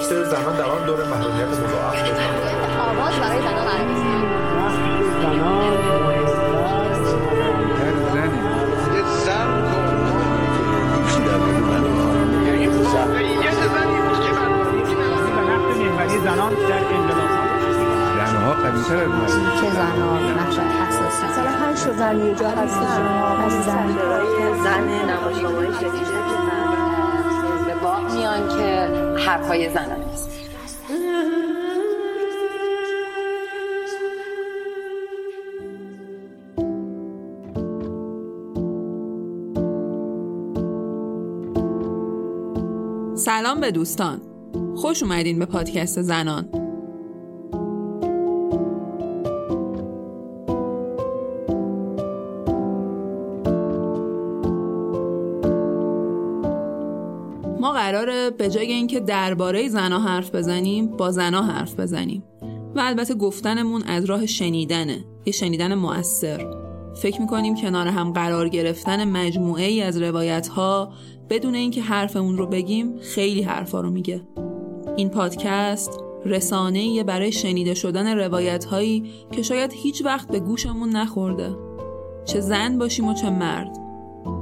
[0.00, 1.96] گفته زنان در آن دور محرومیت مضاعف
[2.78, 3.66] آواز برای زنان
[16.24, 16.80] زنان در
[18.26, 23.02] زنها قویتر از که زنها نقش حساسی مثلا هر شو زن یه جا هستن
[23.44, 23.98] از زن
[24.64, 26.20] زن نمایش شدیده
[27.66, 30.30] به باق میان که حرفای زنان است.
[43.14, 44.20] سلام به دوستان.
[44.76, 46.59] خوش اومدین به پادکست زنان.
[58.10, 62.22] قراره به جای اینکه درباره زنا حرف بزنیم با زنا حرف بزنیم.
[62.74, 66.46] و البته گفتنمون از راه شنیدنه یه شنیدن مؤثر.
[66.94, 70.92] فکر می‌کنیم کنار هم قرار گرفتن مجموعه ای از روایت ها
[71.30, 74.22] بدون اینکه حرفمون رو بگیم خیلی حرفا رو میگه.
[74.96, 81.56] این پادکست رسانه برای شنیده شدن روایت هایی که شاید هیچ وقت به گوشمون نخورده.
[82.24, 83.78] چه زن باشیم و چه مرد.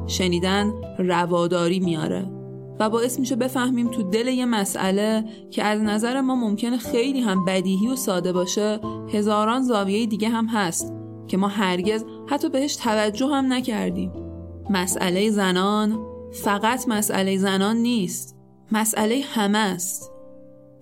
[0.06, 2.38] شنیدن رواداری میاره.
[2.80, 7.44] و باعث میشه بفهمیم تو دل یه مسئله که از نظر ما ممکنه خیلی هم
[7.44, 8.80] بدیهی و ساده باشه
[9.12, 10.92] هزاران زاویه دیگه هم هست
[11.28, 14.12] که ما هرگز حتی بهش توجه هم نکردیم.
[14.70, 15.98] مسئله زنان
[16.32, 18.36] فقط مسئله زنان نیست
[18.72, 20.12] مسئله همه است.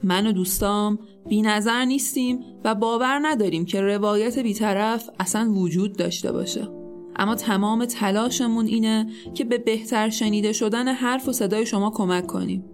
[0.02, 6.32] من و دوستام بی نظر نیستیم و باور نداریم که روایت بیطرف اصلا وجود داشته
[6.32, 6.68] باشه.
[7.18, 12.64] اما تمام تلاشمون اینه که به بهتر شنیده شدن حرف و صدای شما کمک کنیم.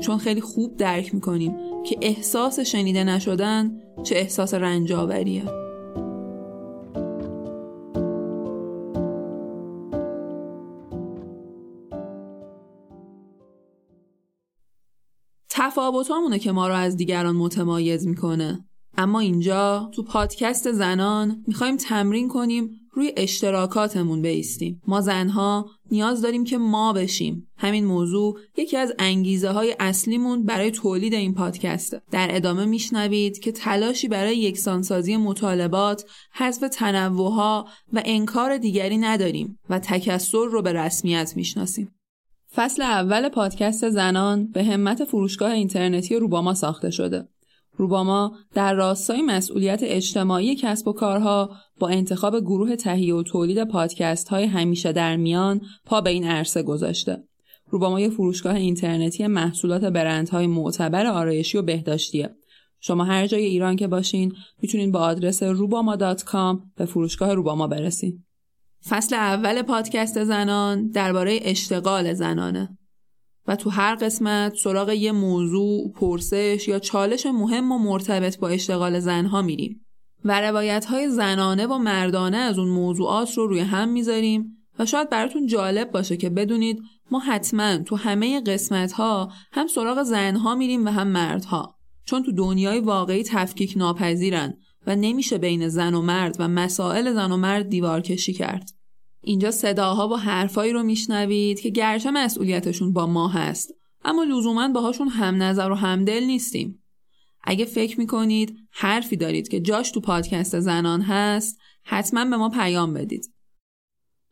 [0.00, 5.44] چون خیلی خوب درک می‌کنیم که احساس شنیده نشدن چه احساس رنجاوریه
[15.50, 18.64] تفاوتامونه که ما رو از دیگران متمایز می‌کنه.
[18.96, 24.82] اما اینجا تو پادکست زنان می‌خوایم تمرین کنیم روی اشتراکاتمون بیستیم.
[24.86, 27.48] ما زنها نیاز داریم که ما بشیم.
[27.56, 32.02] همین موضوع یکی از انگیزه های اصلیمون برای تولید این پادکسته.
[32.10, 39.78] در ادامه میشنوید که تلاشی برای یکسانسازی مطالبات حذف تنوعها و انکار دیگری نداریم و
[39.78, 41.94] تکسر رو به رسمیت می‌شناسیم.
[42.54, 47.28] فصل اول پادکست زنان به همت فروشگاه اینترنتی روباما ساخته شده.
[47.76, 54.28] روباما در راستای مسئولیت اجتماعی کسب و کارها با انتخاب گروه تهیه و تولید پادکست
[54.28, 57.24] های همیشه در میان پا به این عرصه گذاشته.
[57.70, 62.36] روباما یه فروشگاه اینترنتی محصولات برندهای معتبر آرایشی و بهداشتیه.
[62.80, 64.32] شما هر جای ایران که باشین
[64.62, 68.24] می‌تونین با آدرس روباما.com به فروشگاه روباما برسین.
[68.88, 72.78] فصل اول پادکست زنان درباره اشتغال زنانه
[73.46, 78.98] و تو هر قسمت سراغ یه موضوع، پرسش یا چالش مهم و مرتبط با اشتغال
[78.98, 79.86] زنها میریم
[80.24, 85.10] و روایت های زنانه و مردانه از اون موضوعات رو روی هم می‌ذاریم و شاید
[85.10, 90.86] براتون جالب باشه که بدونید ما حتما تو همه قسمت ها هم سراغ زنها میریم
[90.86, 94.54] و هم مردها چون تو دنیای واقعی تفکیک ناپذیرن
[94.86, 98.70] و نمیشه بین زن و مرد و مسائل زن و مرد دیوار کشی کرد.
[99.24, 103.74] اینجا صداها و حرفایی رو میشنوید که گرچه مسئولیتشون با ما هست
[104.04, 106.84] اما لزوما باهاشون هم نظر و همدل نیستیم.
[107.44, 112.94] اگه فکر می‌کنید حرفی دارید که جاش تو پادکست زنان هست حتما به ما پیام
[112.94, 113.34] بدید.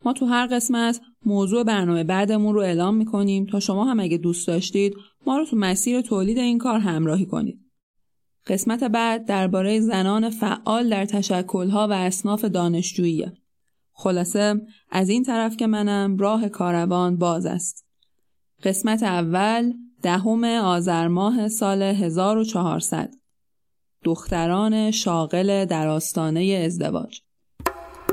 [0.05, 4.47] ما تو هر قسمت موضوع برنامه بعدمون رو اعلام می‌کنیم تا شما هم اگه دوست
[4.47, 7.59] داشتید ما رو تو مسیر تولید این کار همراهی کنید.
[8.47, 13.33] قسمت بعد درباره زنان فعال در تشکلها و اصناف دانشجوییه.
[14.01, 17.85] خلاصه از این طرف که منم راه کاروان باز است.
[18.63, 23.09] قسمت اول دهم آذر ماه سال 1400
[24.03, 27.21] دختران شاغل در آستانه ازدواج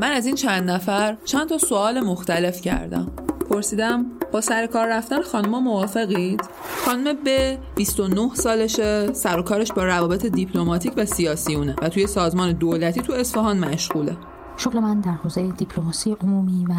[0.00, 3.12] من از این چند نفر چند تا سوال مختلف کردم
[3.50, 6.40] پرسیدم با سر کار رفتن خانما موافقید؟
[6.84, 12.52] خانم به 29 سالشه سر و کارش با روابط دیپلماتیک و سیاسیونه و توی سازمان
[12.52, 14.16] دولتی تو اصفهان مشغوله
[14.58, 16.74] شغل من در حوزه دیپلماسی عمومی و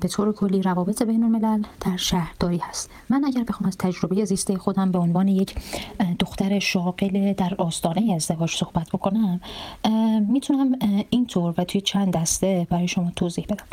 [0.00, 2.90] به طور کلی روابط بین الملل در شهرداری هست.
[3.10, 5.54] من اگر بخوام از تجربه زیسته خودم به عنوان یک
[6.18, 9.40] دختر شاغل در آستانه ازدواج صحبت بکنم
[10.28, 10.78] می‌تونم
[11.10, 13.64] اینطور و توی چند دسته برای شما توضیح بدم.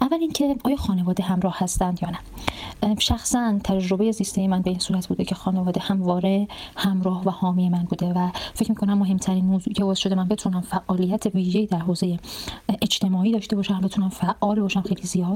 [0.00, 2.18] اول اینکه آیا خانواده همراه هستند یا نه؟
[2.98, 7.82] شخصا تجربه زیسته من به این صورت بوده که خانواده همواره همراه و حامی من
[7.82, 12.18] بوده و فکر می‌کنم مهمترین موضوعی که باعث شده من بتونم فعالیت ویژه‌ای در حوزه
[12.82, 15.35] اجتماعی داشته باشم بتونم فعال باشم خیلی زیاد.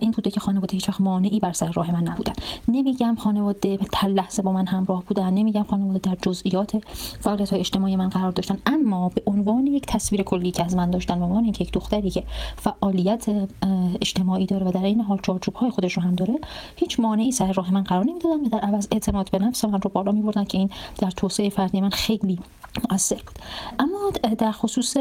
[0.00, 2.32] این بوده که خانواده هیچ وقت مانعی بر سر راه من نبودن.
[2.68, 6.82] نمیگم خانواده به لحظه با من همراه بودن نمیگم خانواده در جزئیات
[7.20, 10.90] فعالیت های اجتماعی من قرار داشتن اما به عنوان یک تصویر کلی که از من
[10.90, 12.24] داشتن به عنوان یک دختری که
[12.56, 13.26] فعالیت
[14.00, 16.34] اجتماعی داره و در این حال چارچوب های خودش رو هم داره
[16.76, 19.90] هیچ مانعی سر راه من قرار نمی‌دادن و در عوض اعتماد به نفس من رو
[19.90, 22.38] بالا میبردن که این در توسعه فردی من خیلی
[22.90, 23.38] مؤثر بود.
[23.78, 24.96] اما در خصوص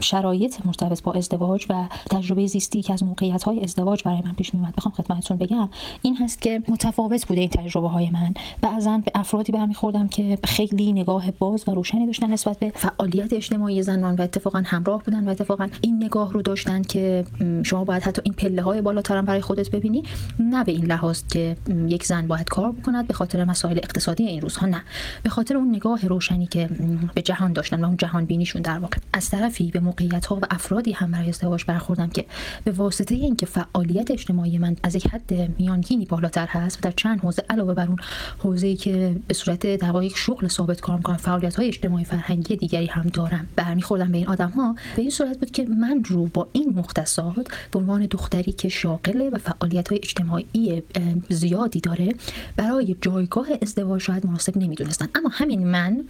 [0.00, 4.54] شرایط مرتبط با ازدواج و تجربه زیستی که از موقعیت های ازدواج برای من پیش
[4.54, 5.68] میومد بخوام خدمتتون بگم
[6.02, 10.92] این هست که متفاوت بوده این تجربه های من بعضا به افرادی برمیخوردم که خیلی
[10.92, 15.30] نگاه باز و روشنی داشتن نسبت به فعالیت اجتماعی زنان و اتفاقا همراه بودن و
[15.30, 17.24] اتفاقا این نگاه رو داشتن که
[17.62, 20.02] شما باید حتی این پله های بالاتر برای خودت ببینی
[20.38, 21.56] نه به این لحاظ که
[21.88, 24.82] یک زن باید کار بکند به خاطر مسائل اقتصادی این روزها نه.
[25.22, 26.68] به خاطر اون نگاه روشنی که
[27.14, 28.96] به جهان داشتن و اون جهان بینیشون در واقع.
[29.12, 32.24] از طرفی به موقعیت ها و افرادی هم برای ازدواج برخوردم که
[32.64, 37.20] به واسطه اینکه فعالیت اجتماعی من از یک حد میانگینی بالاتر هست و در چند
[37.20, 37.96] حوزه علاوه بر اون
[38.38, 42.86] حوزه‌ای که به صورت در یک شغل ثابت کار می‌کنم فعالیت های اجتماعی فرهنگی دیگری
[42.86, 46.48] هم دارم برمیخوردم به این آدم ها به این صورت بود که من رو با
[46.52, 50.82] این مختصات به عنوان دختری که شاغله و فعالیت های اجتماعی
[51.28, 52.14] زیادی داره
[52.56, 56.04] برای جایگاه ازدواج شاید مناسب نمی‌دونستن اما همین من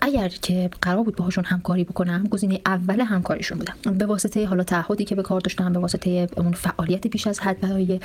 [0.00, 3.98] اگر که قرار بود باهاشون همکاری بکنم گزینه اول همکاریشون بودم.
[3.98, 7.60] به واسطه حالا تعهدی که به کار داشتم به واسطه اون فعالیت بیش از حد
[7.60, 8.00] برای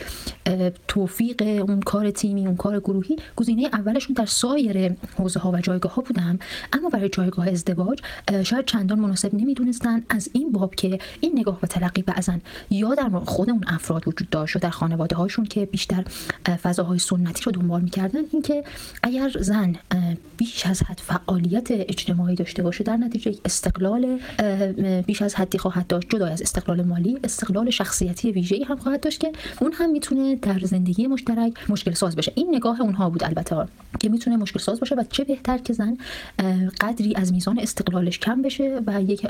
[0.87, 3.15] توفیق اون کار تیمی اون کار گروهی.
[3.35, 6.39] گزینه اولشون در سایر حوزه ها و جایگاه ها بودم.
[6.73, 7.99] اما برای جایگاه ازدواج
[8.43, 12.33] شاید چندان مناسب نمی‌دونستن از این باب که این نگاه و تلقی بعضا
[12.69, 16.05] یا در خود اون افراد وجود داشت و در خانواده هاشون که بیشتر
[16.63, 18.19] فضاهای سنتی رو دنبال می‌کردن.
[18.33, 18.63] اینکه
[19.03, 19.75] اگر زن
[20.37, 24.19] بیش از حد فعالیت اجتماعی داشته باشه در نتیجه استقلال
[25.05, 26.09] بیش از حدی خواهد داشت.
[26.09, 29.31] جدا از استقلال مالی استقلال شخصیتی ویژه‌ای هم خواهد داشت که
[29.61, 32.31] اون هم می‌تونه در زندگی مشترک مشکل ساز بشه.
[32.35, 33.67] این نگاه اونها بود البته
[33.99, 35.97] که می‌تونه مشکل ساز باشه و چه بهتر که زن
[36.81, 39.27] قدری از میزان استقلالش کم بشه و یک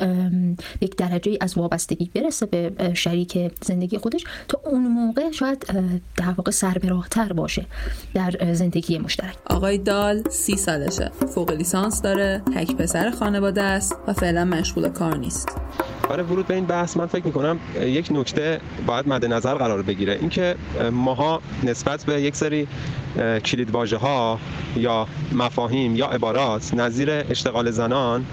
[0.81, 5.65] یک درجه از وابستگی برسه به شریک زندگی خودش تا اون موقع شاید
[6.17, 7.65] در واقع سربراهتر باشه
[8.13, 9.35] در زندگی مشترک.
[9.49, 11.11] آقای دال سی سالشه.
[11.35, 15.49] فوق لیسانس داره تک پسر خانواده است و فعلا مشغول کار نیست.
[16.09, 20.13] برای ورود به این بحث من فکر می‌کنم یک نکته باید مد نظر قرار بگیره.
[20.13, 20.55] اینکه
[20.91, 22.67] ماها نسبت به یک سری
[23.45, 24.39] کلید ها
[24.75, 28.25] یا مفاهیم یا عبارات نظیر اشتغال زنان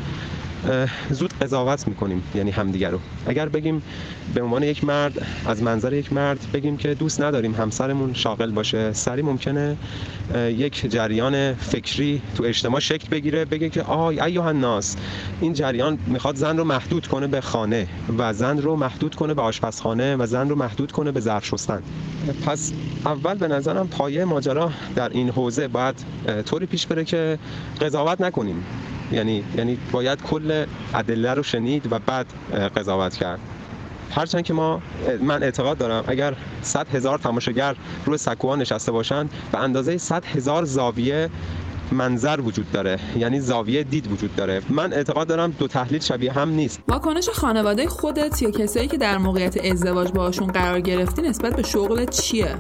[1.11, 2.99] زود قضاوت می‌کنیم یعنی همدیگه رو.
[3.27, 3.83] اگر بگیم
[4.35, 8.93] به عنوان یک مرد از منظر یک مرد بگیم که دوست نداریم همسرمون شاغل باشه
[8.93, 9.77] سری ممکنه
[10.35, 14.97] یک جریان فکری تو اجتماع شکل بگیره بگه که آی ایوه الناس
[15.41, 17.87] این جریان می‌خواد زن رو محدود کنه به خانه
[18.19, 21.83] و زن رو محدود کنه به آشپزخانه و زن رو محدود کنه به ظرف شستن.
[22.47, 22.73] پس
[23.07, 25.95] اول به نظرم پایه ماجرا در این حوزه باید
[26.47, 27.39] طوری پیش بره که
[27.81, 28.65] قضاوت نکنیم.
[29.13, 30.65] یعنی یعنی باید کل
[30.95, 32.27] ادله رو شنید و بعد
[32.77, 33.39] قضاوت کرد.
[34.11, 34.83] هرچند که ما
[35.21, 37.77] من اعتقاد دارم اگر 100 هزار تماشاگر
[38.07, 41.31] روی سکوها نشسته باشند به اندازه 100 هزار زاویه
[41.93, 44.63] منظر وجود داره یعنی زاویه دید وجود داره.
[44.71, 46.81] من اعتقاد دارم دو تحلیل شبیه هم نیست.
[46.89, 52.05] واکنش خانواده خودت یا کسایی که در موقعیت ازدواج باشون قرار گرفتی نسبت به شغل
[52.05, 52.55] چیه؟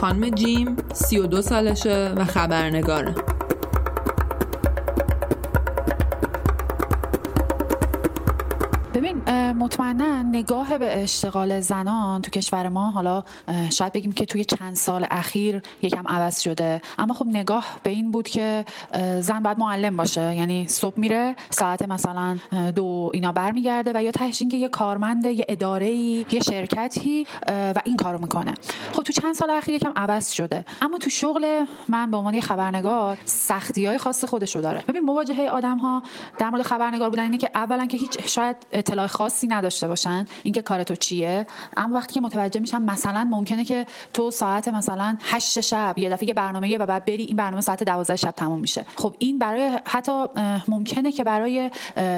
[0.00, 3.14] خانم جیم 32 سالشه و خبرنگاره.
[9.54, 13.24] مطمئنا نگاه به اشتغال زنان تو کشور ما حالا
[13.70, 16.82] شاید بگیم که توی چند سال اخیر یکم عوض شده.
[16.98, 18.64] اما خب نگاه به این بود که
[19.20, 20.34] زن باید معلم باشه.
[20.36, 22.38] یعنی صبح میره ساعت مثلا
[22.76, 27.96] دو اینا برمیگرده و یا تهش که یه کارمند یه اداره یه شرکتی و این
[27.96, 28.54] کارو می‌کنه.
[28.92, 30.64] خب تو چند سال اخیر یکم عوض شده.
[30.82, 34.84] اما تو شغل من به عنوان خبرنگار سختی های خاص خودش رو داره.
[34.88, 36.02] ببین مواجهه آدم ها
[36.38, 38.56] در مورد خبرنگار بودن اینه که اولا که هیچ شاید
[38.90, 41.46] اطلاع خاصی نداشته باشن اینکه کار تو چیه.
[41.76, 46.34] اما وقتی که متوجه میشن مثلا ممکنه که تو ساعت مثلا 8 شب یه دفعه
[46.34, 48.86] برنامه و بعد بری این برنامه ساعت 12 شب تموم میشه.
[48.96, 50.24] خب این برای حتی
[50.68, 51.70] ممکنه که برای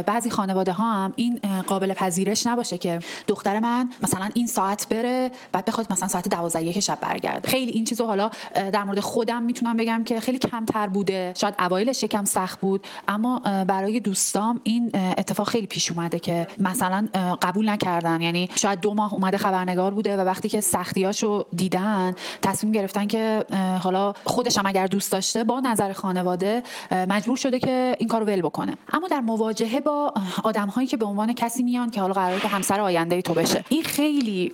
[0.06, 5.30] بعضی خانواده ها هم این قابل پذیرش نباشه که دختر من مثلا این ساعت بره
[5.52, 7.48] بعد بخواد مثلا ساعت 12 یک شب برگرده.
[7.48, 11.32] خیلی این چیزو حالا در مورد خودم می‌تونم بگم که خیلی کمتر بوده.
[11.36, 13.38] شاید اوایلش یکم سخت بود اما
[13.68, 17.08] برای دوستام این اتفاق خیلی پیش اومده که مثلا
[17.42, 18.20] قبول نکردن.
[18.20, 23.44] یعنی شاید دو ماه اومده خبرنگار بوده و وقتی که سختیاشو دیدن تصمیم گرفتن که
[23.82, 28.42] حالا خودش هم اگر دوست داشته با نظر خانواده مجبور شده که این کارو ول
[28.42, 28.76] بکنه.
[28.92, 30.14] اما در مواجهه با
[30.44, 33.64] آدم هایی که به عنوان کسی میان که حالا قراره که همسر آینده تو بشه.
[33.68, 34.52] این خیلی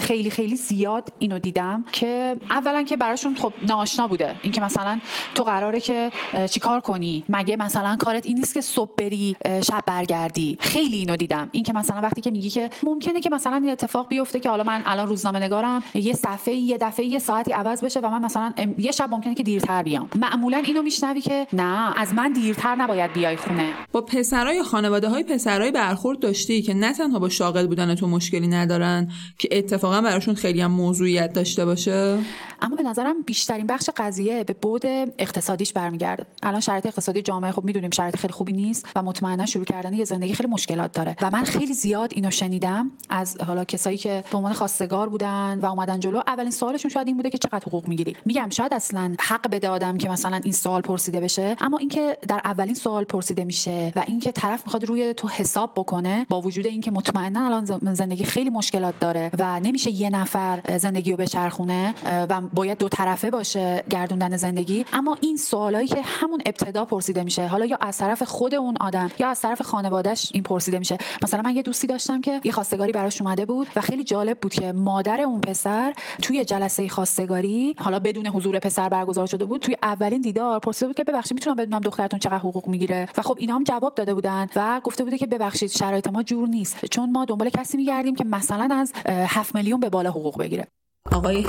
[0.00, 4.34] خیلی خیلی زیاد اینو دیدم که اولا که براشون خب ناآشنا بوده.
[4.42, 5.00] اینکه مثلا
[5.34, 6.10] تو قراره که
[6.50, 11.29] چیکار کنی؟ مگه مثلا کارت این نیست که صبح بری شب برگردی؟ خیلی اینو دیدم.
[11.52, 14.82] اینکه مثلا وقتی که میگی که ممکنه که مثلا این اتفاق بیفته که حالا من
[14.86, 18.92] الان روزنامه نگارم یه صفحه یه دفعه یه ساعتی عوض بشه و من مثلا یه
[18.92, 20.08] شب ممکنه که دیرتر بیام.
[20.14, 23.72] معمولا اینو میشنوی که نه از من دیرتر نباید بیای خونه.
[23.92, 28.48] با پسرای خانواده های پسرای برخورد داشتی که نه تنها با شاغل بودن تو مشکلی
[28.48, 32.18] ندارن که اتفاقا براشون خیلی هم موضوعیت داشته باشه؟
[32.62, 34.86] اما به نظرم بیشترین بخش قضیه به بود
[35.18, 36.26] اقتصادیش برمیگرده.
[36.42, 40.04] الان شرایط اقتصادی جامعه خب می‌دونیم شرایط خیلی خوبی نیست و مطمئنا شروع کردن یه
[40.04, 41.09] زندگی خیلی مشکلات داره.
[41.22, 45.66] و من خیلی زیاد اینو شنیدم از حالا کسایی که به عنوان خواستگار بودن و
[45.66, 49.50] اومدن جلو اولین سوالشون شاید این بوده که چقدر حقوق می‌گیری؟ میگم شاید اصلا حق
[49.50, 53.92] بده آدم که مثلا این سوال پرسیده بشه اما اینکه در اولین سوال پرسیده میشه
[53.96, 58.50] و اینکه طرف می‌خواد روی تو حساب بکنه با وجود اینکه مطمئنا الان زندگی خیلی
[58.50, 61.94] مشکلات داره و نمیشه یه نفر زندگی رو بچرخونه
[62.28, 64.84] و باید دو طرفه باشه گردوندن زندگی.
[64.92, 69.10] اما این سوالایی که همون ابتدا پرسیده میشه حالا یا از طرف خود اون آدم
[69.18, 70.98] یا از طرف خانوادهش این پرسیده میشه.
[71.22, 74.52] مثلا من یه دوستی داشتم که یه خواستگاری براش اومده بود و خیلی جالب بود
[74.52, 75.92] که مادر اون پسر
[76.22, 80.96] توی جلسه خواستگاری حالا بدون حضور پسر برگزار شده بود توی اولین دیدار پرسیده بود
[80.96, 84.46] که ببخشید می‌تونم بدونم دخترتون چقدر حقوق می‌گیره؟ و خب اینا هم جواب داده بودن
[84.56, 88.24] و گفته بوده که ببخشید شرایط ما جور نیست چون ما دنبال کسی میگردیم که
[88.24, 90.66] مثلا از 7 میلیون به بالا حقوق بگیره.
[91.12, 91.44] آقای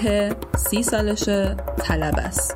[0.58, 2.56] سی سالشه طلب است.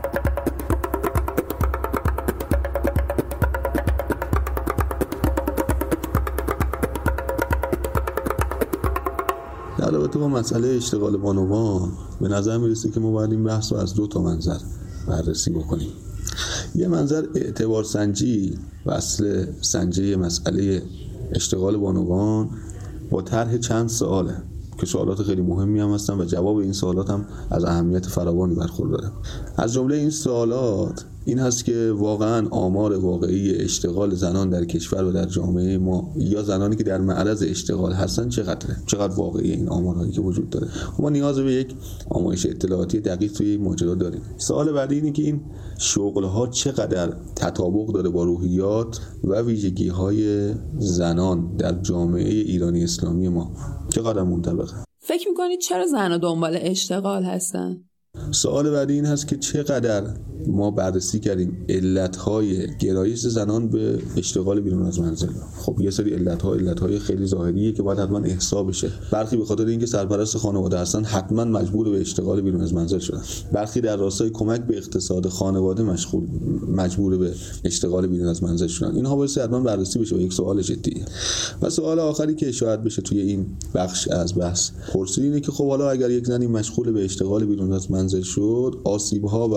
[10.06, 13.94] رابطه با مسئله اشتغال بانوان به نظر می‌رسه که ما باید این بحث رو از
[13.94, 14.58] دو تا منظر
[15.08, 15.90] بررسی بکنیم.
[16.76, 20.82] یه منظر اعتبار سنجی و اصل سنجی مسئله
[21.32, 22.50] اشتغال بانوان
[23.10, 24.36] با طرح چند سواله
[24.80, 29.12] که سوالات خیلی مهمی هم هستن و جواب این سوالات هم از اهمیت فراوانی برخورداره.
[29.58, 35.12] از جمله این سوالات این هست که واقعا آمار واقعی اشتغال زنان در کشور و
[35.12, 40.12] در جامعه ما یا زنانی که در معرض اشتغال هستن چقدره؟ چقدر واقعی این آمارهایی
[40.12, 40.67] که وجود داره؟
[41.00, 41.75] ما نیاز به یک
[42.10, 44.22] آمایش اطلاعاتی دقیق توی ماجرا داریم.
[44.38, 45.41] سوال بعدی اینه که این
[45.77, 53.29] شغل ها چقدر تطابق داره با روحیات و ویژگی های زنان در جامعه ایرانی اسلامی
[53.29, 53.51] ما؟
[53.89, 57.77] چقدر منطبقه فکر می‌کنید چرا زنها دنبال اشتغال هستن؟
[58.31, 60.03] سوال بعدی این هست که چقدر
[60.48, 66.53] ما بررسی کردیم علتهای گرایش زنان به اشتغال بیرون از منزل؟ خب یه سری علتها
[66.53, 71.03] علتهای خیلی ظاهریه که باید حتما احسا بشه برخی به خاطر اینکه سرپرست خانواده هستن
[71.03, 73.22] حتما مجبور به اشتغال بیرون از منزل شدن.
[73.53, 76.27] برخی در راستای کمک به اقتصاد خانواده مشغول
[76.67, 78.95] مجبور به اشتغال بیرون از منزل شدن.
[78.95, 81.05] اینها باید حتما بررسی بشه و یک سوال جدی.
[81.62, 85.67] و سوال آخری که شاید بشه توی این بخش از بحث پرسید اینه که خب
[85.67, 89.56] حالا اگر یک زنی مشغول به اشتغال بیرون از منزل شد آسیب ها و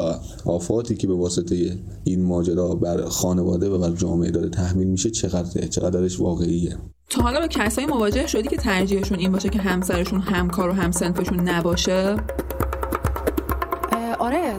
[0.50, 5.66] آفاتی که به واسطه این ماجرا بر خانواده و بر جامعه داره تحمیل میشه چقدر
[5.66, 6.76] چقدرش واقعیه.
[7.10, 11.48] تا حالا به کسایی مواجه شدی که ترجیحشون این باشه که همسرشون همکار و همسنفشون
[11.48, 12.16] نباشه؟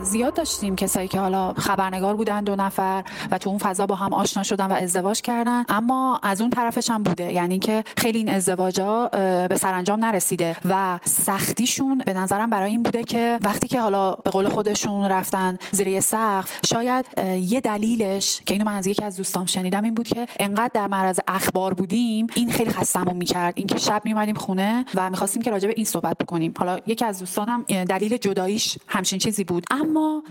[0.09, 4.13] زیاد داشتیم کسایی که حالا خبرنگار بودن دو نفر و تو اون فضا با هم
[4.13, 5.65] آشنا شدن و ازدواج کردن.
[5.69, 7.33] اما از اون طرفش هم بوده.
[7.33, 9.09] یعنی که خیلی این ازدواجا
[9.49, 14.29] به سرانجام نرسیده و سختیشون به نظرم برای این بوده که وقتی که حالا به
[14.29, 17.05] قول خودشون رفتن زیر سقف شاید
[17.39, 20.87] یه دلیلش که اینو من از یکی از دوستام شنیدم این بود که انقدر در
[20.87, 23.53] معرض اخبار بودیم این خیلی خستمون می‌کرد.
[23.57, 26.53] اینکه شب میومدیم خونه و می‌خواستیم که راجع به این صحبت بکنیم.
[26.57, 29.59] حالا یکی از دوستانم دلیل جداییش همچین چیزی بود.
[29.59, 29.73] بود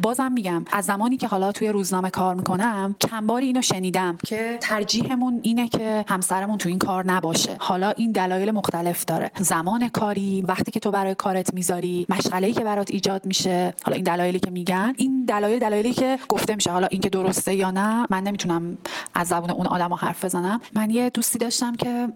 [0.03, 4.59] بازم میگم از زمانی که حالا توی روزنامه کار می‌کنم چند باری اینو شنیدم که
[4.61, 7.57] ترجیحمون اینه که همسرمون تو این کار نباشه.
[7.59, 9.31] حالا این دلایل مختلف داره.
[9.39, 13.75] زمان کاری وقتی که تو برای کارت می‌ذاری مشغله که برات ایجاد میشه.
[13.83, 16.71] حالا این دلایلی که میگن این دلایل دلایلی که گفته میشه.
[16.71, 18.79] حالا اینکه درسته یا نه من نمی‌تونم
[19.15, 20.61] از زبون اون آدم حرف بزنم.
[20.75, 22.09] من یه دوستی داشتم که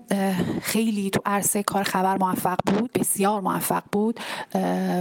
[0.63, 4.21] خیلی تو عرصه کار خبر موفق بود بسیار موفق بود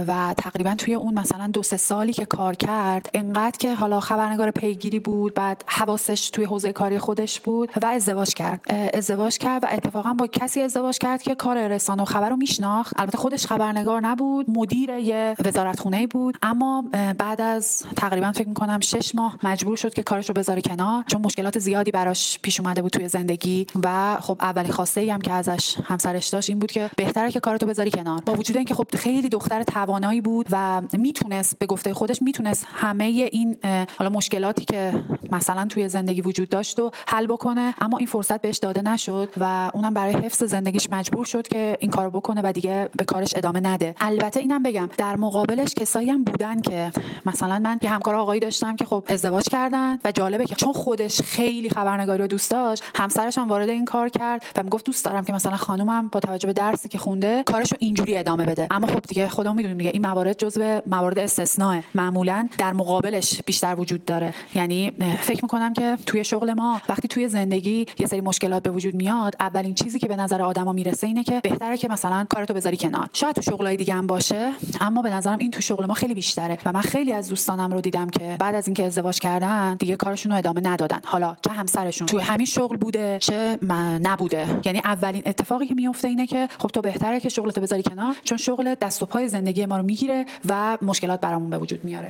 [0.08, 4.50] و تقریبا توی اون مثلا دو سه سالی که کار کرد انقدر که حالا خبرنگار
[4.50, 8.60] پیگیری بود بعد حواسش توی حوزه کاری خودش بود و ازدواج کرد.
[8.94, 13.00] ازدواج کرد و اتفاقا با کسی ازدواج کرد که کار رسانه و خبر رو میشناخت.
[13.00, 16.84] البته خودش خبرنگار نبود مدیر یه وزارتخونه بود اما
[17.18, 21.22] بعد از تقریبا فکر می‌کنم شش ماه مجبور شد که کارش رو بذاره کنار چون
[21.22, 25.32] مشکلات زیادی براش پیش اومده بود توی زندگی و خب اولی خواسته ای هم که
[25.32, 28.20] ازش همسرش داشت این بود که بهتره که کارتو بذاری کنار.
[28.20, 33.04] با وجود اینکه خب خیلی دختر توانایی بود و می‌تونست به گفته خودش می‌تونست همه
[33.04, 33.56] این
[33.98, 34.92] حالا مشکلاتی که
[35.32, 39.70] مثلا توی زندگی وجود داشت و حل بکنه اما این فرصت بهش داده نشد و
[39.74, 43.60] اونم برای حفظ زندگیش مجبور شد که این کارو بکنه و دیگه به کارش ادامه
[43.60, 43.94] نده.
[44.00, 46.92] البته اینم بگم در مقابلش کسایی هم بودن که
[47.26, 51.20] مثلا من یه همکار آقایی داشتم که خب ازدواج کردن و جالبه که چون خودش
[51.20, 55.24] خیلی خبرنگاری رو دوست داشت همسرش هم وارد این کار کرد و می‌گفت دوست دارم
[55.24, 58.66] که مثلا خانومم با توجه به درسی که خونده کارشو اینجوری ادامه بده.
[58.70, 61.80] اما خب دیگه خودمون می‌دونیم دیگه این موارد جزو موارد استثناء
[62.12, 64.34] معمولا در مقابلش بیشتر وجود داره.
[64.54, 68.94] یعنی فکر می‌کنم که توی شغل ما وقتی توی زندگی یه سری مشکلات به وجود
[68.94, 72.76] میاد اولین چیزی که به نظر آدما می‌رسه اینه که بهتره که مثلا کارتو بذاری
[72.76, 73.08] کنار.
[73.12, 76.58] شاید تو شغلای دیگه هم باشه اما به نظرم این تو شغل ما خیلی بیشتره
[76.64, 80.32] و من خیلی از دوستانم رو دیدم که بعد از اینکه ازدواج کردن دیگه کارشون
[80.32, 81.00] رو ادامه ندادن.
[81.04, 83.58] حالا چه همسرشون توی همین شغل بوده چه
[84.02, 84.60] نبوده.
[84.64, 88.38] یعنی اولین اتفاقی که میفته اینه که خب تو بهتره که شغلتو بذاری کنار چون
[88.38, 92.01] شغل دست و پای زندگی ما رو می‌گیره و مشکلات برامون به وجود میاره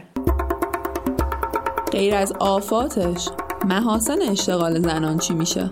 [1.92, 3.28] غیر از آفاتش
[3.64, 5.70] محاسن اشتغال زنان چی میشه؟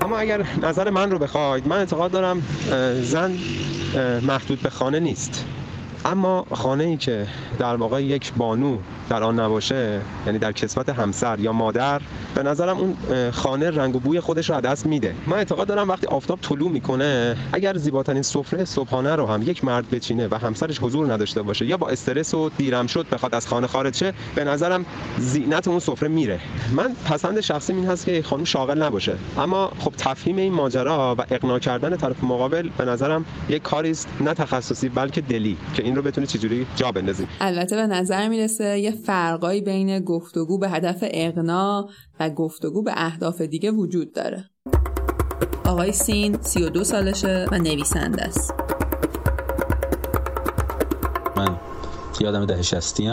[0.00, 2.42] اما اگر نظر من رو بخواید من اعتقاد دارم
[3.02, 3.38] زن
[4.22, 5.44] محدود به خانه نیست.
[6.04, 7.26] اما خانه ای که
[7.58, 8.78] در واقع یک بانو
[9.10, 12.00] در آن نباشه یعنی در کسبت همسر یا مادر
[12.34, 12.96] به نظرم اون
[13.30, 15.14] خانه رنگ و بوی خودش رو از دست میده.
[15.26, 19.90] من اعتقاد دارم وقتی آفتاب طلوع می‌کنه اگر زیباترین سفره صبحانه رو هم یک مرد
[19.90, 23.66] بچینه و همسرش حضور نداشته باشه یا با استرس و دیرم شد بخواد از خانه
[23.66, 24.86] خارج شه به نظرم
[25.18, 26.40] زینت اون سفره میره.
[26.72, 29.16] من پسند شخصی این هست که خانم شاغل نباشه.
[29.38, 34.08] اما خب تفهیم این ماجرا و اقناع کردن طرف مقابل به نظرم یک کاری است
[34.20, 37.26] نه تخصصی بلکه دلی که این رو بتونی چجوری جا بندازی.
[37.40, 41.88] البته به نظر می‌رسه یه فرقایی بین گفتگو به هدف اقنا
[42.20, 44.50] و گفتگو به اهداف دیگه وجود داره.
[45.64, 48.54] آقای سین 32 سالشه و نویسنده است.
[51.36, 51.56] من
[52.20, 53.10] یادم ده شستی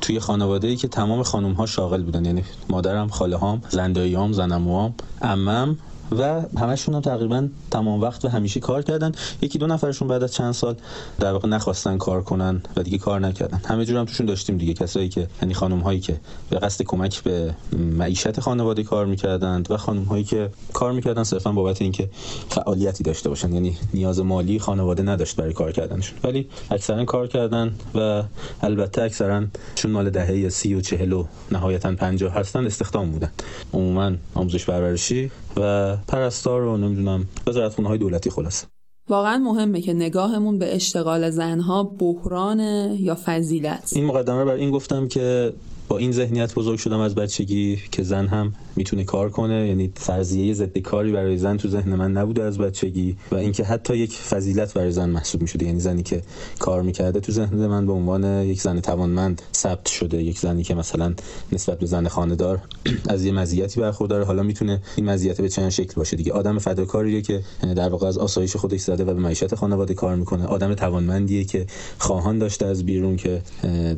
[0.00, 2.24] توی خانواده ای که تمام خانم ها شاغل بودن.
[2.24, 5.78] یعنی مادرم خاله هام زنداییام زنموام امم
[6.18, 9.12] و همشون هم تقریبا تمام وقت و همیشه کار کردن.
[9.42, 10.76] یکی دو نفرشون بعد از چند سال
[11.20, 13.60] در واقع نخواستن کار کنن و دیگه کار نکردن.
[13.64, 14.74] همه جور هم توشون داشتیم دیگه.
[14.74, 16.20] کسایی که یعنی خانم هایی که
[16.50, 21.52] به قصد کمک به معیشت خانواده کار می‌کردند و خانم هایی که کار می‌کردن صرفا
[21.52, 22.08] بابت اینکه
[22.48, 23.52] فعالیتی داشته باشن.
[23.52, 26.18] یعنی نیاز مالی خانواده نداشت برای کار کردنشون.
[26.24, 28.22] ولی اکثرا کار کردن و
[28.62, 29.44] البته اکثرا
[29.74, 33.30] چون مال دهه سی و چهل و نهایتا 50 هستن استخدام بودن.
[33.72, 37.26] عموما آموزش پرورشی و پرستار رو نمی‌دونم.
[37.46, 38.66] وزارت های دولتی خلاصه.
[39.08, 42.60] واقعا مهمه که نگاهمون به اشتغال زنها بحران
[42.98, 43.92] یا فضیلت.
[43.94, 45.52] این مقدمه بر این گفتم که
[45.88, 49.68] با این ذهنیت بزرگ شدم از بچگی که زن هم می‌تونه کار کنه.
[49.68, 53.96] یعنی فرضیه ضد کاری برای زن تو ذهن من نبوده از بچگی و اینکه حتی
[53.96, 55.66] یک فضیلت برای زن محسوب می‌شده.
[55.66, 56.22] یعنی زنی که
[56.58, 60.74] کار می‌کرده تو ذهن من به عنوان یک زن توانمند ثبت شده یک زنی که
[60.74, 61.14] مثلا
[61.52, 62.58] نسبت به زن خانه‌دار
[63.08, 64.24] از یه مزیتی برخورداره.
[64.24, 66.32] حالا می‌تونه این مزیت به چند شکل باشه دیگه.
[66.32, 67.42] آدم فداکاریه که
[67.76, 70.46] در واقع از آسایش خودش زده و به معیشت خانواده کار می‌کنه.
[70.46, 71.66] آدم توانمندیه که
[71.98, 73.42] خواهان داشته از بیرون که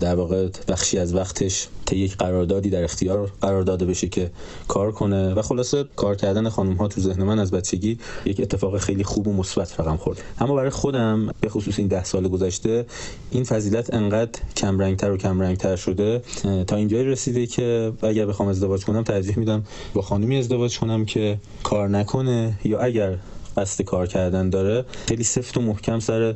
[0.01, 4.31] در واقع بخشی از وقتش تا یک قراردادی در اختیار قرار داده بشه که
[4.69, 8.79] کار کنه و خلاصه کار کردن خانم ها تو ذهن من از بچگی یک اتفاق
[8.79, 10.23] خیلی خوب و مثبت رقم خورد.
[10.39, 12.87] اما برای خودم به خصوص این ده سال گذشته
[13.31, 16.23] این فضیلت انقدر کم رنگتر و کم رنگتر شده
[16.67, 21.39] تا اینجایی رسیده که اگر بخوام ازدواج کنم ترجیح میدم با خانمی ازدواج کنم که
[21.63, 23.19] کار نکنه یا اگر
[23.57, 26.35] قصد کار کردن داره خیلی سفت و محکم سر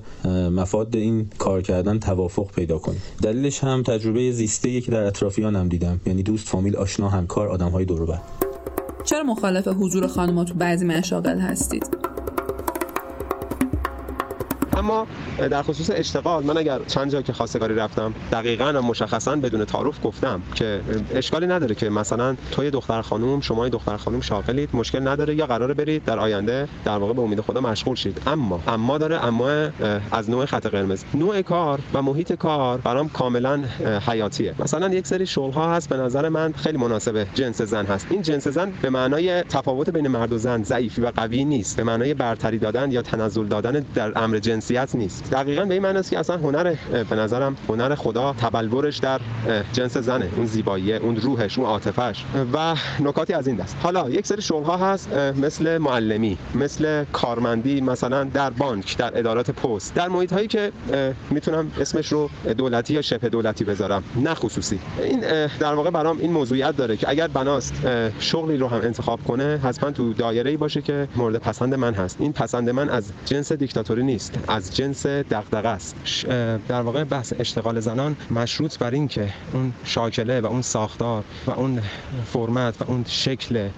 [0.50, 2.96] مفاد این کار کردن توافق پیدا کنه.
[3.22, 6.00] دلیلش هم تجربه زیسته که در اطرافیانم دیدم.
[6.06, 8.18] یعنی دوست فامیل آشنا همکار آدم های دور
[9.04, 11.86] چرا مخالف حضور خانمات تو بعضی مشاغل هستید؟
[14.78, 15.06] اما
[15.38, 19.98] در خصوص اشتغال من اگر چند جا که خواستگاری رفتم دقیقا و مشخصا بدون تعارف
[20.04, 20.80] گفتم که
[21.14, 25.74] اشکالی نداره که مثلا توی دختر خانم شما دختر خانم شاغلید مشکل نداره یا قراره
[25.74, 28.20] برید در آینده در واقع به امید خدا مشغول شید.
[28.26, 29.48] اما اما داره اما
[30.12, 31.04] از نوع خط قرمز.
[31.14, 33.60] نوع کار و محیط کار برام کاملا
[34.06, 34.54] حیاتیه.
[34.58, 38.06] مثلا یک سری شغل ها هست به نظر من خیلی مناسب جنس زن هست.
[38.10, 41.76] این جنس زن به معنای تفاوت بین مرد و زن ضعیفی و قوی نیست.
[41.76, 45.30] به معنای برتری دادن یا تنزل دادن در امر جنسیت نیست.
[45.30, 46.74] دقیقا به این معنی است که اصلا هنر
[47.10, 49.20] به نظرم هنر خدا تبلورش در
[49.72, 50.30] جنس زنه.
[50.36, 53.76] اون زیبایی اون روحش اون عاطفش و نکاتی از این دست.
[53.82, 59.50] حالا یک سری شغل ها هست مثل معلمی مثل کارمندی مثلا در بانک در ادارات
[59.50, 59.94] پست.
[59.94, 60.72] در محیط هایی که
[61.30, 64.02] می‌تونم اسمش رو دولتی یا شبه دولتی بذارم.
[64.16, 64.78] نه خصوصی.
[64.98, 65.20] این
[65.60, 67.74] در واقع برام این موضوعیت داره که اگر بناست
[68.18, 72.16] شغلی رو هم انتخاب کنه حتما تو دایره ای باشه که مورد پسند من هست.
[72.20, 74.38] این پسند من از جنس دیکتاتوری نیست.
[74.58, 75.96] از جنس دغدغه است.
[76.68, 81.50] در واقع بحث اشتغال زنان مشروط بر این که اون شاکله و اون ساختار و
[81.50, 81.80] اون
[82.32, 83.68] فرمت و اون شکل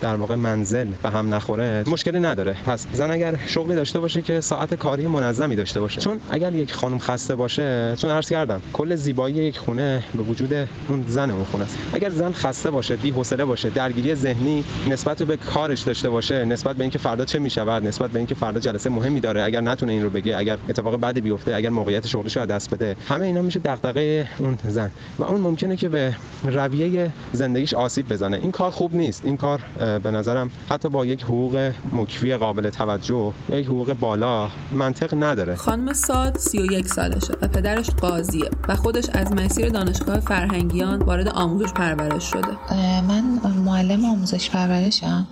[0.00, 2.56] در واقع منزل به هم نخوره مشکلی نداره.
[2.66, 6.00] پس زن اگر شغلی داشته باشه که ساعت کاری منظمی داشته باشه.
[6.00, 10.54] چون اگر یک خانم خسته باشه چون عرض کردم کل زیبایی یک خونه به وجود
[10.88, 11.78] اون زن اون خونه است.
[11.92, 16.76] اگر زن خسته باشه بی حوصله باشه درگیری ذهنی نسبت به کارش داشته باشه نسبت
[16.76, 20.10] به اینکه فردا چه می‌شود نسبت به اینکه فردا جلسه مهمی داره اگر نتونه رو
[20.10, 22.96] بگه اگر اتفاق بعدی بیفته اگر موقعیت شغلش رو دست بده.
[23.08, 24.90] همه اینا میشه دغدغه اون زن.
[25.18, 28.36] و اون ممکنه که به رویه زندگیش آسیب بزنه.
[28.36, 29.24] این کار خوب نیست.
[29.24, 29.60] این کار
[30.02, 35.54] به نظرم حتی با یک حقوق مکفی قابل توجه یک حقوق بالا منطق نداره.
[35.54, 41.72] خانم ساد 31 سالشه و پدرش قاضیه و خودش از مسیر دانشگاه فرهنگیان وارد آموزش
[41.72, 42.72] پرورش شده.
[43.08, 43.24] من
[43.64, 45.26] معلم آموزش پرورشم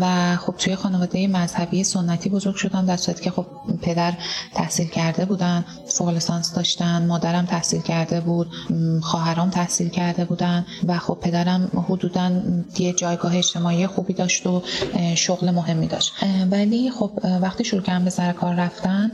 [0.00, 3.46] و خب توی خانواده مذهبی سنتی بزرگ شدم در صورتی که خب
[3.82, 4.05] پدر
[4.54, 8.50] تحصیل کرده بودن فوق لیسانس داشتن مادرم تحصیل کرده بود
[9.02, 12.30] خواهرام تحصیل کرده بودن و خب پدرم حدودا
[12.78, 14.62] یه جایگاه اجتماعی خوبی داشت و
[15.14, 16.12] شغل مهمی داشت.
[16.50, 19.12] ولی خب وقتی شروع کردم به سر کار رفتن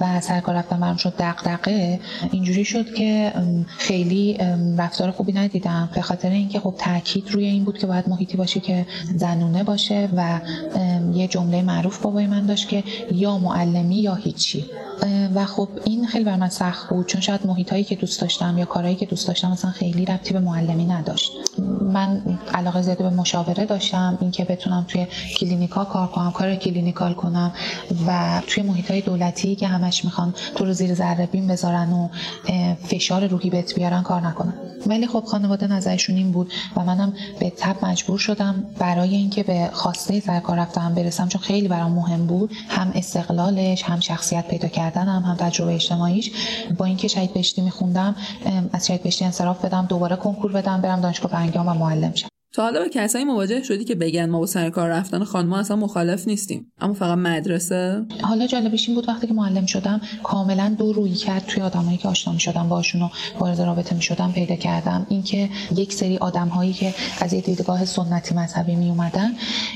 [0.00, 2.00] و سر کار رفتن برام شد دغدغه
[2.32, 3.32] اینجوری شد که
[3.78, 4.38] خیلی
[4.78, 5.88] رفتار خوبی ندیدم.
[5.94, 10.08] به خاطر اینکه خب تاکید روی این بود که باید محیطی باشه که زنونه باشه
[10.16, 10.40] و
[11.14, 14.64] یه جمله معروف بابای من داشت که یا معلمی یا هیچی.
[15.34, 18.58] و خب این خیلی بر من سخت بود چون شاید محیط هایی که دوست داشتم
[18.58, 21.32] یا کارهایی که دوست داشتم مثلا خیلی ربطی به معلمی نداشت.
[21.92, 25.06] من علاقه زیاده به مشاوره داشتم اینکه بتونم توی
[25.38, 27.52] کلینیکا کار کنم کار clinical کنم
[28.06, 32.08] و توی محیط های دولتی که همش می‌خوان تو رو زیر ذره بین بذارن و
[32.84, 34.54] فشار روحی بهت بیارن کار نکنم
[34.86, 39.70] ولی خب خانواده نظرشون این بود و منم به تب مجبور شدم برای اینکه به
[39.72, 42.50] خواسته سرکار رفتم برسم چون خیلی برام مهم بود.
[42.68, 46.30] هم استقلالش هم شخصیت پیدا کردنم هم تجربه اجتماعیش.
[46.78, 48.16] با اینکه شهید بهشتی میخوندم
[48.72, 52.28] از شهید بهشتی انصراف بدم دوباره کنکور بدم برم دانشگاه فرهنگیان و معلم شم.
[52.52, 55.76] تا حالا به کسایی مواجه شدی که بگن ما با سر کار رفتن خانم‌ها اصلا
[55.76, 56.72] مخالف نیستیم.
[56.80, 61.46] اما فقط مدرسه؟ حالا جالبش این بود وقتی که معلم شدم کاملا دو روی کرد
[61.46, 63.08] توی آدمایی که آشنا شدم باشون و
[63.38, 65.06] وارد رابطه می شدم پیدا کردم.
[65.08, 69.32] اینکه یک سری آدمهایی که از یه دیدگاه سنتی مذهبی می اومدن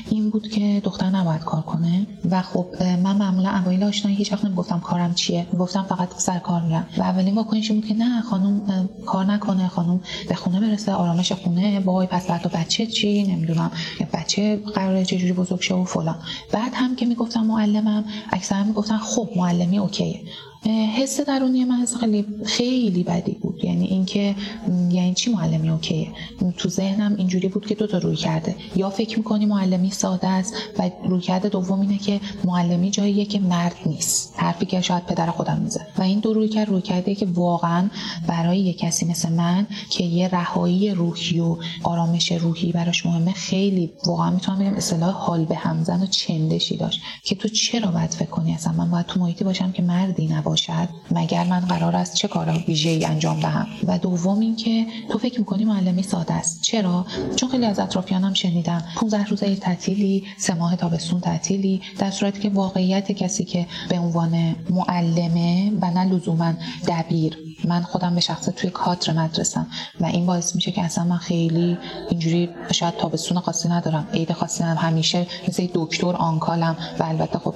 [0.09, 2.07] این بود که دختر نباید کار کنه.
[2.31, 6.61] و خب من معمولا اوایل آشنایی هیچ وقت نمی‌گفتم کارم چیه گفتم فقط سر کار
[6.61, 6.87] میرم.
[6.97, 11.79] و اولین واکنش بود که نه خانم کار نکنه خانم به خونه برسه آرامش خونه
[11.79, 13.71] وای پس بعد بچه چی نمی‌دونم
[14.13, 16.19] بچه قراره چجوری بزرگ شه و فلان.
[16.51, 20.21] بعد هم که می‌گفتم معلمم اکثرا می‌گفتن خب معلمی اوکیه.
[20.69, 23.65] حس درونی من خیلی خیلی بدی بود.
[23.65, 24.35] یعنی اینکه
[24.89, 26.07] یعنی چی معلمی؟ اوکیه
[26.57, 28.55] تو ذهنم اینجوری بود که دو تا روی کرده.
[28.75, 33.39] یا فکر می‌کنی معلمی ساده است و روی کرده دوم اینه که معلمی جاییه که
[33.39, 34.33] مرد نیست.
[34.37, 37.89] حرفی که شاید پدر خودم میزه و این دو روی کرد روی کرده که واقعا
[38.27, 43.91] برای یه کسی مثل من که یه رهایی روحی و آرامش روحی براش مهمه خیلی
[44.05, 47.01] واقعا می‌تونم بگم اصطلاح حال به همزن و چندشی داشت.
[47.23, 50.54] که تو چرا باید فکر کنی؟ اصلا من باید تو محیطی باشم که مردی نباشه.
[50.55, 55.39] باشد مگر من قرار است چه کار ویژه‌ای انجام دهم؟ و دوم اینکه تو فکر
[55.39, 56.61] می‌کنی معلمی ساده است.
[56.61, 58.83] چرا؟ چون خیلی از اطرافیانم شنیدم.
[58.95, 64.55] 15 روزه تعطیلی سه ماه تابستون تعطیلی در صورتی که واقعیت کسی که به عنوان
[64.69, 66.53] معلمه و نه لزوما
[66.87, 67.37] دبیر.
[67.65, 69.67] من خودم به شخصه توی کادر مدرسم
[69.99, 71.77] و این باعث میشه که اصلا من خیلی
[72.09, 74.07] اینجوری شاید تابستون خاصی ندارم.
[74.13, 74.77] عید خاصی ندارم.
[74.77, 77.55] همیشه مثل دکتر آنکالم و البته خب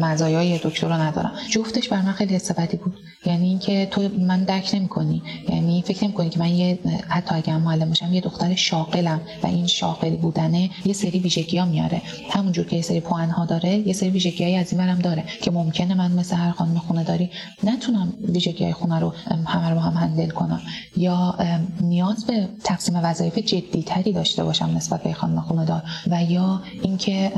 [0.00, 1.32] مزایای دکتر رو ندارم.
[1.50, 2.52] جفتش بر من خیلی حس
[2.84, 2.94] بود.
[3.26, 5.22] یعنی اینکه تو من درک نمی‌کنی.
[5.48, 9.66] یعنی فکر نمی‌کنی که من یه حتی اگر معلم باشم یه دختر شاغلم و این
[9.66, 12.02] شاغل بودنه یه سری ویژگی ها میاره.
[12.30, 15.94] همونجور که یه سری پوان ها داره یه سری ویژگی از این داره که ممکنه
[15.94, 17.30] من مثل هر خانم خونه داری
[17.64, 19.12] نتونم ویژگی های خونه رو
[19.46, 20.60] همه رو با هم هندل کنم.
[20.96, 21.38] یا
[21.80, 25.82] نیاز به تقسیم وظایف جدی تری داشته باشم نسبت به خانم خونه دار.
[26.10, 27.32] و یا اینکه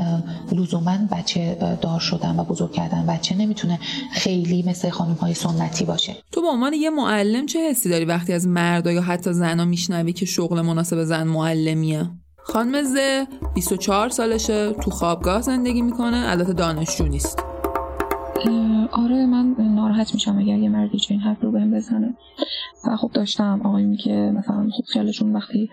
[0.51, 3.05] لزوما بچه دار شدن و بزرگ کردن.
[3.05, 3.79] بچه نمی‌تونه
[4.13, 6.15] خیلی خانم های سنتی باشه.
[6.31, 10.13] تو به عنوان یه معلم چه حسی داری وقتی از مردا یا حتی زنا میشنوی
[10.13, 17.07] که شغل مناسب زن معلمیه؟ خانم زه 24 سالشه تو خوابگاه زندگی می‌کنه البته دانشجو
[17.07, 17.43] نیست.
[18.91, 22.15] آره من ناراحت میشم اگر یه مردی چه این حرف رو بهم بزنه.
[22.87, 25.69] و خب داشتم آقایونی که مثلا خب خیالشون وقتی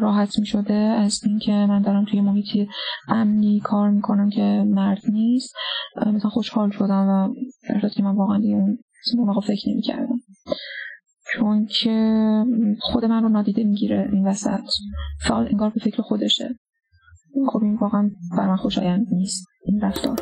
[0.00, 2.68] راحت می‌شده از اینکه من دارم توی محیطی
[3.08, 5.54] امنی کار می‌کنم که مرد نیست
[6.06, 7.34] مثلا خوشحال شدم و
[7.68, 8.56] در که من واقعا دیگه
[9.16, 10.20] اون فکر نمی‌کردم.
[11.32, 12.44] چون که
[12.80, 14.60] خود من رو نادیده می‌گیره این وسط.
[15.20, 16.58] فعال انگار به فکر خودشه.
[17.52, 20.16] خب این واقعا بر من خوشایند نیست این رفتار.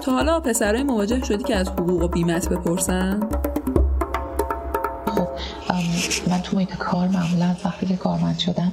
[0.00, 3.20] تا حالا پسرای مواجه شدی که از حقوق و بیمت بپرسن؟
[6.28, 8.72] من تو محیط کار معمولا وقتی که کارمند شدم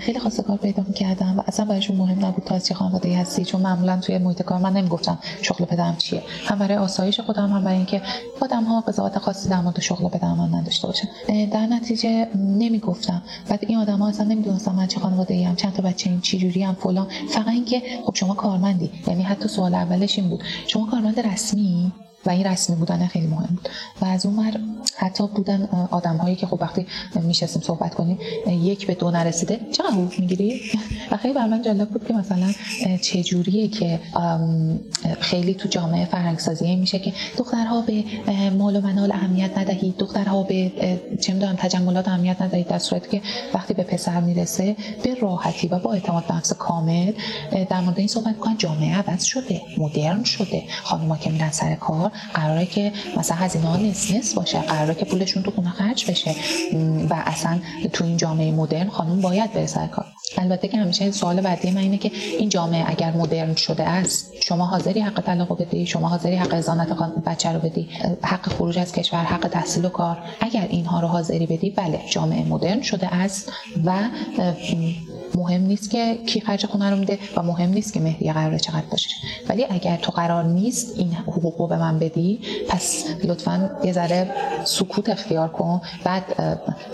[0.00, 3.60] خیلی کار پیدا می‌کردم و اصلا برایشون مهم نبود تا از چه خانواده هستی چون
[3.60, 6.22] معمولا توی محیط کار من نمی‌گفتم شغل پدرم چیه.
[6.46, 8.02] هم برای آسایش خودم هم برای اینکه
[8.40, 11.08] آدم ها قضاوت خاصی در مورد شغل پدرم نداشته باشن.
[11.52, 13.22] در نتیجه نمی‌گفتم.
[13.48, 16.20] بعد این آدم ها اصلا نمی‌دونستم من چه خانواده ای هم چند تا بچه این
[16.20, 17.06] چی جوری هم فلان.
[17.28, 20.42] فقط اینکه خب شما کارمندی یعنی حتی سوال اولش این بود.
[20.66, 21.92] شما کارمند رسمی؟
[22.26, 23.46] و این رسمی بودن خیلی مهم.
[23.56, 23.68] بود
[24.00, 24.54] و از اون مر
[24.96, 26.86] حتی بودن آدم هایی که خب وقتی
[27.22, 29.60] میشستیم صحبت کنیم یک به دو نرسیده.
[29.72, 30.60] چه حقوق می‌گیری؟
[31.10, 32.52] و خیلی بر من جالب بود که مثلا
[33.02, 34.00] چه جوریه که
[35.20, 38.04] خیلی تو جامعه فرهنگ سازی میشه که دخترها به
[38.50, 39.96] مال و منال اهمیت ندهید.
[39.96, 40.72] دخترها به
[41.20, 42.68] چه می‌دونم تجملات اهمیت ندهید.
[42.68, 43.22] در صورتی که
[43.54, 47.12] وقتی به پسر می‌رسه به راحتی و با اعتماد به کامل
[47.70, 50.62] در مورد این صحبت می‌کنن جامعه عوض شده مدرن شده.
[50.82, 54.60] خانم‌ها که میرن سر کار قراره که مثلا هزینه ها نس باشه.
[54.60, 56.34] قراره که پولشون تو خونه خرج بشه.
[57.10, 57.58] و اصلا
[57.92, 60.06] تو این جامعه مدرن خانم باید بره سر کار.
[60.38, 64.66] البته که همیشه سوال بعدی من اینه که این جامعه اگر مدرن شده است شما
[64.66, 66.88] حاضری حق طلاق بدی؟ شما حاضری حق ازانت
[67.26, 67.88] بچه رو بدی؟
[68.22, 72.44] حق خروج از کشور حق تحصیل و کار؟ اگر اینها رو حاضری بدی بله جامعه
[72.44, 73.52] مدرن شده است
[73.84, 74.08] و
[75.34, 78.86] مهم نیست که کی خرج خونه رو میده و مهم نیست که مهریه قراره چقدر
[78.90, 79.08] باشه.
[79.48, 84.34] ولی اگر تو قرار نیست این حقوق رو به من بدی پس لطفا یه ذره
[84.64, 86.24] سکوت اختیار کن بعد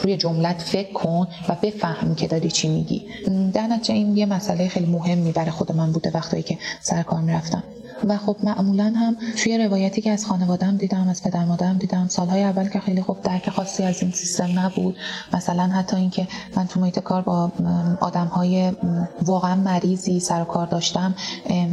[0.03, 3.07] روی جملت فکر کن و بفهم که داری چی میگی.
[3.55, 7.21] در نتیجه این یه مسئله خیلی مهمی برای خود من بوده وقتی که سر کار
[7.21, 7.62] می‌رفتم.
[8.04, 12.44] و خب معمولا هم توی روایتی که از خانوادم دیدم از پدر مادرم دیدم سالهای
[12.44, 14.96] اول که خیلی خوب درک خاصی از این سیستم نبود.
[15.32, 17.52] مثلا حتی اینکه من تو محیط کار با
[18.00, 18.72] آدم های
[19.22, 21.14] واقعا مریضی سر و کار داشتم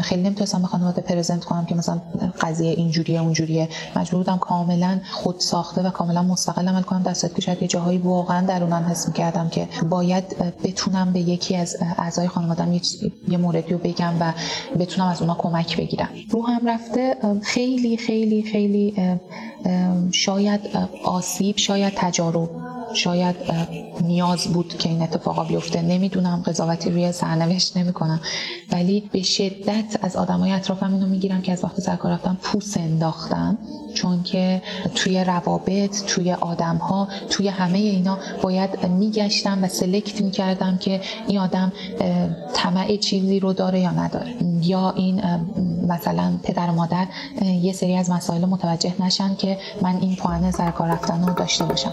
[0.02, 2.02] خیلی نمی‌تونستم به خانواده پرزنت کنم که مثلا
[2.42, 3.70] قضیه اینجوریه اونجوریه.
[3.96, 7.04] مجبور بودم کاملا خود ساخته و کاملا مستقل عمل کنم.
[7.04, 10.24] در که شاید یه جاهایی واقعا درونم حس می‌کردم که باید
[10.64, 12.80] بتونم به یکی از اعضای خانوادم
[13.28, 14.34] یه موردی رو بگم و
[14.80, 16.10] بتونم از اونا کمک بگیرم.
[16.30, 18.94] رو هم رفته خیلی خیلی خیلی
[20.12, 20.62] شاید
[21.04, 22.65] آسیب شاید تجارب.
[22.96, 23.36] شاید
[24.02, 25.82] نیاز بود که این اتفاقا بیفته.
[25.82, 28.20] نمی‌دونم قضاوتی روی سرنوشت نمی‌کنم.
[28.72, 33.58] ولی به شدت از آدمای اطرافم اینو می‌گیرم که از وقت سرکار رفتم پوس انداختن.
[33.94, 34.62] چون که
[34.96, 41.40] توی روابط توی آدم ها توی همه اینا باید میگشتم و سلکت می‌کردم که این
[41.40, 41.74] آدم
[42.54, 44.36] طمع چیزی رو داره یا نداره.
[44.62, 45.22] یا این
[45.88, 47.08] مثلا پدر و مادر
[47.62, 51.92] یه سری از مسائل متوجه نشن که من این پوانه سرکار رفتن رو داشته باشم.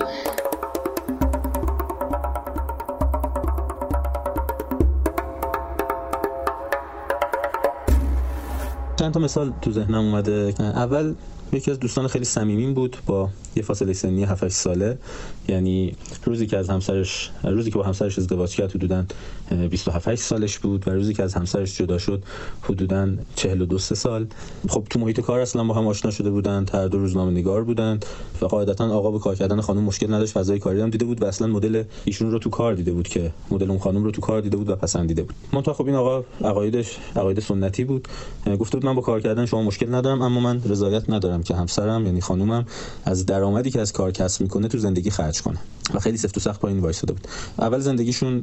[9.13, 10.55] چند تا مثال تو ذهنم اومده.
[10.61, 11.15] اول
[11.53, 14.99] یکی از دوستان خیلی صمیمین بود با یه فاصله سنی 7 ساله.
[15.49, 19.05] یعنی روزی که از همسرش روزی که با همسرش ازدواج کرد حدودا
[19.71, 22.23] 27 سالش بود و روزی که از همسرش جدا شد
[22.63, 24.27] حدودا 42 سال.
[24.69, 28.07] خب تو محیط کار اصلا با هم آشنا شده بودند هر دو روزنامه نگار بودند
[28.43, 31.25] و قاعدتا آقا به کار کردن خانم مشکل نداشت فضای کاری هم دیده بود و
[31.25, 34.41] اصلا مدل ایشون رو تو کار دیده بود که مدل اون خانم رو تو کار
[34.41, 35.35] دیده بود و پسندیده بود.
[35.53, 38.09] من خب این آقا عقایدش عقاید سنتی بود.
[38.61, 41.42] گفته بود من با کار کردن شما مشکل ندارم اما من رضایت ندارم.
[41.43, 42.67] که همسرم یعنی خانومم
[43.05, 45.59] از درآمدی که از کار کسب می‌کنه تو زندگی خرج کنه.
[45.95, 47.29] و خیلی سفت و سخت پایین وایساده بود.
[47.59, 48.41] اول زندگیشون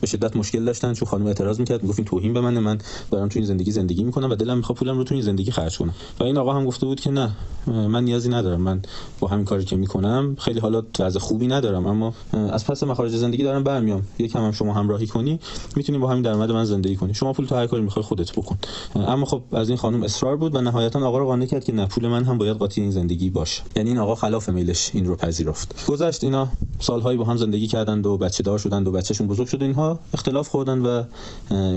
[0.00, 2.78] به شدت مشکل داشتن چون خانم اعتراض می‌کرد می‌گفت این توهین به منه من
[3.10, 5.78] دارم تو این زندگی زندگی می‌کنم و دلم می‌خواد پولم رو تو این زندگی خرج
[5.78, 5.94] کنم.
[6.20, 7.30] و این آقا هم گفته بود که نه
[7.66, 8.82] من نیازی ندارم من
[9.20, 13.42] با همین کاری که می‌کنم خیلی حالا وضع خوبی ندارم اما از پس مخارج زندگی
[13.42, 14.02] دارم برمیام.
[14.18, 15.40] یکم هم شما همراهی کنی
[15.76, 17.14] می‌تونی با همین درآمد من زندگی کنی.
[17.14, 18.58] شما پول تو هر کاری می‌خوای خودت بکن.
[18.94, 21.86] اما خب از این خانم اصرار بود و نهایتا آقا رو قانع کرد که نه
[21.86, 23.62] پول من هم باید قاطی این زندگی باشه.
[23.76, 25.86] یعنی این آقا خلاف میلش این رو پذیرفت.
[25.86, 26.48] گذشت اینا
[26.88, 30.48] سالهایی با هم زندگی کردند و بچه دار شدند و بچهشون بزرگ شد اینها اختلاف
[30.48, 31.02] خوردن و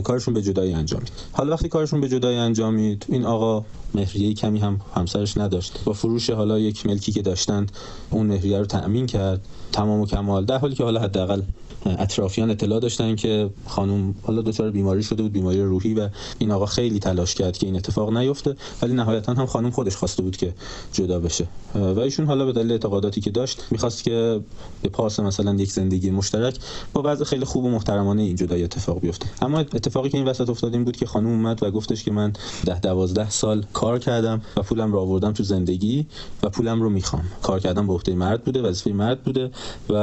[0.01, 4.81] کارشون به جدایی انجامید حالا وقتی کارشون به جدایی انجامید این آقا مهریه کمی هم
[4.95, 5.79] همسرش نداشت.
[5.85, 7.71] با فروش حالا یک ملکی که داشتند
[8.09, 11.41] اون مهریه رو تأمین کرد تمام و کمال در حالی که حالا حداقل
[11.85, 16.65] اطرافیان اطلاع داشتن که خانم حالا دچار بیماری شده بود بیماری روحی و این آقا
[16.65, 20.53] خیلی تلاش کرد که این اتفاق نیفته ولی نهایتا هم خانم خودش خواسته بود که
[20.93, 21.47] جدا بشه.
[21.75, 24.39] و ایشون حالا به دلیل اعتقاداتی که داشت می‌خواست که
[24.81, 26.59] به پاس مثلا یک زندگی مشترک
[26.93, 29.25] با وضع خیلی خوب و محترمانه این جدایی اتفاق بیفته.
[29.41, 32.33] اما اتفاقی که این وسط افتاد این بود که خانم اومد و گفتش که من
[32.65, 36.07] ده دوازده سال کار کردم و پولم رو آوردم تو زندگی
[36.43, 37.23] و پولم رو می‌خوام.
[37.41, 39.51] کار کردم به عهده مرد بوده وظیفه مرد بوده
[39.89, 39.93] و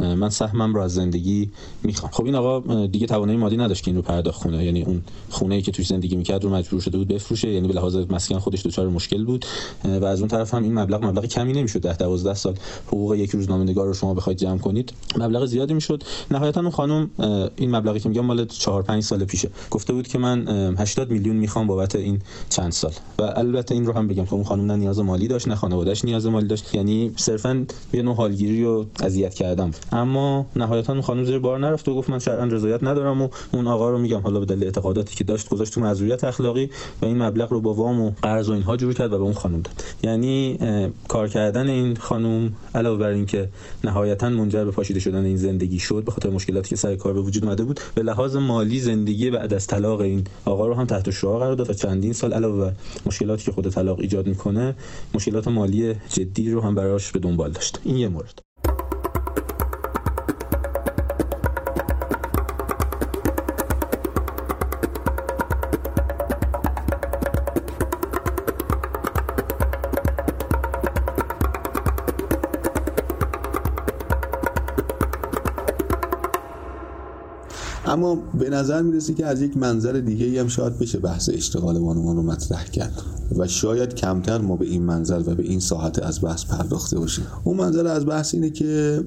[0.00, 1.21] من سهمم رو از زندگی
[1.82, 2.12] می‌خوام.
[2.12, 5.54] خب این آقا دیگه توانایی مالی نداشت که این رو پرداخت کنه یعنی اون خونه
[5.54, 7.48] ای که توش زندگی می‌کرد رو مجبور شده بود بفروشه.
[7.48, 9.46] یعنی به لحاظ مسکن خودش دچار مشکل بود.
[9.84, 11.80] و از اون طرف هم این مبلغ مبلغ کمی نمی‌شد.
[11.80, 12.54] 10 12 سال
[12.86, 16.02] حقوق یک روزنامه‌نگار رو شما بخواید جمع کنید مبلغ زیادی می‌شد.
[16.30, 17.10] نهایتا اون خانم
[17.56, 19.50] این مبلغی که میگم مال 4 5 سال پیشه.
[19.70, 22.92] گفته بود که من 80 میلیون می‌خوام بابت این چند سال.
[23.18, 26.04] و البته این رو هم بگم که اون خانم نه نیاز مالی داشت نه خانواده‌اش
[26.04, 26.74] نیاز مالی داشت.
[26.74, 29.70] یعنی صرفا یه نوع حالگیری و اذیت کردم.
[29.92, 33.66] اما نهایتا اون خانم زیر بار نرفت و گفت من شرعا رضایت ندارم و اون
[33.66, 36.70] آقا رو میگم حالا به دلیل اعتقاداتی که داشت گذاشت تو معذوریت اخلاقی
[37.02, 39.32] و این مبلغ رو با وام و قرض و اینها جور کرد و به اون
[39.32, 39.84] خانم داد.
[40.02, 40.58] یعنی
[41.08, 43.48] کار کردن این خانم علاوه بر اینکه
[43.84, 47.20] نهایتا منجر به پاشیده شدن این زندگی شد به خاطر مشکلاتی که سر کار به
[47.20, 51.10] وجود اومده بود به لحاظ مالی زندگی بعد از طلاق این آقا رو هم تحت
[51.10, 52.72] شعار قرار داد و چندین سال علاوه بر
[53.06, 54.74] مشکلاتی که خود طلاق ایجاد می‌کنه
[55.14, 57.80] مشکلات مالی جدی رو هم براش به دنبال داشت.
[57.84, 58.51] این یه مورد.
[77.92, 82.16] اما به نظر می‌رسه که از یک منظر دیگه هم شاید بشه بحث اشتغال بانوان
[82.16, 83.02] رو مطرح کرد
[83.36, 87.24] و شاید کمتر ما به این منظر و به این ساحت از بحث پرداخته باشیم.
[87.44, 89.00] اون منظر از بحث اینه که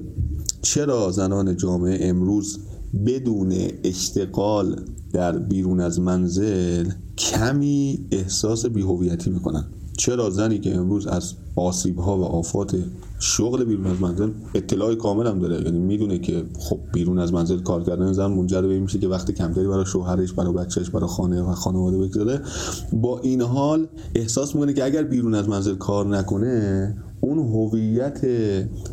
[0.62, 2.58] چرا زنان جامعه امروز
[3.06, 4.80] بدون اشتغال
[5.12, 9.64] در بیرون از منزل کمی احساس بیهویتی می‌کنن؟
[9.96, 12.76] چرا زنی که امروز از آسیب ها و آفات
[13.18, 17.58] شغل بیرون از منزل اطلاع کامل هم داره؟ یعنی می‌دونه که خب بیرون از منزل
[17.58, 21.42] کار کردن زن منجر به میشه که وقتی کمتری برای شوهرش برای بچهش برای خانه
[21.42, 22.42] و خانواده بگذاره
[22.92, 28.20] با این حال احساس می‌کنه که اگر بیرون از منزل کار نکنه اون هویت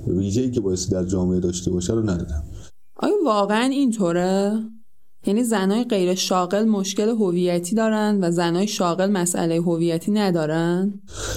[0.08, 2.44] ویژه‌ای که بایستی در جامعه داشته باشه رو نداره
[2.96, 4.60] آیا واقعا اینطوره؟
[5.26, 10.94] یعنی زنای غیر شاغل مشکل هویتی دارن و زنای شاغل مسئله هویتی ندارن؟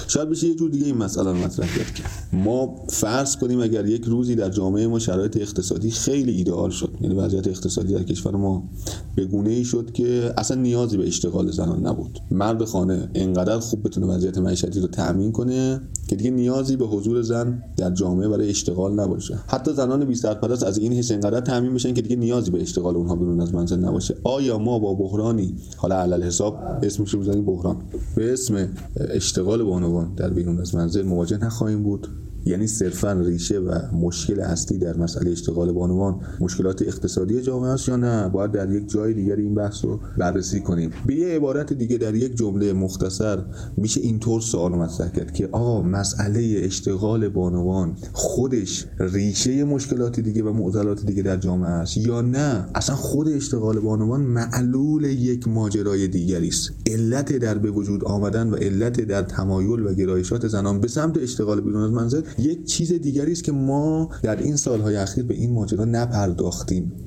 [0.09, 4.05] شاید بشه یه جور دیگه این مسئله رو مطرح کرد ما فرض کنیم اگر یک
[4.05, 8.69] روزی در جامعه ما شرایط اقتصادی خیلی ایدئال شد یعنی وضعیت اقتصادی در کشور ما
[9.17, 12.19] به گونه ای شد که اصلا نیازی به اشتغال زنان نبود.
[12.31, 17.23] مرد خانه انقدر خوب بتونه وضعیت معیشتی رو تأمین کنه که دیگه نیازی به حضور
[17.23, 19.39] زن در جامعه برای اشتغال نباشه.
[19.47, 22.97] حتی زنان بی سرپرست از این حس انقدر تأمین بشن که دیگه نیازی به اشتغال
[22.97, 24.17] اونها بیرون از منزل نباشه.
[24.25, 27.77] آیا ما با بحرانی حالا علل حساب اسمش رو بزنیم بحران.
[28.17, 32.09] به اسم اشتغال بانوان در بیرون از منزل مواجه نخواهیم بود.
[32.47, 37.97] یعنی صرفا ریشه و مشکل اصلی در مسئله اشتغال بانوان مشکلات اقتصادی جامعه است یا
[37.97, 40.91] نه؟ باید در یک جای دیگر این بحث رو بررسی کنیم.
[41.07, 43.39] به یه عبارت دیگه در یک جمله مختصر
[43.77, 50.53] میشه اینطور سوال مطرح کرد که آقا مسئله اشتغال بانوان خودش ریشه مشکلات دیگه و
[50.53, 56.49] معضلات دیگه در جامعه است یا نه؟ اصلا خود اشتغال بانوان معلول یک ماجرای دیگری
[56.49, 56.71] است.
[56.87, 61.61] علت در به وجود آمدن و علت در تمایل و گرایشات زنان به سمت اشتغال
[61.61, 65.55] بیرون از منزل یک چیز دیگری است که ما در این سالهای اخیر به این
[65.55, 67.07] ماجرا نپرداختیم.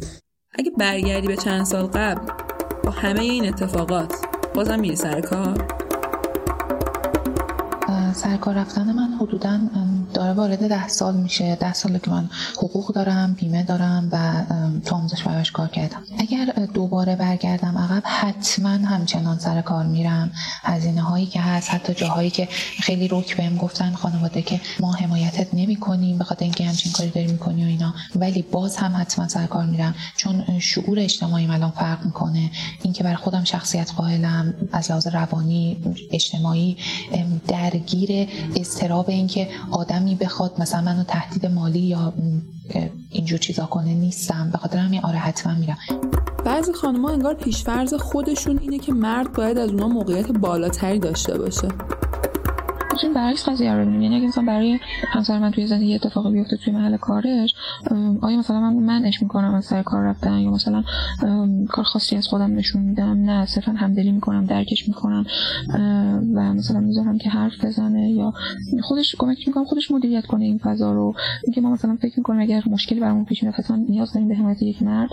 [0.52, 2.32] اگه برگردی به چند سال قبل
[2.84, 4.13] با همه این اتفاقات
[4.56, 5.68] بازم میری سر کار؟
[8.13, 9.60] سرکار رفتن من حدودا
[10.19, 11.55] داره وارد ده سال میشه.
[11.55, 14.43] ده ساله که من حقوق دارم بیمه دارم و
[14.86, 16.03] تو آموزش پرورش کار کردم.
[16.17, 20.32] اگر دوباره برگردم عقب حتما همچنان سر کار میرم.
[20.62, 22.47] هزینه هایی که هست حتی جاهایی که
[22.79, 27.10] خیلی روک بهم گفتن خانواده که ما حمایتت نمی کنیم به خاطر اینکه همچین کاری
[27.10, 27.93] داری می‌کنی و اینا.
[28.15, 29.95] ولی باز هم حتما سر کار میرم.
[30.17, 32.51] چون شعور اجتماعی الان فرق می‌کنه.
[32.84, 35.77] اینکه برای خودم شخصیت قائلم از لحاظ روانی
[36.12, 36.77] اجتماعی
[37.47, 39.47] درگیر استراب اینکه
[40.10, 42.13] آدمی بخواد مثلا منو تهدید مالی یا
[43.10, 44.50] اینجور چیزا کنه نیستم.
[44.52, 45.78] به خاطر همین آره حتما میرم.
[46.45, 51.67] بعضی خانمها انگار پیشفرز خودشون اینه که مرد باید از اونا موقعیت بالاتری داشته باشه.
[53.00, 56.58] می‌تونیم برعکس قضیه رو ببینیم یعنی اگه مثلا برای همسر من توی زندگی اتفاقی بیفته
[56.58, 57.56] توی محل کارش
[58.22, 60.84] آیا مثلا من منش می‌کنم از سر کار رفتن یا مثلا
[61.70, 65.26] کار خاصی از خودم نشون میدم؟ نه صرفا همدلی می‌کنم درکش می‌کنم
[66.34, 68.34] و مثلا می‌ذارم که حرف بزنه یا
[68.82, 71.14] خودش کمک می‌کنم خودش مدیریت کنه این فضا رو.
[71.43, 74.62] اینکه ما مثلا فکر می‌کنیم اگر مشکلی برامون پیش میاد حتما نیاز داریم به حمایت
[74.62, 75.10] یک مرد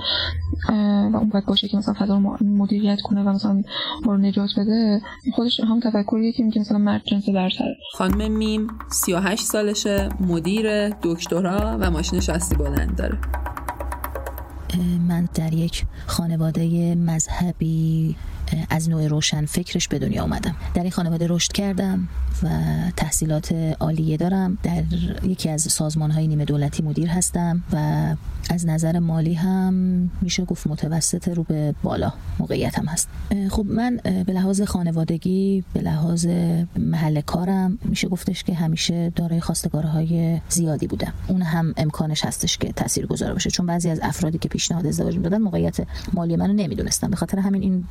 [1.13, 3.63] و اون باید باشه که مثلا فضا رو مدیریت کنه و مثلا
[4.05, 5.01] ما رو نجات بده.
[5.33, 11.91] خودش هم تفکریه که مثلا مرد جنس برتره خانم میم 38 سالشه مدیر دکترا و
[11.91, 13.19] ماشین شاسی بلند داره.
[15.09, 18.17] من در یک خانواده مذهبی
[18.71, 22.09] از نوع روشن فکرش به دنیا آمدم در این خانواده رشد کردم
[22.43, 22.49] و
[22.97, 24.59] تحصیلات عالیه دارم.
[24.63, 24.83] در
[25.25, 27.77] یکی از سازمان های نیمه دولتی مدیر هستم و
[28.51, 29.75] از نظر مالی هم
[30.23, 33.09] میشه گفت متوسط رو به بالا موقعیتم هست.
[33.51, 36.27] خب من به لحاظ خانوادگی به لحاظ
[36.79, 41.13] محل کارم میشه گفتش که همیشه دارای خواستگارهای زیادی بودم.
[41.29, 43.51] اون هم امکانش هستش که تاثیر گذار باشه.
[43.51, 45.77] چون بعضی از افرادی که پیشنهاد ازدواج می‌دادن موقعیت
[46.13, 47.85] مالی منو نمی‌دونستم به خاطر همین این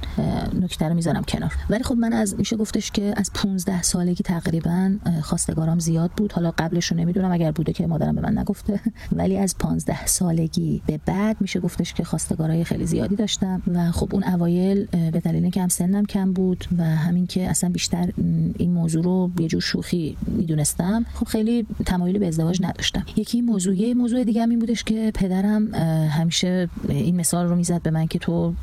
[0.53, 1.53] نکته رو می‌ذارم کنار.
[1.69, 6.31] ولی خب من از میشه گفتش که از 15 سالگی تقریبا خواستگارام زیاد بود.
[6.31, 8.79] حالا قبلش رو نمی‌دونم اگر بوده که مادرم به من نگفته.
[9.19, 13.61] ولی از 15 سالگی به بعد میشه گفتش که خواستگارای خیلی زیادی داشتم.
[13.73, 17.69] و خب اون اوایل به دلیل اینکه هم سنم کم بود و همین که اصلا
[17.69, 18.09] بیشتر
[18.57, 23.05] این موضوع رو یه جور شوخی می‌دونستم خب خیلی تمایلی به ازدواج نداشتم.
[23.15, 25.75] یکی موضوع یه موضوع دیگه هم این بودش که پدرم
[26.09, 28.53] همیشه این مثال رو می‌زد به من که تو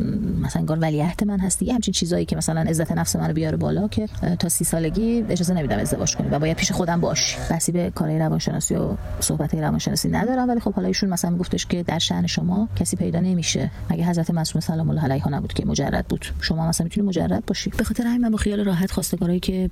[0.42, 1.71] مثلا انگار ولیعهد من هستی.
[1.72, 4.06] همچین چیزایی که مثلا عزت نفس منو بیاره بالا که
[4.38, 7.36] تا سی سالگی اجازه نمیدم ازدواج کنی و باید پیش خودم باش.
[7.50, 8.88] بسی به کارهای روانشناسی و
[9.20, 13.20] صحبت روانشناسی ندارم ولی خب حالا ایشون مثلا میگفتش که در شأن شما کسی پیدا
[13.20, 13.70] نمیشه.
[13.90, 17.70] مگه حضرت معصومه سلام الله علیها نبود که مجرد بود؟ شما مثلا می‌تونی مجرد باشی.
[17.70, 19.70] به خاطر همین من با خیال راحت خواستگارایی که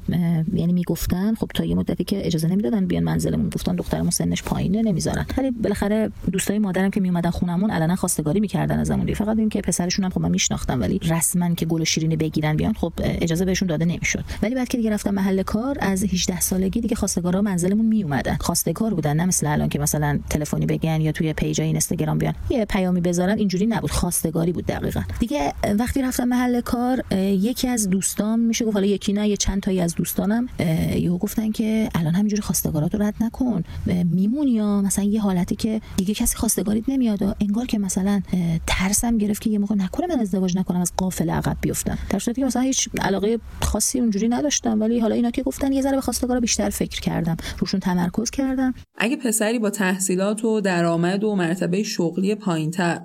[0.53, 4.83] یعنی می‌گفتن خب تا یه مدتی که اجازه نمی‌دادن بیان منزلمون گفتن دخترمون سنش پایینه
[4.83, 5.27] نمی‌ذارن.
[5.39, 10.11] ولی بالاخره دوستای مادرم که میومدن خونمون علنا خواستگاری می‌کردن ازمون فقط اینکه پسرشون هم
[10.11, 14.24] خب من میشناختم ولی رسما که گل شیرینی بگیرن بیان خب اجازه بهشون داده نمی‌شد.
[14.43, 18.36] ولی بعد که دیگه رفتم محل کار از 18 سالگی دیگه خواستگارا منزلمون می اومدن
[18.41, 22.34] خواستگار بودن نه مثل الان که مثلا تلفنی بگن یا توی پیجای اینستاگرام بیان.
[22.51, 23.91] یه پیامی بذارن اینجوری نبود.
[23.91, 25.03] خواستگاری بود دقیقا.
[25.18, 29.62] دیگه وقتی رفتم محل کار یکی از دوستام میشه گفت حالا یکی نه یه چند
[29.62, 30.49] تایی از دوستانم
[30.97, 33.64] یهو گفتن که الان همینجوری خواستگارات رو رد نکن.
[34.05, 38.22] میمونی یا؟ مثلا یه حالتی که دیگه کسی خواستگاریت نمیاد انگار که مثلا
[38.66, 42.41] ترسم گرفت که یه موقع نکنه من ازدواج نکنم از قافله عقب بیفتم در صورتی
[42.41, 46.01] که مثلا هیچ علاقه خاصی اونجوری نداشتم ولی حالا اینا که گفتن یه ذره به
[46.01, 47.37] خواستگارا بیشتر فکر کردم.
[47.59, 48.74] روشون تمرکز کردم.
[48.99, 53.01] اگه پسری با تحصیلات و درآمد و مرتبه شغلی پایینتر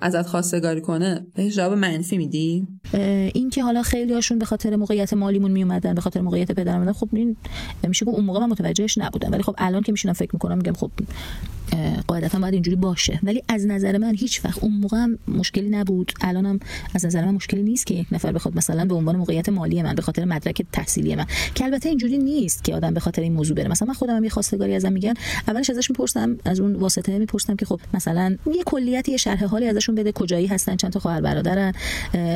[0.00, 2.66] ازت خواستگاری کنه بهش جواب منفی میدی؟
[3.34, 6.92] این که حالا خیلی هاشون به خاطر موقعیت مالیمون می اومدن به خاطر موقعیت پدرم
[6.92, 7.36] خب این
[7.88, 9.32] میشه اون موقع من متوجهش نبودم.
[9.32, 10.90] ولی خب الان که میشینم فکر می‌کنم میگم خب
[12.06, 13.20] قاعدتا باید اینجوری باشه.
[13.22, 16.12] ولی از نظر من هیچ وقت اون موقع هم مشکلی نبود.
[16.20, 16.60] الانم
[16.94, 19.94] از نظر من مشکلی نیست که یک نفر بخواد مثلا به عنوان موقعیت مالی من
[19.94, 21.26] به خاطر مدرک تحصیلی من.
[21.54, 23.68] که البته اینجوری نیست که آدم به خاطر این موضوع بره.
[23.68, 25.14] مثلا من خودم یه خواستگاری ازم میگن.
[25.48, 29.66] اولش ازش می‌پرسم از اون واسطه می‌پرسم که خب مثلا یه کلیتی یه شرح حالی
[29.90, 31.72] ازشون بده کجایی هستن چند تا خواهر برادرن.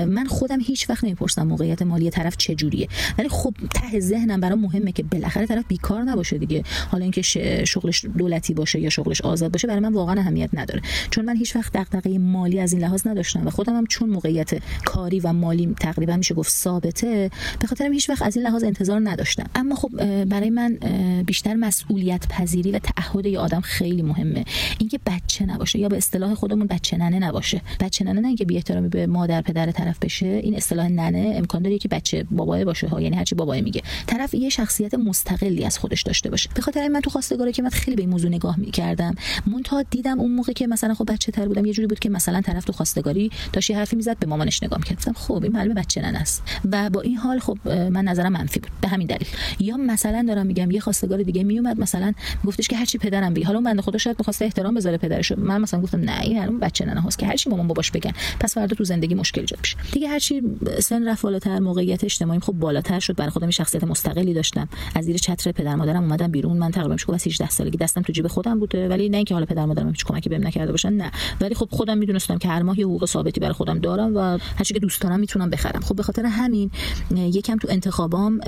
[0.04, 2.88] من خودم هیچ وقت نمی‌پرسم موقعیت مالی طرف چه جوریه
[3.18, 6.62] ولی خب ته ذهنم برام مهمه که بالاخره طرف بیکار نباشه دیگه.
[6.90, 7.22] حالا اینکه
[7.64, 10.82] شغلش دولتی باشه یا شغلش آزاد باشه برای من واقعا اهمیت نداره.
[11.10, 14.50] چون من هیچ وقت دغدغه مالی از این لحاظ نداشتم و خودم هم چون موقعیت
[14.84, 17.30] کاری و مالی تقریبا میشه گفت ثابته
[17.60, 19.44] به خاطر هیچ وقت از این لحاظ انتظار نداشتم.
[19.54, 20.78] اما خب برای من
[21.26, 24.44] بیشتر مسئولیت پذیری و تعهد یه آدم خیلی مهمه.
[24.78, 27.43] اینکه بچه نباشه یا به اصطلاح خودمون بچه ننه نباشه.
[27.80, 31.62] بچه ننه نه اینکه بی احترامی به مادر پدر طرف بشه این اصطلاح ننه امکان
[31.62, 33.82] داره که بچه بابای باشه ها یعنی هرچی بابای میگه.
[34.06, 36.50] طرف یه شخصیت مستقلی از خودش داشته باشه.
[36.54, 39.14] به خاطر من تو خواستگاره که من خیلی به این موضوع نگاه می‌کردم
[39.46, 42.40] منتها دیدم اون موقع که مثلا خب بچه تر بودم یه جوری بود که مثلا
[42.40, 45.12] طرف تو خواستگاری داشت یه حرفی می‌زد به مامانش نگاه می‌کردم.
[45.12, 46.42] خب این معلومه بچه ننه است.
[46.72, 48.70] و با این حال خب من نظرم منفی بود.
[48.80, 49.28] به همین دلیل.
[49.60, 52.12] یا مثلا دارم میگم یه خواستگار دیگه میومد مثلا
[52.44, 53.46] گفتش که هرچی پدرم بگه.
[53.46, 56.84] حالا من خدا شاید می‌خواسته احترام بذاره پدرش من مثلا گفتم نه این الان بچه
[56.84, 59.76] ننه هست که هرچی مامان باباش بگن پس فردا تو زندگی مشکل ایجاد میشه.
[59.92, 60.42] دیگه هرچی
[60.80, 63.16] سن رفت بالاتر موقعیت اجتماعی خب بالاتر شد.
[63.16, 64.68] برای خودم شخصیت مستقلی داشتم.
[64.94, 66.56] از زیر چتر پدر مادرم اومدم بیرون.
[66.56, 68.88] من تقریبا میشه 18 سالگی دستم تو جیب خودم بوده.
[68.88, 71.10] ولی نه اینکه حالا پدر مادرم هیچ کمکی بهم نکرده باشن نه.
[71.40, 74.78] ولی خب خودم می‌دونستم که هر ماه حقوق ثابتی برای خودم دارم و هر که
[74.78, 75.80] دوست دارم می‌تونم بخرم.
[75.80, 76.70] خب به خاطر همین
[77.10, 78.40] یکم تو انتخابام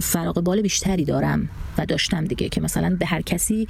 [0.00, 1.48] فراغ بال بیشتری دارم
[1.78, 3.68] و داشتم دیگه که مثلا به هر کسی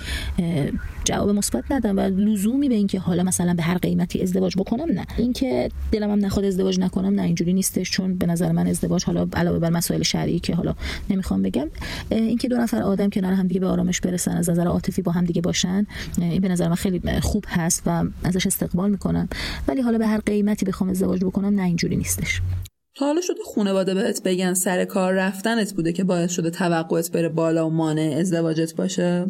[1.04, 5.06] جواب مثبت ندم و لزومی به اینکه حالا مثلا به هر قیمتی ازدواج بکنم نه.
[5.18, 7.90] اینکه دلم هم نخواد ازدواج نکنم نه اینجوری نیستش.
[7.90, 10.74] چون به نظر من ازدواج حالا علاوه بر مسائل شرعی که حالا
[11.10, 11.68] نمی‌خوام بگم
[12.10, 15.24] اینکه دو نفر آدم کنار هم دیگه به آرامش برسن از نظر عاطفی با هم
[15.24, 15.86] دیگه باشن
[16.18, 19.28] این به نظر من خیلی خوب هست و ازش استقبال می‌کنم.
[19.68, 22.42] ولی حالا به هر قیمتی بخوام ازدواج بکنم نه اینجوری نیستش.
[22.98, 27.66] حالا شده خانواده بهت بگن سر کار رفتنت بوده که باعث شده توقعت بره بالا
[27.66, 29.26] و مانع ازدواجت باشه؟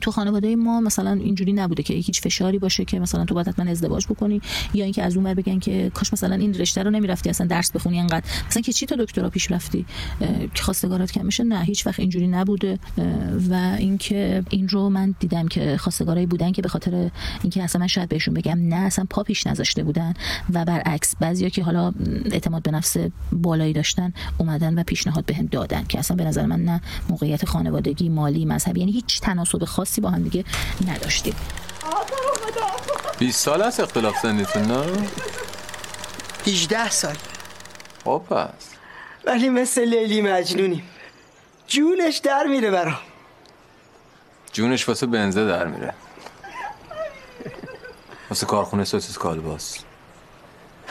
[0.00, 3.70] تو خانواده ما مثلا اینجوری نبوده که هیچ فشاری باشه که مثلا تو باید حتما
[3.70, 4.40] ازدواج بکنی
[4.74, 8.00] یا اینکه از اون بگن که کاش مثلا این رشته رو نمی‌رفتی اصلا درس بخونی
[8.00, 8.24] انقدر.
[8.48, 9.86] مثلا که چی تا دکترا پیش رفتی؟
[10.54, 12.78] که خواستگارات کم میشه نه هیچ وقت اینجوری نبوده.
[13.50, 17.10] و اینکه این رو من دیدم که خواستگارایی بودن که به خاطر
[17.42, 20.14] اینکه اصلا من شاید بهشون بگم نه اصلا پا پیش نذاشته بودن.
[20.52, 21.92] و برعکس بعضیا که حالا
[22.24, 22.96] اعتماد به نفس
[23.32, 26.80] بالایی داشتن اومدن و پیشنهاد بهم دادن که اصلا به نظر من نه
[27.10, 30.44] موقعیت خانوادگی مالی مذهبی یعنی هیچ تناسب خاصی با هم دیگه
[30.86, 31.36] نداشتیم.
[33.18, 35.08] 20 سال است اختلاف سنیتون نه؟
[36.46, 37.16] 18 سال.
[38.04, 38.68] خب پس.
[39.24, 40.82] ولی مثل لیلی مجنونیم.
[41.66, 42.98] جونش در میره برام.
[44.52, 45.94] جونش واسه بنزه در میره.
[48.30, 49.78] واسه کارخونه سوسیس کالباس.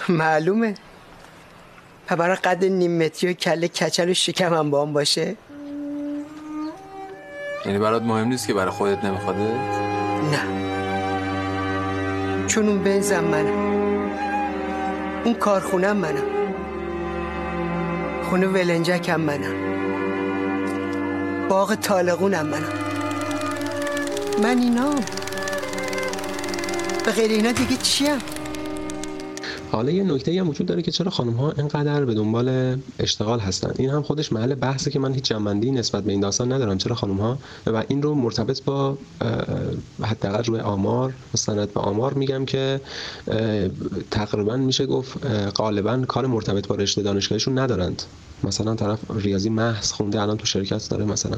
[0.10, 0.76] معلومه.
[2.08, 5.36] برای قد نیم متری و کله کچل و شکم هم با هم باشه.
[7.66, 9.44] یعنی برات مهم نیست که برای خودت نمیخواده؟
[10.32, 10.66] نه.
[12.48, 13.76] چون اون بنزم منم
[15.26, 16.24] اون کارخونم منم
[18.30, 19.56] خونه ولنجکم منم
[21.50, 22.74] باغ طالقونم منم
[24.44, 24.96] من اینا.
[27.06, 28.18] به غیر اینا دیگه چیم؟
[29.76, 33.74] حالا یه نکته هم وجود داره که چرا خانم ها اینقدر به دنبال اشتغال هستن؟
[33.78, 36.78] این هم خودش محل بحثه که من هیچ جنبندی نسبت به این داستان ندارم.
[36.78, 38.98] چرا خانم ها و این رو مرتبط با
[40.02, 42.82] حداقل روی آمار مستند به آمار میگم که
[44.12, 48.04] تقریبا میشه گفت غالبا کار مرتبط با رشته دانشگاهشون ندارند.
[48.44, 51.38] مثلا طرف ریاضی محض خونده الان تو شرکت داره مثلا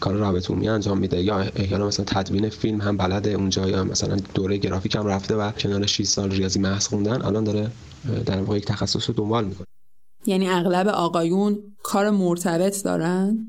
[0.00, 4.16] کار رابط عمومی انجام میده یا احیانا مثلا تدوین فیلم هم بلده اونجا یا مثلا
[4.34, 7.69] دوره گرافیک هم رفته و کنار 6 سال ریاضی محض خوندن الان داره
[8.26, 9.66] در واقع یک تخصص رو دنبال می‌کنه.
[10.26, 13.46] یعنی اغلب آقایون کار مرتبط دارن؟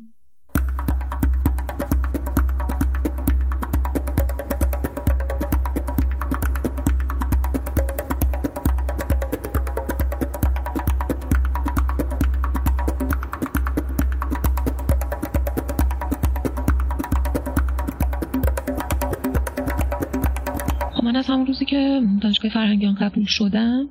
[21.22, 23.90] از همون روزی که دانشگاه فرهنگیان قبول شدم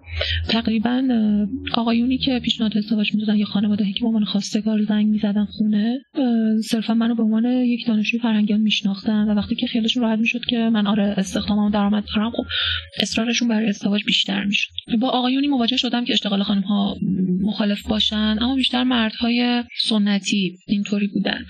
[0.49, 1.09] تقریبا
[1.75, 5.99] آقایونی که پیشنهاد ازدواج می‌دادن یا خانواده که به عنوان خواستگار زنگ می‌زدن خونه
[6.65, 10.57] صرفا منو به عنوان یک دانشجوی فرهنگیان میشناختن و وقتی که خیالشون راحت می‌شد که
[10.57, 12.45] من آره استخدامم درآمد دارم خب
[13.01, 14.71] اصرارشون برای ازدواج بیشتر می‌شد.
[15.01, 16.97] با آقایونی مواجه شدم که اشتغال خانم ها
[17.41, 21.45] مخالف باشن اما بیشتر مردهای سنتی اینطوری بودن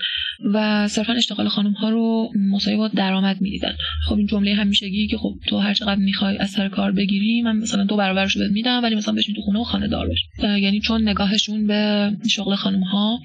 [0.53, 3.73] و صرفا اشتغال خانم ها رو مساوی با درآمد می‌دیدن.
[4.05, 7.83] خب این جمله همیشگی که خب تو هر چقدر می‌خوای از کار بگیری من مثلا
[7.83, 11.09] دو برابرش بهت میدم ولی مثلا بشین تو خونه و خانه دار باش یعنی چون
[11.09, 13.19] نگاهشون به شغل خانم ها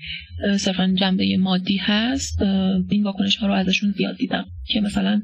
[0.58, 2.42] صرفا جنبه مادی هست
[2.90, 5.22] این واکنش ها رو ازشون زیاد دیدم که مثلا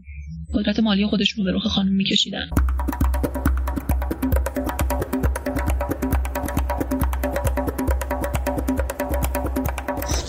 [0.54, 2.48] قدرت مالی خودشون رو به رخ خانم میکشیدن.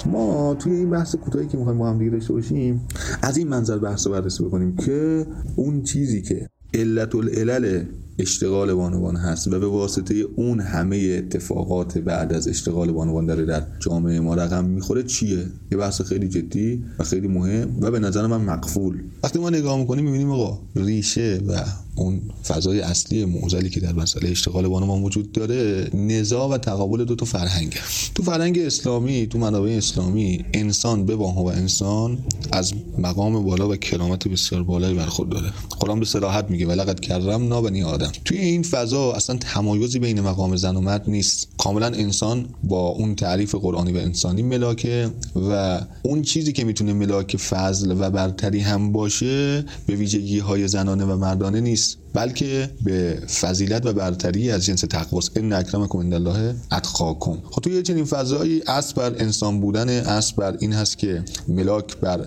[0.05, 2.87] ما توی این بحث کوتاهی که می‌خوایم با هم دیگه داشته باشیم
[3.21, 7.83] از این منظر بحث رو بررسی بکنیم که اون چیزی که علت العلل
[8.19, 13.63] اشتغال بانوان هست و به واسطه اون همه اتفاقات بعد از اشتغال بانوان داره در
[13.79, 18.27] جامعه ما رقم می‌خوره چیه؟ یه بحث خیلی جدی و خیلی مهم و به نظر
[18.27, 19.03] من مقفول.
[19.23, 21.63] وقتی ما نگاه می‌کنیم می‌بینیم آقا ریشه و
[21.95, 27.15] اون فضای اصلی معضلی که در مسئله اشتغال بانوان وجود داره نزاع و تقابل دو
[27.15, 27.77] تا فرهنگه.
[28.15, 32.17] تو فرهنگ اسلامی تو منابع اسلامی انسان به و انسان
[32.51, 37.61] از مقام بالا و کرامت بسیار بالایی برخورداره قرآن به صراحت میگه ولقد کرم نا
[37.61, 38.02] بنی آدم.
[38.25, 41.47] توی این فضا اصلا تمایزی بین مقام زن و مرد نیست.
[41.57, 47.37] کاملا انسان با اون تعریف قرآنی و انسانی ملاکه و اون چیزی که می‌تونه ملاک
[47.37, 51.97] فضل و برتری هم باشه به ویژگی های زنانه و مردانه نیست.
[52.13, 57.37] بلکه به فضیلت و برتری از جنس تقواست ان اکرمکم عند الله اتقاکم.
[57.51, 62.25] خب توی چنین فضایی اصل بر انسان بودن اصل بر این هست که ملاک بر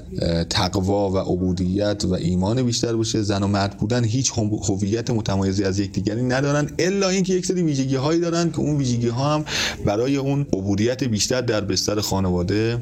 [0.51, 3.23] تقوا و عبودیت و ایمان بیشتر باشه.
[3.23, 4.33] زن و مرد بودن هیچ
[4.69, 9.09] هویت متمایزی از یکدیگری ندارن الا اینکه یک سری ویژگی هایی دارن که اون ویژگی
[9.09, 9.45] ها هم
[9.87, 12.79] برای اون عبودیت بیشتر در بستر خانواده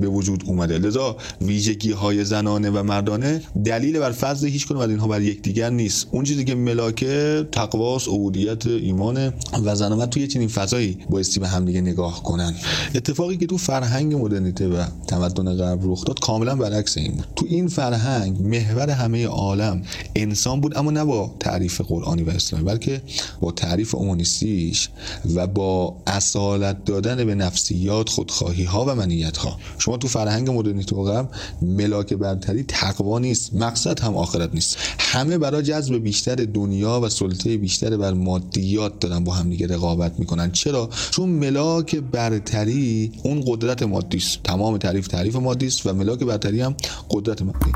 [0.00, 0.78] به وجود اومده.
[0.78, 6.06] لذا ویژگی های زنانه و مردانه دلیل بر فضل هیچ کنه اینها بر یکدیگر نیست.
[6.10, 9.32] اون چیزی که ملاکه تقواس عبودیت ایمان
[9.64, 12.54] و زن و مرد توی چنین فضایی بایستی به همدیگه نگاه کنن.
[12.94, 17.26] اتفاقی که تو فرهنگ مدرنیته و تمدن غرب رخ داد کاملا برعکس این بود.
[17.36, 19.82] تو این فرهنگ محور همه عالم
[20.16, 23.02] انسان بود اما نه با تعریف قرآنی و اسلامی بلکه
[23.40, 24.88] با تعریف اومانیستیش
[25.34, 30.96] و با اصالت دادن به نفسیات خودخواهی ها و منیت ها شما تو فرهنگ مدرنیته
[30.96, 31.30] و غرب
[31.62, 34.76] ملاک برتری تقوا نیست مقصد هم آخرت نیست.
[34.98, 40.18] همه برای جذب بیشتر دنیا و سلطه بیشتر بر مادیات دارن با هم دیگه رقابت
[40.18, 40.52] می‌کنن.
[40.52, 46.18] چرا؟ چون ملاک برتری اون قدرت مادی است تمام تعریف تعریف مادی است و ملاک
[46.18, 46.74] برتری هم
[47.10, 47.72] قدرت مادی.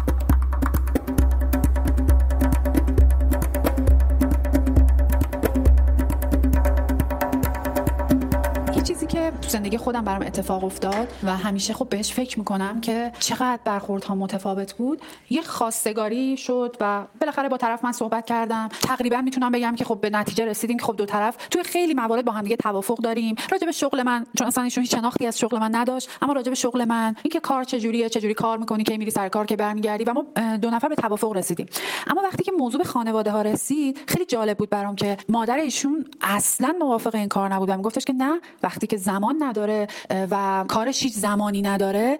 [9.49, 14.73] زندگی خودم برام اتفاق افتاد و همیشه خب بهش فکر می‌کنم که چقدر برخوردها متفاوت
[14.73, 15.03] بود.
[15.31, 18.69] یه خواستگاری شد و بالاخره با طرف من صحبت کردم.
[18.83, 22.25] تقریبا می‌تونم بگم که خب به نتیجه رسیدیم که خب دو طرف توی خیلی موارد
[22.25, 23.35] با هم دیگه توافق داریم.
[23.51, 26.49] راجع به شغل من چون اصلا ایشون هیچ شناختی از شغل من نداشت اما راجع
[26.49, 30.05] به شغل من اینکه کار چجوریه چجوری کار می‌کنی که میری سر کار که برمیگردی
[30.05, 30.25] و ما
[30.57, 31.67] دو نفر به توافق رسیدیم.
[32.07, 36.05] اما وقتی که موضوع به خانواده ها رسید خیلی جالب بود برام که مادر ایشون
[36.21, 39.87] اصلا موافق این کار نبود و میگفتش که نه وقتی که زمان نداره
[40.31, 42.19] و کارش هیچ زمانی نداره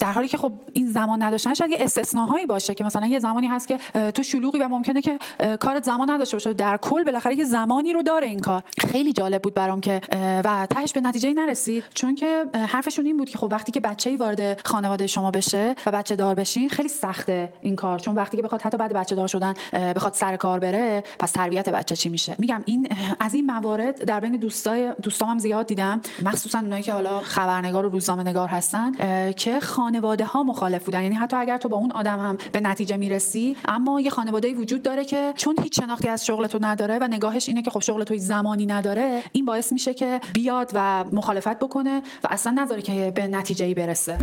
[0.00, 3.68] در حالی که خب این زمان نداشتن شاید استثناهایی باشه که مثلا یه زمانی هست
[3.68, 3.78] که
[4.10, 5.18] تو شلوغی و ممکنه که
[5.60, 8.62] کارت زمان نداشته باشه در کل بالاخره یه زمانی رو داره این کار.
[8.78, 10.00] خیلی جالب بود برام که
[10.44, 14.16] و تهش به نتیجه نرسید چون که حرفشون این بود که خب وقتی که بچه‌ای
[14.16, 18.42] وارد خانواده شما بشه و بچه دار بشین خیلی سخته این کار چون وقتی که
[18.42, 19.54] بخواد حتی بعد بچه دار شدن
[19.96, 22.88] بخواد سر کار بره پس تربیت بچه چی میشه؟ میگم این
[23.20, 26.00] از این موارد در بین دوستای دوستام زیاد دیدم.
[26.44, 28.92] مخصوصا اونایی که حالا خبرنگار و روزنامه نگار هستن
[29.32, 31.02] که خانواده ها مخالف بودن.
[31.02, 34.82] یعنی حتی اگر تو با اون آدم هم به نتیجه می‌رسی اما یه خانواده وجود
[34.82, 38.04] داره که چون هیچ شناختی از شغل تو نداره و نگاهش اینه که خب شغل
[38.04, 43.12] توی زمانی نداره این باعث میشه که بیاد و مخالفت بکنه و اصلا نذاره که
[43.14, 44.18] به نتیجه ای برسه.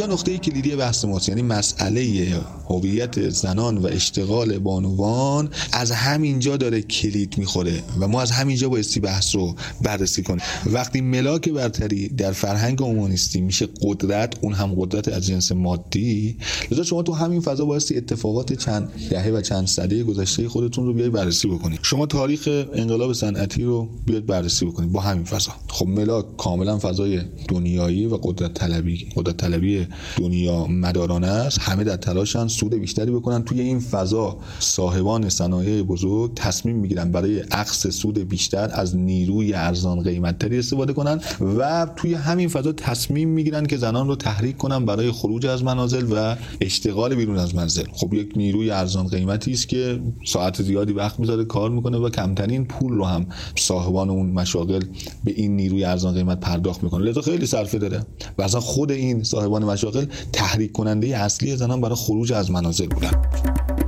[0.00, 1.28] اینجا نقطه کلیدی بحث ماست.
[1.28, 2.34] یعنی مسئله
[2.68, 9.00] هویت زنان و اشتغال بانوان از همینجا داره کلید می‌خوره و ما از همینجا بایستی
[9.00, 10.40] بحث رو بررسی کنیم.
[10.66, 16.36] وقتی ملاک برتری در فرهنگ اومانیستی میشه قدرت اون هم قدرت از جنس مادی
[16.70, 20.92] لذا شما تو همین فضا بایستی اتفاقات چند دهه و چند سده گذشته خودتون رو
[20.92, 21.78] بیاید بررسی بکنید.
[21.82, 25.52] شما تاریخ انقلاب صنعتی رو بیاید بررسی بکنید با همین فضا.
[25.68, 29.86] خب ملاک کاملا فضای دنیایی و قدرت طلبی قدرت طلبی
[30.16, 33.42] دنیا مدارانه است همه در تلاشن سود بیشتری بکنن.
[33.42, 40.02] توی این فضا صاحبان صنایع بزرگ تصمیم می‌گیرن برای عکس سود بیشتر از نیروی ارزان
[40.02, 41.20] قیمتتری استفاده کنن
[41.58, 46.06] و توی همین فضا تصمیم می‌گیرن که زنان رو تحریک کنن برای خروج از منازل
[46.12, 47.84] و اشتغال بیرون از منزل.
[47.92, 52.64] خب یک نیروی ارزان قیمتی است که ساعت زیادی وقت می‌ذاره کار می‌کنه و کمترین
[52.64, 53.26] پول رو هم
[53.56, 54.82] صاحبان اون مشاغل
[55.24, 57.04] به این نیروی ارزان قیمت پرداخت می‌کنه.
[57.04, 58.06] لذا خیلی صرفه داره
[58.38, 63.22] و اصلا خود این صاحبان مشاغل تحریک کننده اصلی زنان برای خروج از منازل بودن.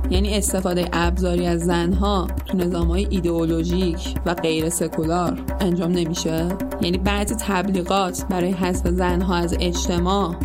[0.09, 6.47] یعنی استفاده ابزاری از زنها تو نظام های ایدئولوژیک و غیر سکولار انجام نمیشه؟
[6.81, 10.35] یعنی بعضی تبلیغات برای حذف زنها از اجتماع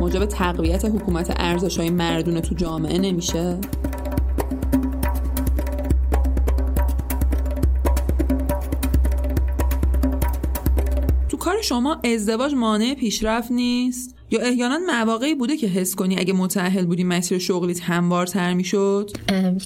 [0.00, 3.58] موجب تقویت حکومت ارزش های مردونه تو جامعه نمیشه؟
[11.28, 16.32] تو کار شما ازدواج مانع پیشرفت نیست؟ یا احیانا مواقعی بوده که حس کنی اگه
[16.32, 19.10] متأهل بودی مسیر شغلیت هموارتر می‌شد؟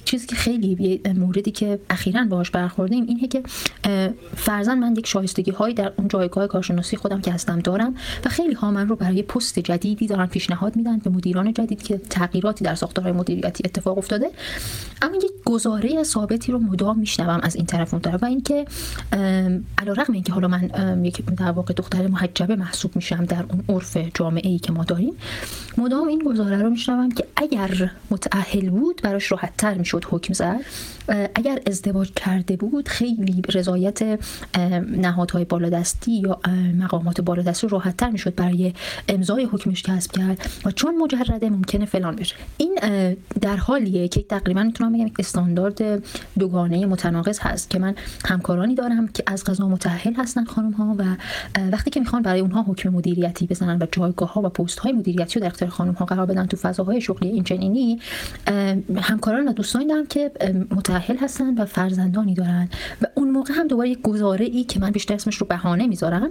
[0.05, 3.43] چیزی که خیلی موردی که اخیرا باهاش برخوردیم اینه که
[4.37, 7.95] فرزن من یک شایستگی هایی در اون جایگاه کارشناسی خودم که هستم دارم
[8.25, 11.99] و خیلی ها من رو برای پست جدیدی دارن پیشنهاد میدن به مدیران جدید که
[11.99, 14.31] تغییراتی در ساختارهای مدیریتی اتفاق افتاده.
[15.03, 18.65] اما یک گزاره ثابتی رو مدام میشنوم از این طرف اون طرف و اینکه
[19.79, 24.48] علیرغم اینکه حالا من یک در واقع دختر محجبه محسوب میشم در اون عرف جامعه
[24.49, 25.13] ای که ما داریم.
[25.79, 30.61] مدام این گزاره رو میشنوم که اگر متأهل بود براش راحت تر می‌شد حکم زد.
[31.35, 34.21] اگر ازدواج کرده بود خیلی رضایت
[34.97, 36.41] نهادهای بالادستی یا
[36.79, 38.73] مقامات بالادستی راحت تر می‌شد برای
[39.09, 42.35] امضای حکمش کسب کرد و چون مجرده ممکنه فلان بشه.
[42.57, 42.79] این
[43.41, 46.03] در حالیه که تقریبا می‌تونم بگم استاندارد
[46.39, 47.95] دوگانه متناقض هست که من
[48.25, 51.05] همکارانی دارم که از قضا متأهل هستن خانم ها و
[51.73, 55.41] وقتی که می‌خوان برای اونها حکم مدیریتی بزنن و جایگاه و پست های مدیریتی رو
[55.41, 58.01] در اختیار خانم ها قرار بدن تو فضاهای شغلی اینچنینی
[58.97, 60.31] همکاران و دوستانی دارم که
[60.71, 62.69] متأهل هستن و فرزندانی دارن
[63.03, 66.31] و اون موقع هم دوباره یک گزاره ای که من بیشتر اسمش رو بهانه می‌ذارم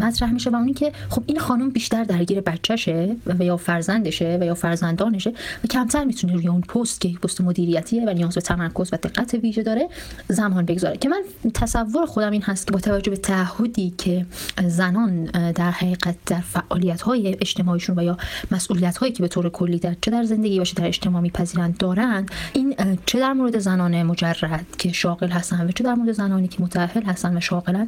[0.00, 4.44] مطرح میشه و اونی که خب این خانم بیشتر درگیر بچهشه و یا فرزندشه و
[4.44, 5.30] یا فرزندانشه
[5.64, 9.34] و کمتر می‌تونه روی اون پست که پست مدیریتیه و نیاز به تمرکز و دقت
[9.34, 9.88] ویژه داره
[10.28, 10.96] زمان بگذاره.
[10.96, 11.22] که من
[11.54, 14.26] تصور خودم این هست که با توجه به تعهدی که
[14.66, 18.16] زنان در حقیقت در فعالیت های اجتماعیشون و یا
[18.50, 22.30] مسئولیت هایی که به طور کلی در چه در زندگی باشه در اجتماع میپذیرند دارند.
[22.52, 22.74] این
[23.06, 27.02] چه در مورد زنان مجرد که شاغل هستن و چه در مورد زنانی که متأهل
[27.02, 27.86] هستن و شاغلن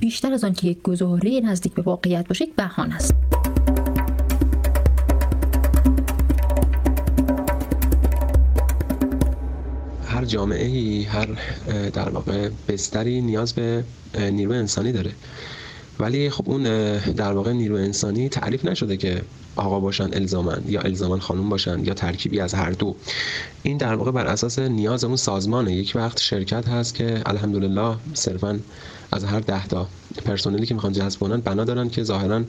[0.00, 3.14] بیشتر از آن که یک گزاره نزدیک به واقعیت باشه یک بهانه است.
[10.06, 11.28] هر جامعه ای هر
[11.90, 13.84] در واقع بستری نیاز به
[14.18, 15.10] نیروی انسانی داره.
[16.00, 16.62] ولی خب اون
[16.98, 19.22] در واقع نیروی انسانی تعریف نشده که
[19.56, 22.96] آقا باشن الزامن یا الزامن خانم باشن یا ترکیبی از هر دو.
[23.62, 25.72] این در واقع بر اساس نیاز اون سازمانه.
[25.72, 28.60] یک وقت شرکت هست که الحمدلله صرفا
[29.12, 29.88] از هر ده تا
[30.24, 32.44] پرسنلی که می‌خوان جذب کنن بنا دارن که ظاهرا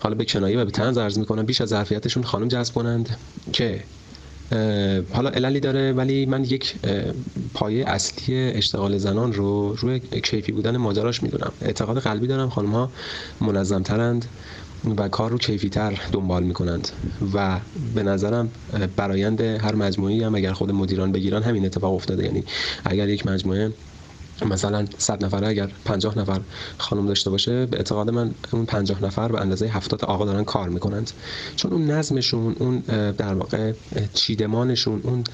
[0.00, 3.16] حالا به کنایه و به طنز عرض می‌کنن بیش از ظرفیتشون خانم جذب کنند
[3.52, 3.82] که
[5.12, 6.74] حالا عللی داره ولی من یک
[7.54, 11.52] پایه اصلی اشتغال زنان رو روی کیفی بودن ماجراش می‌دونم.
[11.62, 12.90] اعتقاد قلبی دارم خانم ها
[13.40, 14.24] منظم ترند
[14.96, 16.88] و کار رو کیفی تر دنبال می‌کنند
[17.34, 17.60] و
[17.94, 18.50] به نظرم
[18.96, 22.24] برایند هر مجموعی هم اگر خود مدیران بگیرن همین اتفاق افتاده.
[22.24, 22.44] یعنی
[22.84, 23.72] اگر یک مجموعه
[24.46, 26.40] مثلا 100 نفره اگر 50 نفر
[26.78, 30.68] خانم داشته باشه به اعتقاد من اون 50 نفر به اندازه 70 آقا دارن کار
[30.68, 31.10] می‌کنند.
[31.56, 32.78] چون اون نظمشون اون
[33.10, 33.72] در واقع
[34.14, 35.24] چیدمانشون اون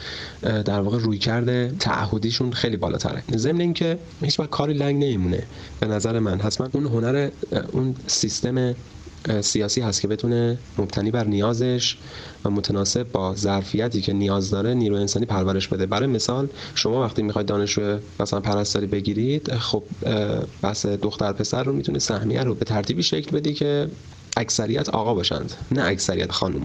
[0.62, 3.22] در واقع روی کرده تعهدیشون خیلی بالاتره.
[3.36, 5.42] ضمن اینکه هیچ وقت کاری لنگ نمیمونه.
[5.80, 7.30] به نظر من حتما اون هنر
[7.72, 8.74] اون سیستم
[9.40, 11.96] سیاسی هست که بتونه مبتنی بر نیازش
[12.44, 15.86] و متناسب با ظرفیتی که نیاز داره نیرو انسانی پرورش بده.
[15.86, 19.82] برای مثال شما وقتی می‌خواید دانشجو مثلا پرستاری بگیرید خب
[20.62, 23.88] بحث دختر پسر رو می‌تونه سهمیه رو به ترتیبی شکل بدی که
[24.36, 26.62] اکثریت آقا باشند نه اکثریت خانم.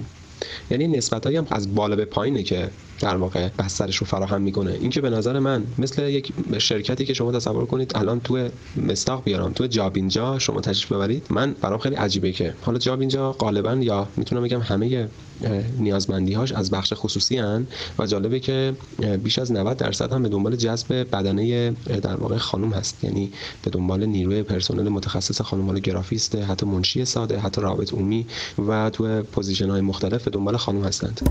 [0.71, 2.69] یعنی نسبت هم از بالا به پایینه که
[2.99, 4.71] در واقع بسترش رو فراهم می‌کنه.
[4.71, 8.49] این که به نظر من مثل یک شرکتی که شما تصور کنید الان تو
[8.87, 12.99] مستاق بیارم تو جاب اینجا شما تشریف ببرید من برام خیلی عجیبه که حالا جاب
[12.99, 15.09] اینجا غالبا یا می‌تونم بگم همه
[15.79, 17.67] نیازمندی هاش از بخش خصوصی هن
[17.99, 18.73] و جالبه که
[19.23, 21.71] بیش از 90 درصد هم به دنبال جذب بدنه
[22.01, 23.03] در واقع خانم هست.
[23.03, 23.31] یعنی
[23.63, 28.25] به دنبال نیروی پرسنل متخصص خانم گرافیست حتی منشی ساده حتی روابط عمومی
[28.67, 31.21] و تو position های مختلف به دنبال خانم هستند.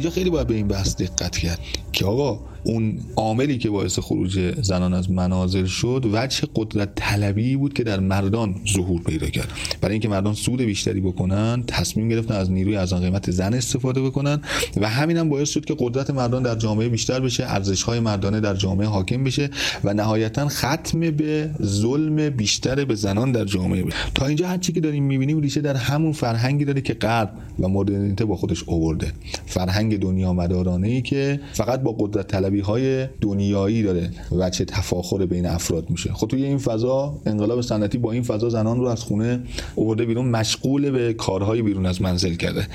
[0.00, 1.58] اینجا خیلی باید به این بحث دقت کرد
[1.92, 7.74] که آقا اون عاملی که باعث خروج زنان از منازل شد وجه قدرت طلبی بود
[7.74, 9.48] که در مردان ظهور پیدا کرد.
[9.80, 14.40] برای اینکه مردان سود بیشتری بکنن تصمیم گرفتن از نیروی ارزان قیمت زن استفاده بکنن
[14.76, 18.40] و همین هم باعث شد که قدرت مردان در جامعه بیشتر بشه ارزش های مردانه
[18.40, 19.50] در جامعه حاکم بشه
[19.84, 23.96] و نهایتا ختم به ظلم بیشتر به زنان در جامعه بشه.
[24.14, 27.68] تا اینجا هر چی که داریم می‌بینیم ریشه در همون فرهنگی داره که غرب و
[27.68, 29.12] مدرنیته با خودش آورده
[29.46, 35.26] فرهنگ دنیا مدارانه ای که فقط با قدرت طلبی های دنیایی داره و چه تفاخر
[35.26, 36.12] بین افراد میشه.
[36.12, 39.42] خب توی این فضا انقلاب صنعتی با این فضا زنان رو از خونه
[39.76, 42.66] آورده بیرون مشغول به کارهای بیرون از منزل کرده.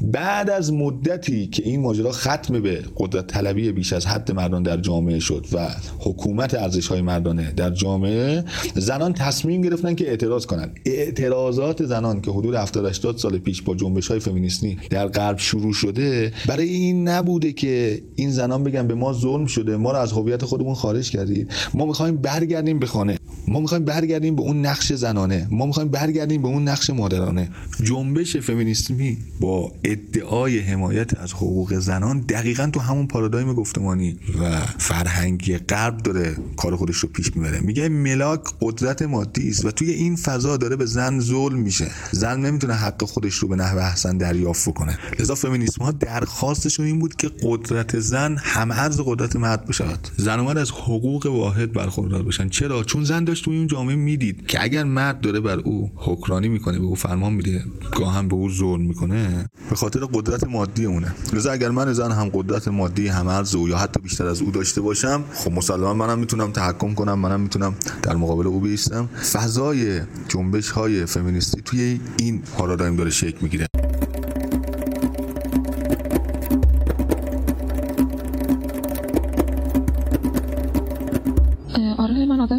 [0.00, 4.76] بعد از مدتی که این ماجرا ختم به قدرت طلبی بیش از حد مردان در
[4.76, 5.68] جامعه شد و
[5.98, 12.30] حکومت ارزش های مردانه در جامعه زنان تصمیم گرفتن که اعتراض کنند اعتراضات زنان که
[12.30, 17.08] حدود 70 80 سال پیش با جنبش های فمینیستی در غرب شروع شده برای این
[17.08, 21.10] نبوده که این زنان بگن به ما ظلم شده ما رو از هویت خودمون خارج
[21.10, 23.18] کردید ما می‌خوایم برگردیم به خانه.
[23.48, 25.48] ما می‌خوایم برگردیم به اون نقش زنانه.
[25.50, 27.50] ما می‌خوایم برگردیم به اون نقش مادرانه.
[27.82, 34.16] جنبش فمینیسمی با ادعای حمایت از حقوق زنان دقیقا تو همون پارادایم گفتمانی.
[34.40, 37.60] و فرهنگی غرب داره کار خودش رو پیش می‌بره.
[37.60, 41.86] میگه ملاک قدرت مادی است و توی این فضا داره به زن ظلم میشه.
[42.12, 46.98] زن نمی‌تونه حق خودش رو به نحو احسن دریافت کنه لذا فمینیسم ها درخواستشون این
[46.98, 52.22] بود که قدرت زن هم ارز قدرت مرد بشود زن اومد از حقوق واحد برخوردار
[52.22, 55.90] بشن چرا؟ چون زن داشت توی اون جامعه می‌دید که اگر مرد داره بر او
[55.96, 59.48] حکرانی می‌کنه به او فرمان میده گاهم به او ظلم می‌کنه.
[59.70, 61.14] به خاطر قدرت مادی اونه.
[61.32, 64.50] لذا اگر من زن هم قدرت مادی هم ارز او یا حتی بیشتر از او
[64.50, 69.06] داشته باشم خب مسلما منم می‌تونم تحکم کنم منم می‌تونم در مقابل او بیستم.
[69.32, 73.66] فضای جنبش های فمینیستی توی این پارادایم داره شکل می‌گیره.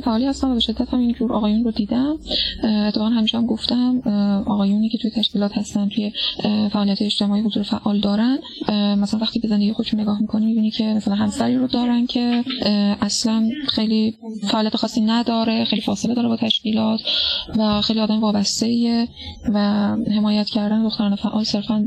[0.05, 2.17] فعالی هستم و به شدت هم اینجور آقایون رو دیدم.
[2.63, 4.01] اتفاقا همیشه هم گفتم
[4.47, 6.11] آقایونی که توی تشکیلات هستن توی
[6.71, 8.37] فعالیت اجتماعی حضور فعال دارن.
[8.97, 12.43] مثلا وقتی به زندگی خودشون نگاه می‌کنی می‌بینی که مثلا همسری رو دارن که
[13.01, 17.01] اصلا خیلی فعالیت خاصی نداره خیلی فاصله داره با تشکیلات
[17.57, 19.07] و خیلی آدم وابسته
[19.53, 19.59] و
[20.15, 21.85] حمایت کردن دختران فعال صرفا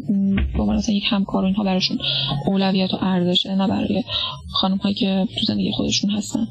[0.54, 1.98] به عنوان مثلا یک همکار اینها براشون
[2.46, 4.04] اولویت و ارزشه نه برای
[4.52, 6.48] خانم هایی که تو زندگی خودشون هستن.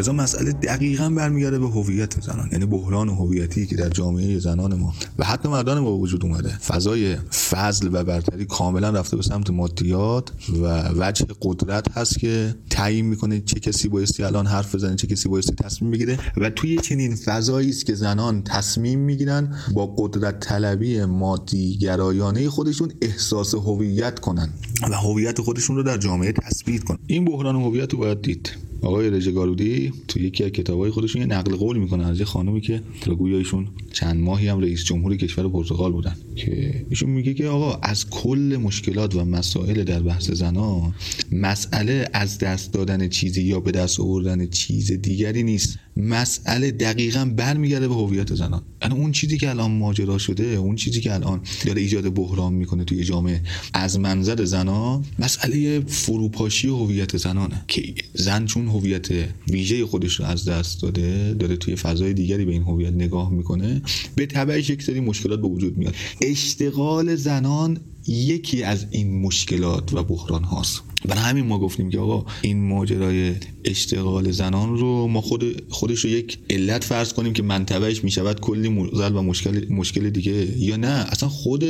[0.00, 4.94] لذا مسئله دقیقا برمیگرده به هویت زنان یعنی بحران هویتی که در جامعه زنان ما
[5.18, 6.48] و حتی مردان ما وجود اومده.
[6.48, 7.16] فضای
[7.50, 10.30] فضل و برتری کاملا رفته به سمت مادیات
[10.62, 15.28] و وجه قدرت هست که تعیین می‌کنه چه کسی بایستی الان حرف بزنه چه کسی
[15.28, 21.04] بایستی تصمیم بگیره و توی چنین فضایی است که زنان تصمیم می‌گیرن با قدرت طلبی
[21.04, 24.48] مادی گرایانه خودشون احساس هویت کنن
[24.90, 26.98] و هویت خودشون رو در جامعه تثبیت کنن.
[27.06, 28.69] این بحران هویت رو باید دید.
[28.82, 32.60] آقای رژه گارودی تو یکی از کتابای خودشون یه نقل قول می‌کنه از یه خانومی
[32.60, 32.82] که
[33.18, 37.78] گویا ایشون چند ماهی هم رئیس جمهور کشور پرتغال بودن که ایشون میگه که آقا
[37.82, 40.92] از کل مشکلات و مسائل در بحث زنا
[41.32, 45.78] مسئله از دست دادن چیزی یا به دست آوردن چیز دیگری نیست.
[45.96, 48.62] مسئله دقیقا برمیگرده به هویت زنان.
[48.82, 52.84] یعنی اون چیزی که الان ماجرا شده اون چیزی که الان داره ایجاد بحران می‌کنه
[52.84, 53.42] توی جامعه
[53.74, 57.64] از منظر زنان مسئله فروپاشی هویت زنانه.
[57.68, 59.08] که زن چون هویت
[59.48, 63.82] ویژه خودش رو از دست داده داره توی فضای دیگری به این هویت نگاه می‌کنه
[64.14, 65.94] به تبعش یک سری مشکلات به وجود میاد.
[66.22, 70.82] اشتغال زنان یکی از این مشکلات و بحران هاست.
[71.04, 73.32] برای همین ما گفتیم که آقا این ماجرای
[73.64, 78.68] اشتغال زنان رو ما خود خودش رو یک علت فرض کنیم که منطبهش می‌شود کلی
[78.68, 80.58] موزل و مشکل مشکل دیگه.
[80.58, 81.64] یا نه اصلا خود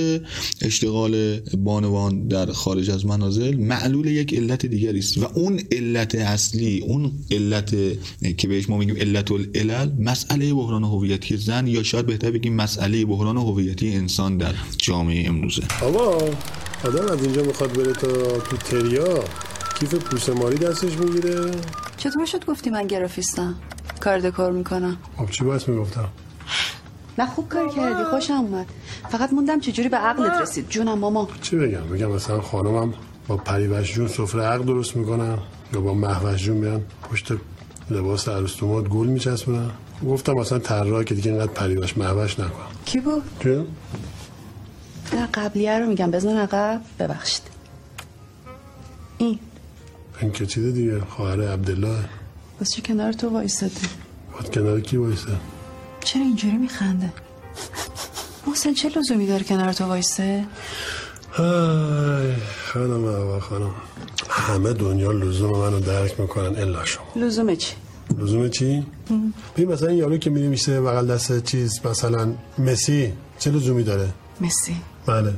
[0.62, 5.18] اشتغال بانوان در خارج از منازل معلول یک علت دیگری است.
[5.18, 7.70] و اون علت اصلی اون علت
[8.36, 13.04] که بهش ما میگیم علت العلل مسئله بحران هویتی زن یا شاید بهتر بگیم مسئله
[13.04, 15.62] بحران هویتی انسان در جامعه امروزه.
[15.82, 16.18] آقا
[16.84, 18.08] آدم از اینجا می‌خواد بره تا
[18.38, 19.24] تو تریا
[19.80, 21.50] کیف پوست ماری دستش می‌گیره؟
[21.96, 23.54] چطور شد گفتی من گرافیستم؟
[24.00, 24.96] کار دکور می‌کنم.
[25.16, 26.08] خب چی باید می‌گفتم؟
[27.18, 28.66] نه خوب کار کردی خوشم اومد.
[29.10, 30.68] فقط موندم چجوری به عقلت رسید.
[30.68, 31.28] جونم ماما.
[31.42, 32.94] چی بگم؟ بگم مثلا خانمم
[33.28, 35.38] با پریوش جون سفره عقل درست می‌کنن
[35.74, 37.32] یا با محوش جون میان پشت
[37.90, 39.70] لباس عروس گل میچسبونن.
[40.08, 42.62] گفتم مثلا طراح که دیگه اینقدر پریوش محوش نکن.
[42.84, 43.22] کی بود؟
[45.12, 46.10] نه قبلیه رو میگم.
[46.10, 47.42] بزن عقب ببخشید.
[49.18, 49.38] این.
[50.20, 51.98] این که چیده دیگه؟ خواهر عبدالله.
[52.60, 53.70] بس چه کنار تو وایستده
[54.32, 55.32] باید کنار کی وایسته
[56.04, 57.12] چرا اینجوری میخنده؟
[58.46, 60.44] محسن چه لزومی داره کنار تو وایسته
[62.72, 63.70] خانم آقا خانم.
[64.28, 67.04] همه دنیا لزوم منو درک می‌کنن الا شما.
[67.16, 67.74] لزوم چی؟
[68.18, 68.86] لزوم چی؟
[69.56, 74.08] ببین مثلا یارو که میشه بغل دست چیز مثلا مسی چه لزومی داره؟
[74.40, 74.76] مسی.
[75.06, 75.34] بله.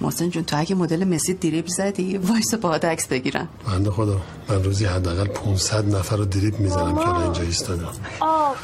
[0.00, 4.64] محسن جون تو اگه مدل مسی دریب زدی وایس با عکس بگیرن بنده خدا من
[4.64, 7.92] روزی حداقل 500 نفر رو دریب می‌زنم که اینجا ایستادم.
[8.20, 8.56] آب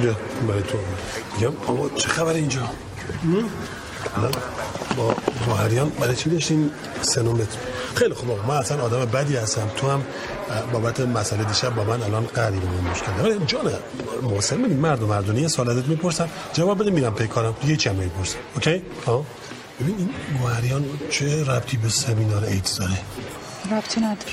[0.00, 0.16] بیا
[0.48, 0.78] برای تو.
[1.36, 2.70] میگم آقا چه خبر اینجا؟
[4.96, 5.14] با
[5.48, 5.54] با
[6.00, 6.70] برای چی داشتین
[7.02, 7.58] سنومتر
[7.94, 8.28] خیلی خوب.
[8.48, 9.70] من اصلا آدم بدی هستم.
[9.76, 10.02] تو هم
[10.72, 13.72] بابت مسئله دیشب با من الان قریب من مشکل ولی جان
[14.22, 16.28] محسن ببین مرد و مردونی سوالات می‌پرسم.
[16.52, 18.38] جواب بده میرم پیکارم یه چی هم می‌پرسم.
[18.54, 19.24] اوکی؟ ها؟
[19.80, 22.98] ببین این گوهریان چه ربطی به سمینار ایدز داره؟
[23.70, 24.32] ربطی نداره.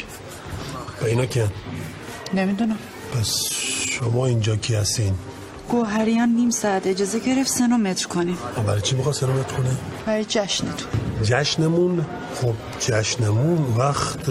[1.02, 1.48] و اینا که
[2.34, 2.78] نمی‌دونم.
[3.14, 3.44] پس
[4.00, 5.16] شما اینجا کی هستین؟
[5.70, 8.38] گوهریان نیم ساعت اجازه گرفت سنومتر کنیم
[8.68, 12.06] برای چی می‌خواد سنومتر کنه؟ برای جشنتون جشنمون.
[12.42, 14.30] خب جشنمون وقت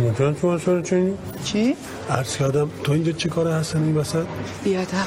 [0.00, 1.12] ممکن تو اصلا چی؟
[1.44, 1.76] چی؟
[2.10, 4.24] عرض کردم تو اینجا چی کاره هستن این وسط؟
[4.64, 5.06] بیادم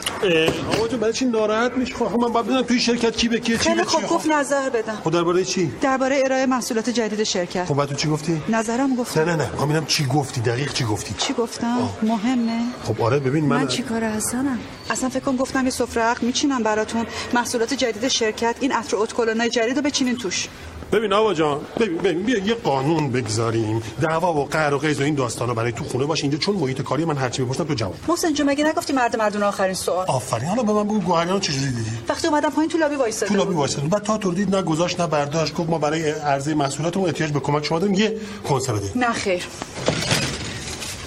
[0.73, 3.57] آقا جون برای چی ناراحت میشه خب من باید بدونم توی شرکت کی به کیه
[3.57, 4.97] چی خیلی خوب گفت نظر بدم.
[5.03, 7.65] خب درباره چی؟ درباره ارائه محصولات جدید شرکت.
[7.65, 9.65] خب بعد تو چی گفتی؟ نظرم گفتم نه نه نه.
[9.65, 12.61] ببینم چی گفتی؟ دقیق چی گفتی؟ چی گفتم؟ مهمه.
[12.83, 16.63] خب آره ببین من, من چی کار هستنم اصلا فکر کنم گفتم یه سفره میچینم
[16.63, 17.05] براتون.
[17.33, 20.47] محصولات جدید شرکت این عطر اتکلونای جدید رو بچینین توش.
[20.93, 23.83] ببین آقا جان ببین, ببین بیا یه قانون بگذاریم.
[24.01, 26.23] دعوا و قهر و قیز و این داستانا برای تو خونه باشه.
[26.23, 27.95] اینجا چون محیط کاری من هرچی بپرسم تو جواب.
[28.07, 30.49] محسن جون مگه نگفتی مرد مردون آخرین سوال؟ آفرین.
[30.49, 33.53] حالا به من بگو گوهریان چجوری دیدی؟ وقتی اومدم پایین تو لابی وایساده تو لابی
[33.53, 35.53] وایساده بعد تا تردید نه گذاشت نه برداشت.
[35.53, 37.95] گفت ما برای عرضه محصولاتمون احتیاج به کمک شما داریم.
[37.95, 38.17] یه
[38.49, 38.91] کنسه بده.
[38.95, 39.43] نه خیر.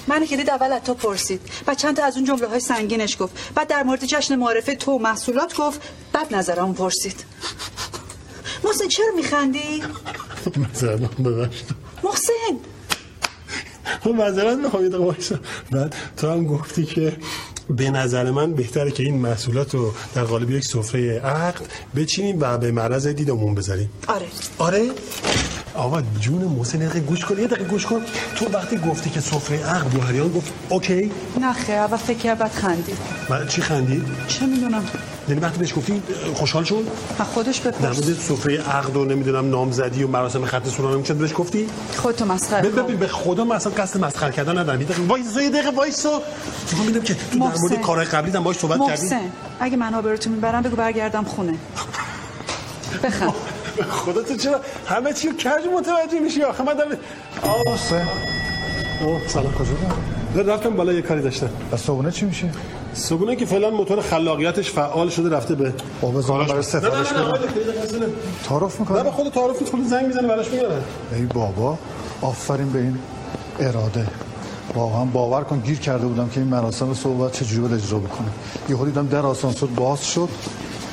[0.07, 1.41] من کلید اول از تو پرسید.
[1.67, 3.33] و چند تا از اون جمله های سنگینش گفت.
[3.55, 5.81] بعد در مورد جشن معرفه تو محصولات گفت.
[6.13, 7.23] بعد نظرمو پرسید.
[8.63, 9.83] محسن چرا میخندی؟
[10.73, 11.69] مثلا ببخشید.
[12.03, 12.57] محسن!
[14.01, 15.35] خب یه دقیقه وایسا.
[15.71, 17.17] بعد تو هم گفتی که
[17.69, 21.61] به نظر من بهتره که این محصولات رو در قالب یک سفره عقد
[21.95, 23.89] بچینیم و به معرض دیدمون بذاریم.
[24.07, 24.25] آره.
[24.57, 24.91] آره؟
[25.73, 28.01] آقا جون محسن یه گوش کن یه دقیقه گوش کن.
[28.35, 32.97] تو وقتی گفتی که سفره عقد گوهریان گفت اوکی؟ نه خیر و فکر بعد خندید.
[33.47, 34.85] چی خندی چه می‌دونم.
[35.29, 36.01] یعنی وقتی بهش گفتی
[36.35, 36.83] خوشحال شد؟
[37.19, 41.13] و خودش در بپرس مورد سفره عقد و نمی‌دونم نامزدی و مراسم ختم سورانه چه
[41.13, 41.67] بهش گفتی؟
[41.97, 44.81] خودتو مسخره ببین ببین به خدا من اصلا قصد مسخره کردن ندارم.
[44.81, 46.21] یه دقیقه وایسا یه دقیقه وایسا.
[46.71, 47.81] می‌خوام ببینم که تو در مورد.
[47.81, 49.21] کارهای قبلی هم باهاش صحبت کردی؟ محسن
[49.59, 51.53] اگه من آبروتو می‌برم بگو برگردم خونه.
[53.03, 53.33] بخند
[54.05, 56.91] خدا تو چرا همه چی کج متوجه میشی؟ آخه من دارم
[57.43, 61.49] آه، سلام کجا؟ رفتم بالا یه کاری داشتم.
[61.71, 62.49] و صبونه چی میشه؟
[62.97, 67.19] صبونه که فعلا موتور خلاقیتش فعال شده رفته به بابا برای نه نه سفارش نه
[67.19, 68.07] نه.
[68.43, 70.81] تعارف نه به می‌کنه خود تعارف خود زنگ می‌زنه براش میاره
[71.13, 71.77] ای بابا
[72.21, 72.97] آفرین به این
[73.59, 74.07] اراده.
[74.75, 78.27] واقعا باور کن گیر کرده بودم که این مراسم صحبت چجوری باید اجرا بکنه.
[78.69, 80.29] یهو دیدم در آسانسور باز شد.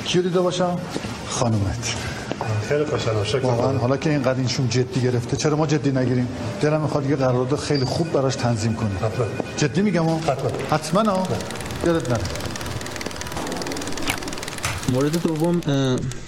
[0.05, 0.77] کیو دیده باشم؟
[1.27, 1.95] خانومت.
[2.69, 6.27] خیلی خوشحالم شکر واقعا حالا که اینقدر اینشون جدی گرفته چرا ما جدی نگیریم؟
[6.61, 8.97] دلم می‌خواد یه قرارداد خیلی خوب براش تنظیم کنیم.
[9.57, 10.19] جدی میگم ها؟
[10.71, 11.11] حتما.
[11.11, 11.23] ها؟
[11.85, 12.23] یادت نره.
[14.93, 15.61] مورد دوم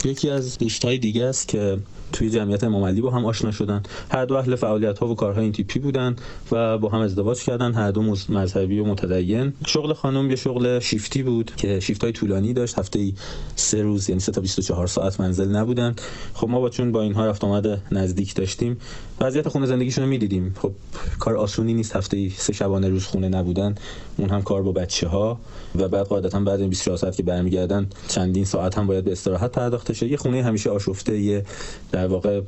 [0.05, 1.78] یکی از دوستای دیگه است که
[2.14, 3.84] توی جمعیت امام علی با هم آشنا شدن.
[4.12, 6.16] هر دو اهل فعالیت ها و کارهای این تیپی بودن
[6.51, 7.74] و با هم ازدواج کردن.
[7.74, 9.53] هر دو مذهبی و متدین.
[9.68, 12.80] شغل خانم یه شغل شیفتی بود که شیفت های طولانی داشت.
[12.80, 13.14] هفته ای
[13.55, 15.95] سه روز یعنی سه تا 24 ساعت منزل نبودن.
[16.34, 18.78] خب ما با چون با اینها رفت آمد نزدیک داشتیم.
[19.22, 20.55] وضعیت خونه زندگیشون رو می‌دیدیم.
[20.62, 20.72] خب
[21.20, 21.95] کار آسونی نیست.
[21.95, 23.76] هفته ای سه شبانه روز خونه نبودن.
[24.18, 25.39] اون هم کار با بچه ها
[25.76, 29.51] و بعد قاعدتا بعد این 24 ساعت که برمیگردن چندین ساعت هم باید به استراحت
[29.51, 30.07] پرداخته شه.
[30.07, 31.45] یه خونه همیشه آشفته یه
[31.91, 32.41] در واقع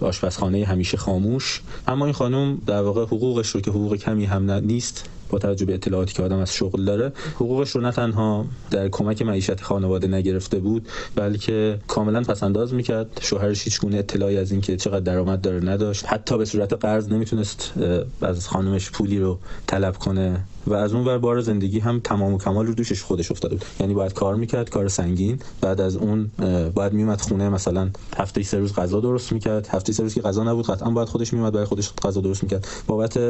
[0.00, 1.62] آشپزخانه همیشه خاموش.
[1.88, 5.74] اما این خانم در واقع حقوقش رو که حقوق کمی هم نیست با توجه به
[5.74, 10.58] اطلاعاتی که آدم از شغل داره حقوقش رو نه تنها در کمک معیشت خانواده نگرفته
[10.58, 13.20] بود بلکه کاملا پسنداز می‌کرد.
[13.20, 16.04] شوهرش هیچ گونه اطلاعی از اینکه چقدر درآمد داره نداشت.
[16.06, 17.72] حتی به صورت قرض نمی‌تونست
[18.22, 20.40] از خانمش پولی رو طلب کنه.
[20.66, 23.64] و از اون ور بار زندگی هم تمام و کمال رو دوشش خودش افتاده بود.
[23.80, 25.38] یعنی باید کار می‌کرد کار سنگین.
[25.60, 26.30] بعد از اون
[26.74, 29.66] باید میومد خونه مثلا هفته سه روز غذا درست می‌کرد.
[29.66, 32.68] هفته سه روز که غذا نبود قطعا باید خودش میومد برای خودش غذا درست می‌کرد.
[32.86, 33.20] بابت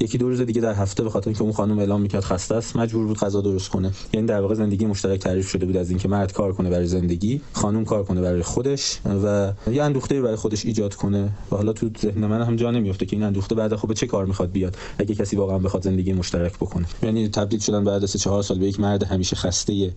[0.00, 2.76] یکی دو روز دیگه در هفته به خاطر اینکه اون خانم اعلام می‌کرد خسته است
[2.76, 3.92] مجبور بود غذا درست کنه.
[4.12, 7.40] یعنی در واقع زندگی مشترک تعریف شده بود از اینکه مرد کار کنه برای زندگی
[7.52, 11.28] خانم کار کنه برای خودش و یه اندوخته برای خودش ایجاد کنه.
[11.52, 14.26] و حالا تو ذهن من هم جا نمیفته که این اندوخته بعد خب چه کار
[14.26, 16.83] می‌خواد بیاد؟ اگه کسی واقعا بخواد زندگی مشترک بکنه.
[17.02, 19.94] یعنی تبدیل شدن بعد از چهار سال به یک مرد همیشه خسته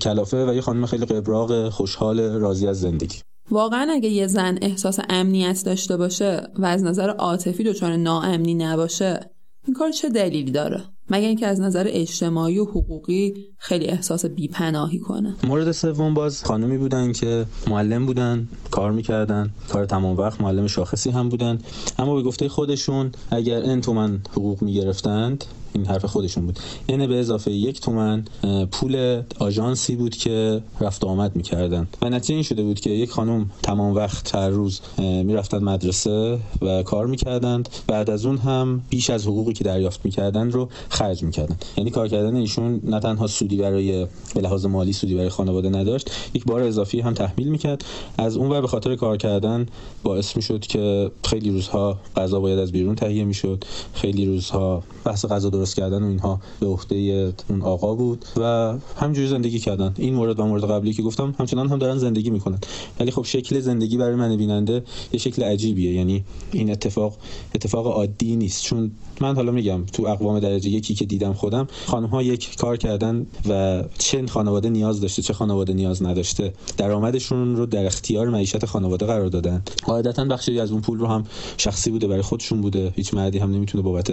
[0.00, 3.18] کلافه و یه خانم خیلی قبراق خوشحال راضی از زندگی.
[3.50, 9.20] واقعا اگه یه زن احساس امنیت داشته باشه و از نظر عاطفی دچار ناامنی نباشه
[9.66, 14.98] این کار چه دلیلی داره؟ مگر اینکه از نظر اجتماعی و حقوقی خیلی احساس بیپناهی
[14.98, 20.66] کنه؟ مورد سوم باز خانمی بودن که معلم بودن کار می‌کردن کار تمام وقت معلم
[20.66, 21.58] شاخصی هم بودن.
[21.98, 26.58] اما به گفته خودشون اگر ان تومن حقوق می‌گرفتند این حرف خودشون بود.
[26.88, 28.24] یعنی به اضافه یک تومن
[28.70, 31.88] پول آژانسی بود که رفت آمد می‌کردن.
[32.02, 36.82] و نتیجه این شده بود که یک خانم تمام وقت هر روز می‌رفتن مدرسه و
[36.82, 37.68] کار می‌کردند.
[37.86, 41.56] بعد از اون هم بیش از حقوقی که دریافت می‌کردن رو خرج می‌کردن.
[41.76, 46.10] یعنی کار کردن ایشون نه تنها سودی برای به لحاظ مالی سودی برای خانواده نداشت
[46.34, 47.84] یک بار اضافی هم تحمیل می‌کرد.
[48.18, 49.66] از اون ور به خاطر کار کردن
[50.02, 53.64] باعث می‌شد که خیلی روزها غذا باید از بیرون تهیه می‌شد.
[53.94, 59.28] خیلی روزها بحث غذا درست کردن و اینها به عهده اون آقا بود و همینجوری
[59.28, 59.94] زندگی کردن.
[59.98, 62.58] این مورد و مورد قبلی که گفتم همچنان هم دارن زندگی می‌کنن.
[63.00, 65.92] ولی خب شکل زندگی برای من بیننده یه شکل عجیبیه.
[65.92, 67.18] یعنی این اتفاق
[67.54, 68.62] اتفاق عادی نیست.
[68.62, 68.90] چون
[69.22, 73.26] من حالا میگم تو اقوام درجه یکی که دیدم خودم خانم ها یک کار کردن
[73.48, 79.06] و چه خانواده نیاز داشته چه خانواده نیاز نداشته درآمدشون رو در اختیار معیشت خانواده
[79.06, 79.62] قرار دادن.
[79.84, 81.24] قاعدتا بخشی از اون پول رو هم
[81.56, 82.92] شخصی بوده برای خودشون بوده.
[82.96, 84.12] هیچ مردی هم نمی‌تونه بابت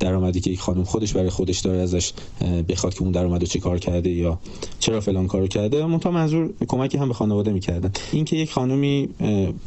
[0.00, 2.12] درآمدی که یک خانم خودش برای خودش داره ازش
[2.68, 4.38] بخواد که اون درآمد رو چه کار کرده یا
[4.78, 5.86] چرا فلان کارو کرده.
[5.86, 7.92] منتها منظور کمکی هم به خانواده می‌کردن.
[8.12, 9.08] اینکه یک خانومی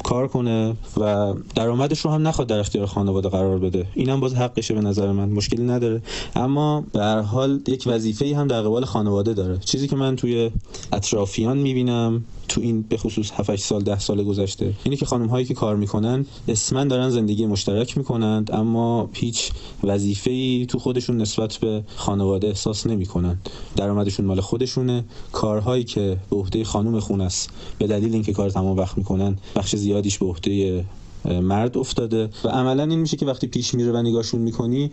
[0.04, 4.74] کار کنه و درآمدش رو هم نخواد در اختیار خانواده قرار بده اینم باز حقشه
[4.82, 5.28] نظر من.
[5.28, 6.02] مشکلی نداره.
[6.36, 9.58] اما به هر حال یک وظیفه هم در قبال خانواده داره.
[9.58, 10.50] چیزی که من توی
[10.92, 15.46] اطرافیان می‌بینم تو این به خصوص 7 سال 10 سال گذشته اینه که خانم هایی
[15.46, 19.52] که کار می‌کنن اسمن دارن زندگی مشترک می‌کنند اما هیچ
[19.84, 23.38] وظیفه‌ای تو خودشون نسبت به خانواده احساس نمی‌کنن
[23.76, 25.04] درآمدشون مال خودشونه.
[25.32, 29.76] کارهایی که به عهده خانم خون است به دلیل اینکه کار تمام وقت می‌کنن بخش
[29.76, 30.84] زیادیش به عهده
[31.24, 34.90] مرد افتاده و عملا این میشه که وقتی پیش میره و نگاهشون می‌کنی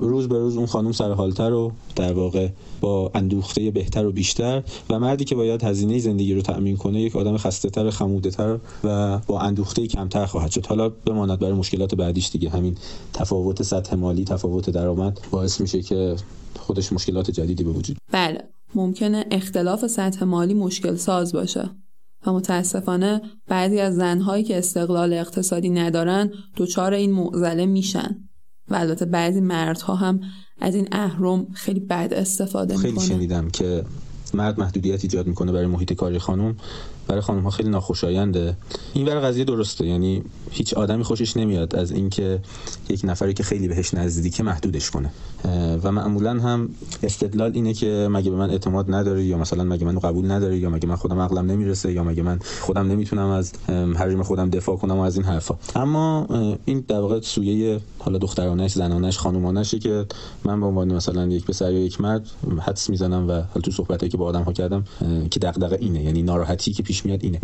[0.00, 2.48] روز به روز اون خانم سرحالتر و در واقع
[2.80, 7.16] با اندوخته بهتر و بیشتر و مردی که باید هزینه زندگی رو تأمین کنه یک
[7.16, 10.66] آدم خسته تر خموده تر و با اندوخته کمتر خواهد شد.
[10.66, 12.50] حالا بماند برای مشکلات بعدیش دیگه.
[12.50, 12.76] همین
[13.12, 16.16] تفاوت سطح مالی تفاوت درآمد باعث میشه که
[16.58, 21.70] خودش مشکلات جدیدی به وجود بله ممکنه اختلاف سطح مالی مشکل ساز باشه.
[22.26, 28.16] و متاسفانه بعضی از زنهایی که استقلال اقتصادی ندارن دچار این معضله میشن
[28.68, 30.20] و البته بعضی مردها هم
[30.60, 33.84] از این اهرم خیلی بد استفاده خیلی می‌کنه شنیدم که
[34.34, 36.56] مرد محدودیت ایجاد می‌کنه برای محیط کاری خانم.
[37.08, 38.56] برای خانم ها خیلی ناخوشاینده.
[38.94, 42.40] این برای قضیه درسته یعنی هیچ آدمی خوشش نمیاد از اینکه
[42.88, 45.10] یک نفری که خیلی بهش نزدیکه محدودش کنه.
[45.82, 46.68] و معمولا هم
[47.02, 50.70] استدلال اینه که مگه به من اعتماد نداره یا مثلا مگه منو قبول نداره یا
[50.70, 53.52] مگه من خودم عقلم نمی‌رسه یا مگه من خودم نمی‌تونم از
[53.96, 55.54] حریم خودم دفاع کنم و از این حرفا.
[55.76, 56.26] اما
[56.64, 60.06] این در واقع سویه حالا دخترانش زنانش خانومانشه که
[60.44, 62.30] من به عنوان مثلا یک پسر یا یک مرد
[62.60, 64.84] حدس می‌زنم و حالا تو صحبتایی که با آدم ها کردم
[65.30, 66.02] که دغدغه اینه.
[66.02, 67.40] یعنی ناراحتی که پیش میاد اینه.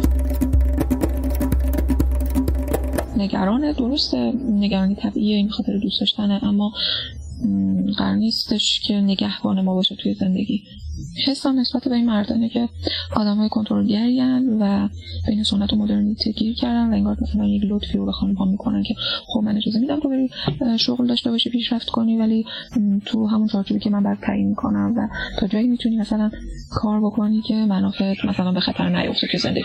[3.17, 4.33] نگران درسته.
[4.51, 6.73] نگرانی طبیعیه این خاطر دوست داشتنه اما
[7.99, 10.63] قرار نیستش که نگهبان ما باشه توی زندگی.
[11.27, 12.69] حسم نسبت به این مردانه که
[13.17, 14.21] آدم های کنترلگری
[14.61, 14.89] و
[15.27, 18.45] بین سنت و مدرنیته گیر کردن و انگار مثلا یک لطفی رو به خانم ها
[18.45, 18.95] می‌کنن که
[19.27, 20.31] خب من اجازه میدم تو بری
[20.79, 22.45] شغل داشته باشی پیشرفت کنی ولی
[23.07, 25.09] تو همون چارچوبی که من بعد تعیین می‌کنم و
[25.41, 26.31] تا جایی می‌تونی مثلا
[26.71, 29.63] کار بکنی که منافع مثلا به خطر نیفته که زندگی.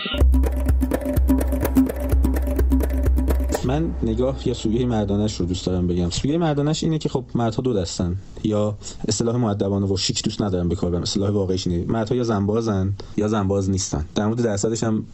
[3.64, 6.10] من نگاه یا سویه مردانش رو دوست دارم بگم.
[6.10, 8.16] سویه مردانش اینه که خب مردها دو دستن.
[8.44, 8.78] یا
[9.08, 11.02] اصطلاح مؤدبانه و شیک دوست ندارم به کار برم.
[11.02, 11.84] اصطلاح واقعیش اینه.
[11.84, 14.04] مردها یا زنبازن یا زنباز نیستن.
[14.14, 15.04] در مورد درصدش هم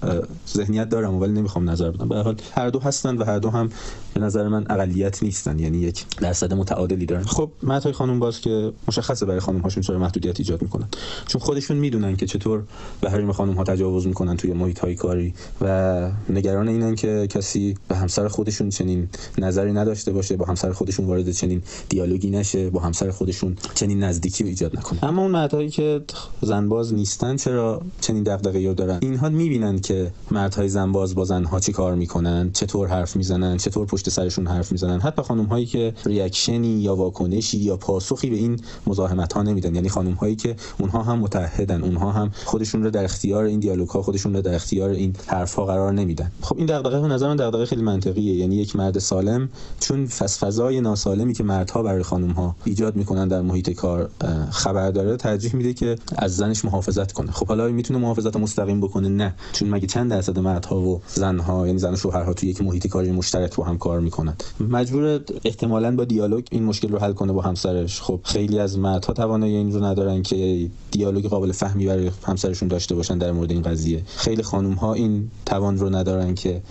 [0.55, 2.09] ذهنیت دارم ولی نمی‌خوام نظر بدم.
[2.09, 3.69] به حال هر دو هستن و هر دو هم
[4.15, 5.59] به نظر من اقلیت نیستن.
[5.59, 7.23] یعنی یک درصد متعادلی دارن.
[7.23, 10.89] خب مردهای خانم باز که مشخصه برای خانم هاشون چرا محدودیت ایجاد می‌کنن.
[11.27, 12.63] چون خودشون می‌دونن که چطور
[13.01, 17.75] به حریم خانم ها تجاوز می‌کنن توی محیط های کاری و نگران اینن که کسی
[17.89, 19.09] به همسر خودشون چنین
[19.39, 24.45] نظری نداشته باشه با همسر خودشون وارد چنین دیالوگی نشه با همسر خودشون چنین نزدیکی
[24.45, 26.01] ایجاد نکنه اما اون مردهایی که
[26.43, 31.73] زنباز نیستن چرا چنین دغدغه‌ای رو دارن؟ اینها می‌بینن که مردهای زنباز با زنها چی
[31.73, 35.01] کار می‌کنن چطور حرف می‌زنن چطور پشت سرشون حرف می‌زنن.
[35.01, 39.75] حتی خانم هایی که ریاکشنی یا واکنشی یا پاسخی به این مزاحمت ها نمیدن.
[39.75, 43.89] یعنی خانم هایی که اونها هم متحدن اونها هم خودشون رو در اختیار این دیالوگ
[43.89, 46.33] ها خودشون رو در اختیار این حرف ها قرار نمیدن.
[46.41, 48.35] خب این دغدغه به نظر من دغدغه خیلی منطقیه.
[48.35, 49.49] یعنی یک مرد سالم
[49.81, 54.11] چون فضای ناسالمی که مردها برای خانم ها ایجاد می‌کنن در محیط کار
[54.51, 57.33] خبر داره ترجیح میده که از زنش محافظت کنه.
[57.33, 59.35] خب حالا می‌تونه محافظت مستقیم بکنه؟ نه.
[59.53, 63.13] چون مگه چند درصد مردها و زنها یعنی زن و شوهرها توی یک محیط کاری
[63.13, 67.43] مشترک با هم کار می‌کنن؟ مجبور احتمالاً با دیالوگ این مشکل رو حل کنه با
[67.43, 68.01] همسرش.
[68.01, 72.95] خب خیلی از مردها توانایی این رو ندارن که دیالوگ قابل فهمی برای همسرشون داشته
[72.95, 74.03] باشن در مورد این قضیه.
[74.17, 76.63] خیلی خانم ها این توان رو ندارن که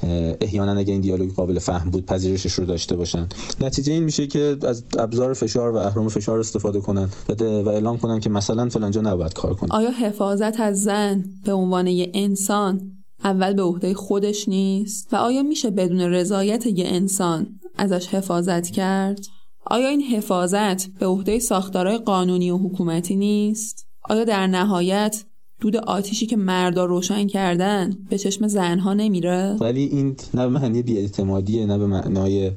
[0.41, 3.27] احیانا اگه این دیالوگ قابل فهم بود پذیرشش رو داشته باشن.
[3.61, 7.09] نتیجه این میشه که از ابزار فشار و اهرم فشار استفاده کنن
[7.39, 9.69] و اعلام کنن که مثلا فلانجا نباید کار کنه.
[9.71, 12.91] آیا حفاظت از زن به عنوان یه انسان
[13.23, 19.19] اول به عهده خودش نیست؟ و آیا میشه بدون رضایت یه انسان ازش حفاظت کرد؟
[19.65, 25.23] آیا این حفاظت به عهده ساختارهای قانونی و حکومتی نیست؟ آیا در نهایت
[25.63, 30.81] دود آتیشی که مردا روشن کردن به چشم زنها نمیره؟ ولی این نه به معنی
[30.81, 32.51] بیاعتمادیه نه به معنای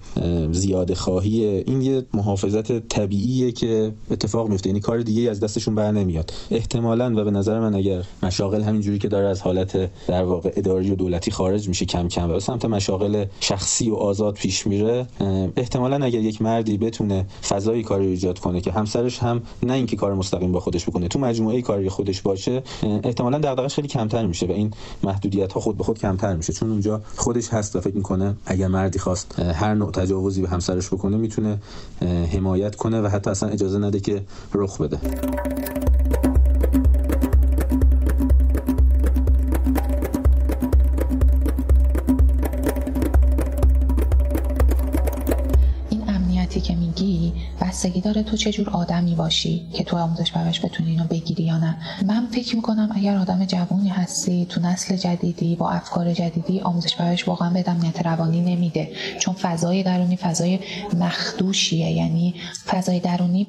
[0.53, 1.65] زیاده خواهیه.
[1.67, 4.69] این یه محافظت طبیعیه که اتفاق میفته.
[4.69, 6.33] یعنی کار دیگه از دستشون بر نمیاد.
[6.51, 10.91] احتمالا و به نظر من اگر مشاغل همینجوری که داره از حالت در واقع اداری
[10.91, 15.07] و دولتی خارج میشه کم کم و سمت مشاغل شخصی و آزاد پیش میره
[15.57, 20.15] احتمالا اگر یک مردی بتونه فضایی کاری ایجاد کنه که همسرش هم نه اینکه کار
[20.15, 22.63] مستقیم با خودش بکنه تو مجموعه کاری خودش باشه
[23.05, 24.71] احتمالا دغدغش خیلی کمتر میشه و این
[25.03, 26.53] محدودیت ها خود به خود کمتر میشه.
[26.53, 30.87] چون اونجا خودش هست و فکر می‌کنه اگر مردی خواست هر نوع تجاوزی به همسرش
[30.87, 31.59] بکنه می‌تونه
[32.33, 34.23] حمایت کنه و حتی اصلا اجازه نده که
[34.55, 34.99] رخ بده.
[47.61, 51.59] بستگی داره تو چه جور آدمی باشی که تو آموزش پرورش بتونی اینو بگیری یا
[51.59, 51.77] نه.
[52.07, 57.29] من فکر می‌کنم اگر آدم جوونی هستی تو نسل جدیدی با افکار جدیدی آموزش پرورش
[57.29, 58.91] واقعا به امنیت روانی نمیده.
[59.21, 60.59] چون فضای درونی فضای
[60.99, 61.91] مخدوشیه.
[61.91, 62.35] یعنی
[62.67, 63.47] فضای درونی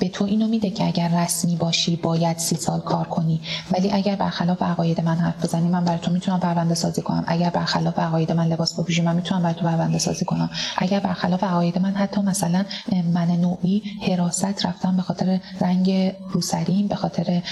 [0.00, 3.40] به تو اینو میده که اگر رسمی باشی باید سی سال کار کنی.
[3.72, 7.24] ولی اگر برخلاف عقاید من حرف بزنی من برای تو می‌تونم پرونده سازی کنم.
[7.26, 10.50] اگر برخلاف عقاید من لباس بپوشی من می‌تونم برای تو پرونده سازی کنم.
[10.76, 12.64] اگر برخلاف عقاید من حتی مثلا
[13.12, 17.42] من نوعی حراست رفتم به خاطر رنگ روسریم به خاطر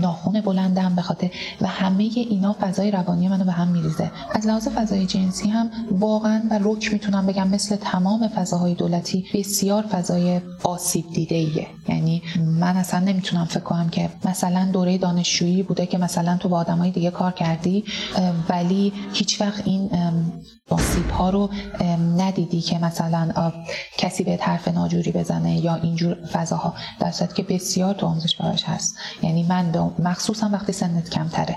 [0.00, 1.30] ناخون بلندم به خاطر
[1.60, 4.10] و همه اینا فضای روانی منو به هم میریزه.
[4.32, 9.82] از لحاظ فضای جنسی هم واقعا و رک می‌تونم بگم مثل تمام فضاهای دولتی بسیار
[9.82, 12.22] فضای آسیب دیده ایه یعنی
[12.60, 16.90] من اصلا نمی‌تونم فکر کنم که مثلا دوره دانشجویی بوده که مثلا تو با آدمای
[16.90, 17.84] دیگه کار کردی
[18.48, 19.90] ولی هیچ وقت این
[20.70, 21.50] آسیب ها رو
[22.16, 23.52] ندیدی که مثلا
[23.98, 28.96] کسی به حرف ناجوری بزنه یا اینجور فضاها در که بسیار تو آموزش پرورش هست.
[29.22, 31.56] یعنی من مخصوصا وقتی سنت کمتره.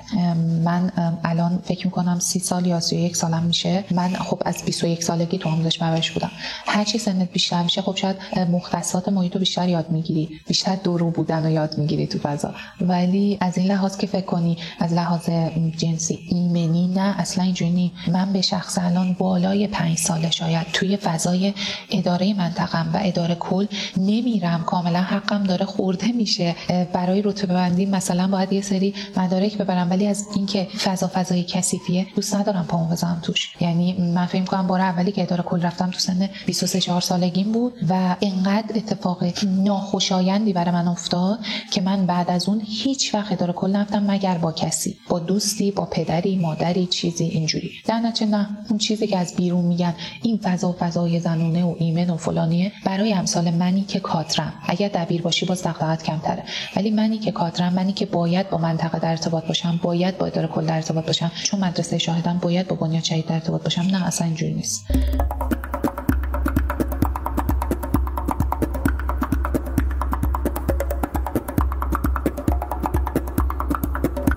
[0.63, 0.91] من
[1.23, 3.83] الان فکر می‌کنم سی سال یا سی یک سالم میشه.
[3.91, 6.31] من خب از 21 سالگی تو آموزش پرورش بودم.
[6.65, 8.15] هرچی سنت بیشتر میشه خب شاید
[8.51, 10.29] مختصات محیط رو بیشتر یاد می‌گیری.
[10.47, 12.53] بیشتر درو بودن رو یاد می‌گیری تو فضا.
[12.81, 15.29] ولی از این لحاظ که فکر کنی از لحاظ
[15.77, 21.53] جنسی ایمنی نه اصلا اینجوری من به شخص الان بالای پنج ساله شاید توی فضای
[21.89, 23.66] اداره منطقم و اداره کل
[23.97, 24.63] نمیرم.
[24.63, 26.55] کاملا حقم داره خورده میشه.
[26.93, 32.07] برای رتبه بندی مثلا باید یه سری مدارک ببرم ولی از اینکه فضا فضای کثیفیه
[32.15, 33.55] دوست ندارم پامو بزنم توش.
[33.61, 37.51] یعنی من فکر کنم بار اولی که اداره کل رفتم تو سن 23 4 سالگیم
[37.51, 41.39] بود و انقدر اتفاق ناخوشایندی برای من افتاد
[41.71, 44.97] که من بعد از اون هیچ وقت اداره کل نرفتم مگر با کسی.
[45.09, 47.71] با دوستی با پدری مادری چیزی اینجوری.
[47.85, 52.17] در نه اون چیزی که از بیرون میگن این فضا فضای زنونه و ایمن و
[52.17, 54.53] فلانیه برای امثال منی که کادرم.
[54.67, 56.43] اگر دبیر باشی باز دغدغت کمتره.
[56.75, 60.47] ولی منی که کادرم منی که باید با منطقه در ارتباط باشم باید با اداره
[60.47, 61.31] کل در ارتباط باشم.
[61.43, 63.81] چون مدرسه شاهدم باید با بنیاد شهید در ارتباط باشم.
[63.81, 64.85] نه اصلا اینجوری نیست.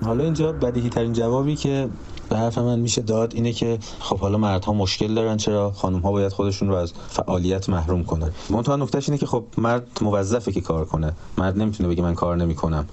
[0.05, 1.89] حالا اینجا بدیهی ترین جوابی که
[2.31, 6.11] به حرف من میشه داد اینه که خب حالا مردها مشکل دارن چرا خانم ها
[6.11, 10.61] باید خودشون رو از فعالیت محروم کنن؟ منتها نکتهش اینه که خب مرد موظفه که
[10.61, 11.13] کار کنه.
[11.37, 12.85] مرد نمی‌تونه بگه من کار نمی‌کنم.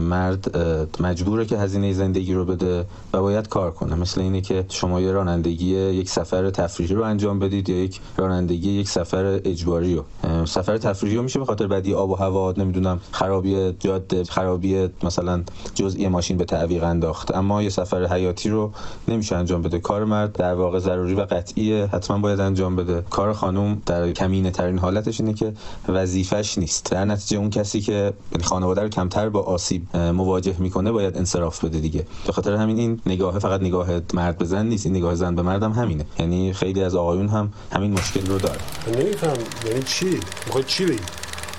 [0.00, 0.56] مرد
[1.00, 3.94] مجبوره که هزینه زندگی رو بده و باید کار کنه.
[3.94, 8.70] مثل اینه که شما یه رانندگی یک سفر تفریحی رو انجام بدید یا یک رانندگی
[8.70, 10.04] یک سفر اجباری رو.
[10.44, 15.42] سفر تفریحی رو میشه به خاطر بدی آب و هوا نمی‌دونم خرابی جاده خرابی مثلا
[15.74, 17.34] جزئی ماشین به تعویق انداخت.
[17.34, 18.69] اما یه سفر حیاتی رو
[19.08, 19.78] نمیشه انجام بده.
[19.78, 21.86] کار مرد در واقع ضروری و قطعیه.
[21.92, 23.02] حتما باید انجام بده.
[23.10, 25.52] کار خانم در کمینه ترین حالتش اینه که
[25.88, 26.90] وظیفش نیست.
[26.90, 31.64] در نتیجه اون کسی که یعنی خانواده رو کمتر با آسیب مواجه می‌کنه باید انصراف
[31.64, 32.06] بده دیگه.
[32.26, 34.86] به خاطر همین این نگاه فقط نگاه مرد به زن نیست.
[34.86, 36.06] این نگاه زن به مردم همینه.
[36.18, 38.58] یعنی خیلی از آقایون هم همین مشکل رو داره
[38.98, 39.36] نمیفهم.
[39.66, 40.98] یعنی چی؟ می‌خوای چی بگی؟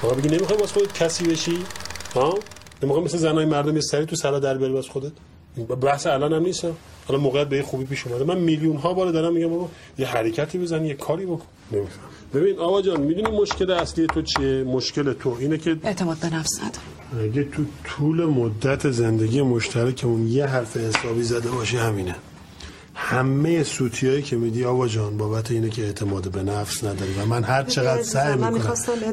[0.04, 1.58] آقا بگی نمی‌خوای واسه خودت کسی بشی؟
[2.16, 2.34] ها؟
[2.84, 5.12] نمی‌خوای مثل زنای مردم یه سری تو سرا در بیاری واسه خودت؟
[5.82, 6.66] بحث الان هم نیست.
[7.12, 8.24] حالا موقعیت به خوبی پیش اومده.
[8.24, 11.46] من میلیون ها بار دارم میگم بابا یه حرکتی بزن یه کاری بکن.
[11.72, 12.00] نمیفهم.
[12.34, 16.60] ببین آقا جان می‌دونی مشکل اصلی تو چیه؟ مشکل تو اینه که اعتماد به نفس
[16.60, 22.16] ندارم اگه تو طول مدت زندگی مشترکمون یه حرف حسابی زده باشه همینه.
[22.96, 27.44] همه سوتیایی که میدی آوا جان بابت اینه که اعتماد به نفس نداری و من
[27.44, 28.62] هر چقدر سعی می‌کنم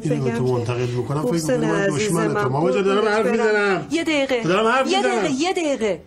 [0.02, 2.54] اینو تو منتقل بکنم فکر می‌کنم من دشمنتم.
[2.54, 3.86] آوا جان دارم حرف می‌زنم.
[3.90, 4.42] یه دقیقه.
[4.42, 6.00] دارم حرف یه دقیقه یه دقیقه.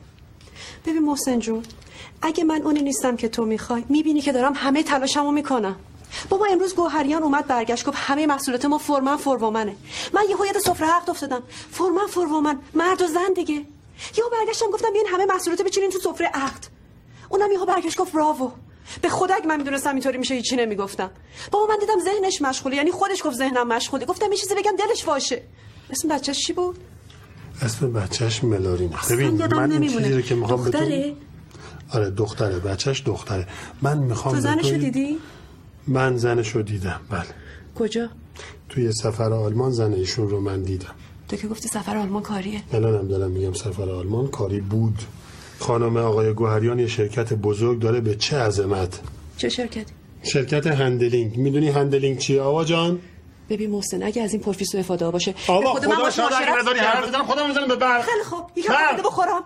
[0.86, 1.64] ببین محسن جون
[2.22, 5.76] اگه من اونی نیستم که تو می‌خوای می‌بینی که دارم همه تلاشمو می‌کنم.
[6.30, 9.76] بابا امروز گوهریان اومد برگشت گفت همه محصولات ما فرمن فرومنه
[10.14, 11.44] من یه یاد سفره حق افتادم.
[11.72, 13.66] فرمن فرومن مرد و زن دیگه.
[14.18, 16.66] یهو برگشتم گفتم بیاین همه محصولات بچینین تو سفره عقد.
[17.30, 18.52] اونم یهو برگشت گفت براوو
[19.02, 21.12] به خدا اگه من می‌دونستم اینطوری میشه هیچی نمی‌گفتم.
[21.52, 24.06] بابا من دیدم ذهنش مشغوله یعنی خودش گفت ذهنم مشغوله.
[24.06, 25.44] گفتم یه چیزی بگم دلش واشه.
[25.90, 26.78] اسم بچه‌ش چی بود؟
[27.62, 29.88] اسم بچهش ملارینه ببین من این.
[29.88, 31.14] چیزی رو که می‌خوام دختره؟ بهتون
[31.94, 32.60] آره دختره.
[32.60, 33.48] بچهش دختره.
[33.82, 35.18] من می‌خوام تو زنشو دیدی؟
[35.88, 37.00] من زنشو دیدم.
[37.10, 37.24] بله.
[37.76, 38.10] کجا؟
[38.70, 40.92] توی سفر آلمان زن ایشون رو من دیدم.
[41.30, 42.62] تو که گفتی سفر آلمان کاریه.
[42.74, 45.00] الان هم دارم میگم سفر آلمان کاری بود.
[45.60, 49.00] خانم آقای گوهریان یه شرکت بزرگ داره به چه عظمت؟
[49.38, 49.94] چه شرکتی
[50.24, 51.38] شرکت هندلینگ.
[51.38, 53.00] می‌دونی هندلینگ چیه آوا جان؟
[53.50, 56.80] ببین محسن اگه از این پرفیس استفاده باشه به من خدا باش شاید اگه نداری
[56.80, 58.74] حرف بزنم خودم می‌زنم به برق خیلی خوب یکم.
[58.74, 59.44] آب بده بخورم.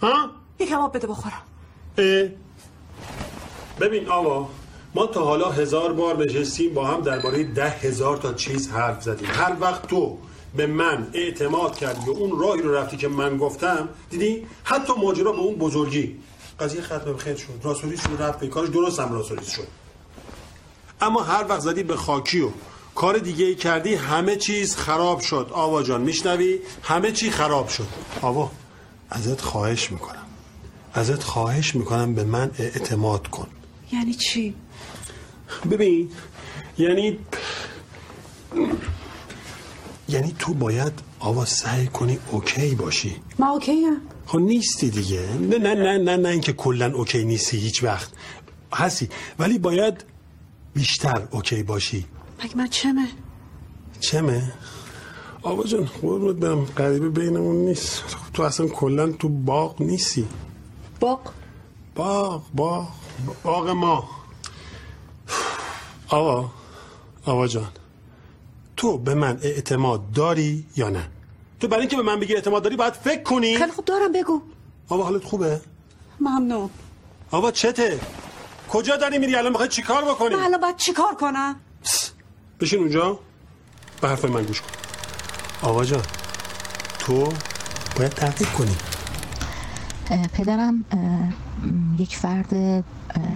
[0.00, 1.42] ها؟ یکم آب بده بخورم.
[1.98, 2.28] اه.
[3.80, 4.48] ببین آوا
[4.94, 9.28] ما تا حالا هزار بار نشستیم با هم درباره ده هزار تا چیز حرف زدیم.
[9.32, 10.18] هر وقت تو
[10.56, 15.32] به من اعتماد کردی و اون راهی رو رفتی که من گفتم دیدی؟ حتی ماجرا
[15.32, 16.16] به اون بزرگی.
[16.60, 17.48] قضیه ختم خیر شد.
[17.62, 18.68] راسوریس شد رفت به کارش.
[18.68, 19.66] درست هم راسوریس شد.
[21.00, 22.48] اما هر وقت زدی به خاکی و
[22.94, 25.50] کار دیگه ای کردی همه چیز خراب شد.
[25.52, 27.88] آوا جان میشنوی؟ همه چی خراب شد.
[28.22, 28.50] آوا
[29.10, 30.26] ازت خواهش می‌کنم.
[30.94, 33.46] ازت خواهش می‌کنم به من اعتماد کن.
[33.92, 34.54] یعنی چی؟
[35.70, 36.10] ببین
[36.78, 37.18] یعنی
[40.08, 43.16] یعنی تو باید آوا سعی کنی okay باشی.
[43.38, 43.96] من okay ام
[44.26, 45.20] خب نیستی دیگه.
[45.40, 48.10] نه نه نه نه نه اینکه کلا okay نیستی هیچ وقت.
[48.74, 49.08] هستی
[49.38, 50.04] ولی باید
[50.74, 52.04] بیشتر okay باشی.
[52.44, 53.08] مگه من چمه؟
[54.00, 54.52] چمه؟
[55.42, 56.64] آوا جان قربونت برم.
[56.64, 58.04] غریبه بینمون نیست.
[58.34, 60.28] تو اصلا کلا تو باغ نیستی.
[61.00, 61.20] باغ؟
[61.94, 62.88] باغ باغ.
[63.42, 64.08] باغ ما.
[66.08, 66.50] آوا
[67.26, 67.68] آوا جان
[68.76, 71.08] تو به من اعتماد داری یا نه؟
[71.60, 73.56] تو برای اینکه به من بگی اعتماد داری باید فکر کنی.
[73.56, 74.42] خیلی خوب دارم بگو.
[74.88, 75.60] آوا حالت خوبه؟
[76.20, 76.70] ممنون.
[77.30, 78.00] آوا چته؟
[78.68, 81.56] کجا داری میری؟ الان می‌خوای چیکار بکنی؟ من الان باید چیکار کنم؟
[82.62, 83.18] بشین اونجا
[84.00, 84.68] به حرف من گوش کن.
[85.62, 86.02] آوا جان
[86.98, 87.32] تو
[87.96, 88.76] باید تحقیق کنی.
[90.32, 90.84] پدرم
[91.98, 92.82] یک فرد اه،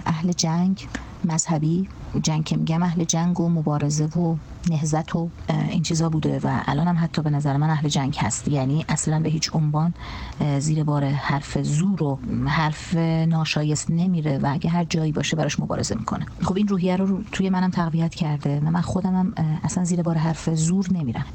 [0.05, 0.87] اهل جنگ
[1.25, 1.89] مذهبی.
[2.19, 4.35] جنگ که میگم اهل جنگ و مبارزه و
[4.69, 5.29] نهزت و
[5.69, 8.47] این چیزا بوده و الان هم حتی به نظر من اهل جنگ هست.
[8.47, 9.93] یعنی اصلا به هیچ عنوان
[10.59, 12.95] زیر بار حرف زور و حرف
[13.27, 16.25] ناشایست نمیره و اگه هر جایی باشه براش مبارزه می‌کنه.
[16.41, 19.33] خب این روحیه رو توی منم تقویت کرده و من هم
[19.63, 21.25] اصلا زیر بار حرف زور نمیرم.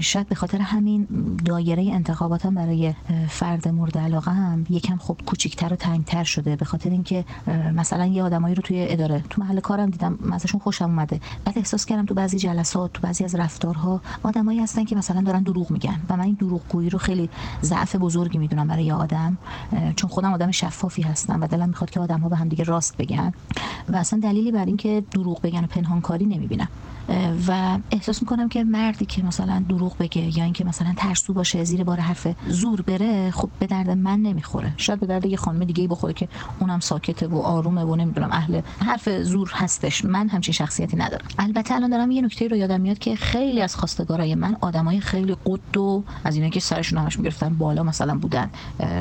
[0.00, 1.06] شاید به خاطر همین
[1.44, 2.94] دایره انتخاباتم برای اه،
[3.28, 6.56] فرد مورد علاقه هم یکم خب کوچیکتر و تنگتر شده.
[6.56, 7.24] به خاطر اینکه
[7.74, 11.20] مثلا یه آدمایی رو توی اداره تو محل کارم دیدم من ازشون خوشم اومده.
[11.44, 15.42] بعد احساس کردم تو بعضی جلسات تو بعضی از رفتارها آدمایی هستن که مثلا دارن
[15.42, 17.28] دروغ میگن و من این دروغگویی رو خیلی
[17.62, 19.38] ضعف بزرگی می‌دونم برای یه آدم
[19.96, 23.32] چون خودم آدم شفافی هستم و دلم می‌خواد که آدم‌ها به هم دیگه راست بگن.
[23.88, 26.68] و اصلا دلیلی بر اینکه دروغ بگن و پنهانکاری نمی‌بینم.
[27.48, 31.84] و احساس می‌کنم که مردی که مثلا دروغ بگه یا اینکه مثلا ترسو باشه زیر
[31.84, 34.72] بار حرف زور بره خب به درد من نمی‌خوره.
[34.76, 36.28] شاید به درد یه خانم دیگه بخوره که
[36.60, 40.04] اونم ساکته و آرومه و نمی‌دونم اهل حرف زور هستش.
[40.04, 41.24] من همچین شخصیتی ندارم.
[41.38, 45.36] البته الان دارم یه نکته رو یادم میاد که خیلی از خواستگارای من آدمای خیلی
[45.46, 48.50] قد و از اینا که سرشون همش می‌گرفتن بالا مثلا بودن.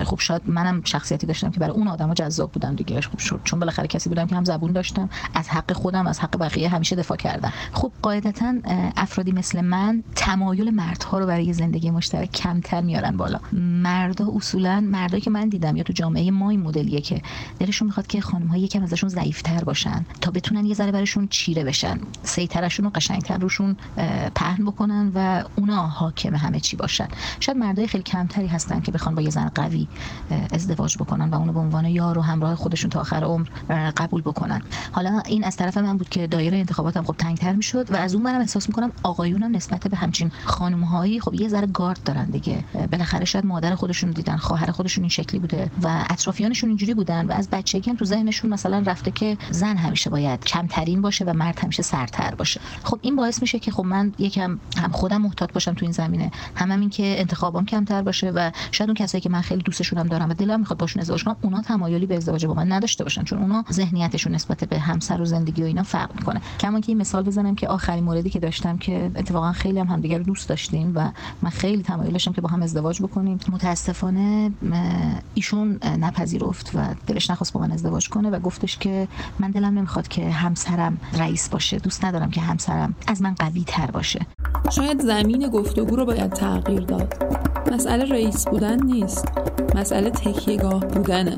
[0.03, 3.01] خب شاید منم شخصیتی داشتم که برای اون آدما جذاب بودم دیگه.
[3.01, 6.69] خب چون بالاخره کسی بودم که هم زبون داشتم از حق خودم از حق بقیه
[6.69, 7.53] همیشه دفاع کردم.
[7.73, 13.39] خب قاعدتا اه، افرادی مثل من تمایل مردها رو برای زندگی مشترک کمتر میارن بالا.
[13.53, 17.21] مردا اصولا مردایی که من دیدم یا تو جامعه ما این مدلیه که
[17.59, 21.63] دلشون می‌خواد که خانم ها یکم ازشون ضعیفتر باشن تا بتونن یه ذره براشون چیره
[21.63, 21.99] بشن.
[22.23, 23.77] سیترشون رو قشنگتر روشون
[24.35, 27.07] پهن بکنن و اونا حاکم همه چی باشن.
[27.39, 29.87] شاید مردای خیلی کمتری هستن که بخوان با یه زن قوی
[30.53, 33.47] ازدواج بکنن و اونو به عنوان یار و همراه خودشون تا آخر عمر
[33.97, 34.61] قبول بکنن.
[34.91, 37.80] حالا این از طرف من بود که دایره انتخاباتم خب تنگتر می‌شد.
[37.89, 42.03] و از اون منم احساس می‌کنم آقایونم نسبت به همچین خانمهایی خب یه ذره گارد
[42.03, 42.63] دارن دیگه.
[42.91, 47.31] بالاخره شاید مادر خودشون دیدن خواهر خودشون این شکلی بوده و اطرافیانشون اینجوری بودن و
[47.31, 51.59] از بچگی هم تو ذهنشون مثلا رفته که زن همیشه باید کمترین باشه و مرد
[51.59, 52.61] همیشه سرتر باشه.
[52.83, 56.31] خب این باعث میشه که خب من یکم هم خودم محتاط باشم تو این زمینه
[56.55, 60.07] هم, هم این که انتخابام کمتر باشه و شاید اون کسایی که من خیلی دوستشونم
[60.07, 63.23] دارم و دلم می‌خواد باشون ازدواج کنم اونا تمایلی به ازدواج با من نداشته باشن
[63.23, 66.41] چون اونا ذهنیتشون نسبت به همسر و زندگی و اینا فرق می‌کنه.
[66.59, 70.17] کما که این مثال بزنم که آخرین موردی که داشتم که اتفاقا خیلی هم همدیگه
[70.17, 71.11] رو دوست داشتیم و
[71.41, 73.39] من خیلی تمایل داشتم که با هم ازدواج بکنیم.
[73.51, 74.51] متاسفانه
[75.33, 79.07] ایشون نپذیرفت و دلش نخواست با من ازدواج کنه و گفتش که
[79.39, 81.77] من دلم نمی‌خواد که همسرم رئیس باشه.
[81.77, 84.25] دوست ندارم که همسرم از من قوی تر باشه.
[84.71, 87.13] شاید زمین گفتگو رو باید تغییر داد.
[87.71, 89.27] مسئله رئیس بودن نیست.
[89.75, 91.37] مسئله تکیهگاه بودنه.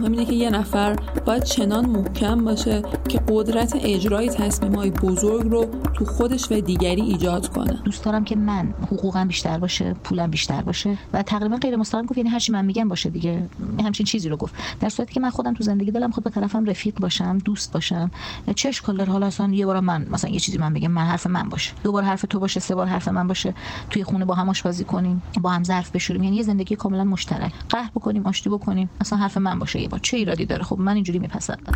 [0.00, 0.96] مهم اینه که یه نفر
[1.26, 7.02] باید چنان محکم باشه که قدرت اجرای تصمیم های بزرگ رو تو خودش و دیگری
[7.02, 7.72] ایجاد کنه.
[7.84, 12.18] دوست دارم که من حقوقم بیشتر باشه پولم بیشتر باشه و تقریبا غیر مستقیم گفت
[12.18, 13.48] یعنی هر چی من میگم باشه دیگه.
[13.84, 14.54] همچین چیزی رو گفت.
[14.80, 18.10] در صورتی که من خودم تو زندگی دلم خود به طرفم رفیق باشم دوست باشم.
[18.54, 21.48] چه اشکال حالا اصلا یه بار من مثلا یه چیزی من بگم من حرف من
[21.48, 21.72] باشه.
[21.82, 23.54] دو بار حرف تو باشه سه بار حرف من باشه.
[23.90, 26.22] توی خونه با هم آشپزی کنیم با هم ظرف بشوریم.
[26.22, 27.52] یعنی یه زندگی کاملا مشترک.
[27.68, 30.00] قهر بکنیم آشتی بکنیم اصلا حرف من باشه یه بار.
[30.00, 31.72] چه ایرادی داره؟ خب من اینجوری میپسندم.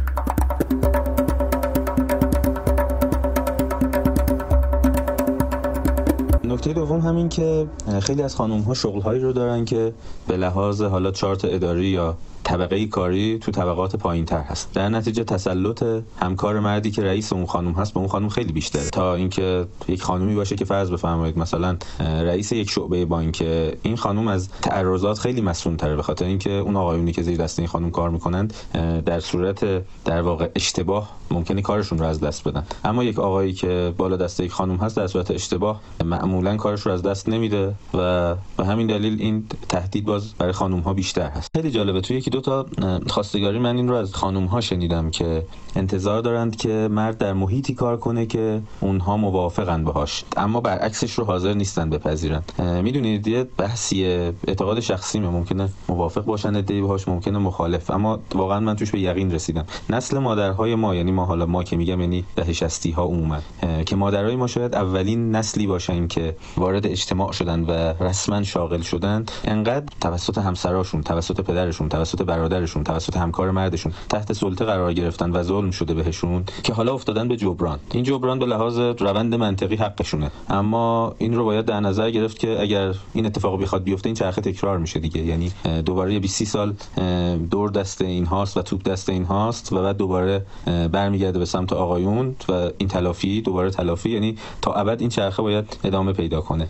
[6.56, 7.66] نکته دوم همین که
[8.02, 9.92] خیلی از خانم ها شغل هایی رو دارن که
[10.28, 12.16] به لحاظ حالا چارت اداری یا
[12.46, 14.72] طبقه کاری تو طبقات پایین تر هست.
[14.74, 15.84] در نتیجه تسلط
[16.20, 18.90] همکار مردی که رئیس اون خانم هست به اون خانم خیلی بیشتره.
[18.90, 23.42] تا اینکه یک خانومی باشه که فرض بفرمایید مثلا رئیس یک شعبه بانک
[23.82, 27.58] این خانم از تعرضات خیلی مسئول تره به خاطر اینکه اون آقایونی که زیر دست
[27.58, 28.54] این خانم کار می‌کنند
[29.06, 32.66] در صورت در واقع اشتباه ممکنه کارشون رو از دست بدن.
[32.84, 36.92] اما یک آقایی که بالا دست یک خانم هست در صورت اشتباه معمولا کارش رو
[36.92, 41.50] از دست نمیده و به همین دلیل این تهدید باز برای خانم ها بیشتر هست.
[41.54, 42.66] خیلی جالبه تو یکی دو تا
[43.06, 45.46] خواستگاری من این رو از خانم ها شنیدم که
[45.76, 50.24] انتظار دارند که مرد در محیطی کار کنه که اونها موافقن باهاش.
[50.36, 52.42] اما برعکسش رو حاضر نیستن بپذیرن
[52.82, 54.04] می‌دونید یه بحثی
[54.48, 57.90] اعتقاد شخصی ممکنه موافق باشن ادعی باهاش ممکنه مخالف.
[57.90, 59.66] اما واقعا من توش به یقین رسیدم.
[59.90, 63.38] نسل مادرهای ما یعنی ما حالا ما که میگم یعنی دهه 60 ها عموما
[63.86, 67.70] که مادرای ما شاید اولین نسلی باشن که وارد اجتماع شدن و
[68.04, 74.64] رسما شاغل شدن انقدر توسط همسراشون توسط پدرشون توسط برادرشون توسط همکار مردشون تحت سلطه
[74.64, 77.78] قرار گرفتن و ظلم شده بهشون که حالا افتادن به جبران.
[77.92, 80.30] این جبران به لحاظ روند منطقی حقشونه.
[80.48, 84.40] اما این رو باید در نظر گرفت که اگر این اتفاق بخواد بیفته این چرخه
[84.40, 85.20] تکرار میشه دیگه.
[85.20, 85.52] یعنی
[85.84, 86.74] دوباره 20 سال
[87.50, 90.46] دور دست این هاست و توپ دست این هاست و بعد دوباره
[90.92, 94.10] برمیگرده به سمت آقایون و این تلافی دوباره تلافی.
[94.10, 96.68] یعنی تا ابد این چرخه باید ادامه پیدا کنه.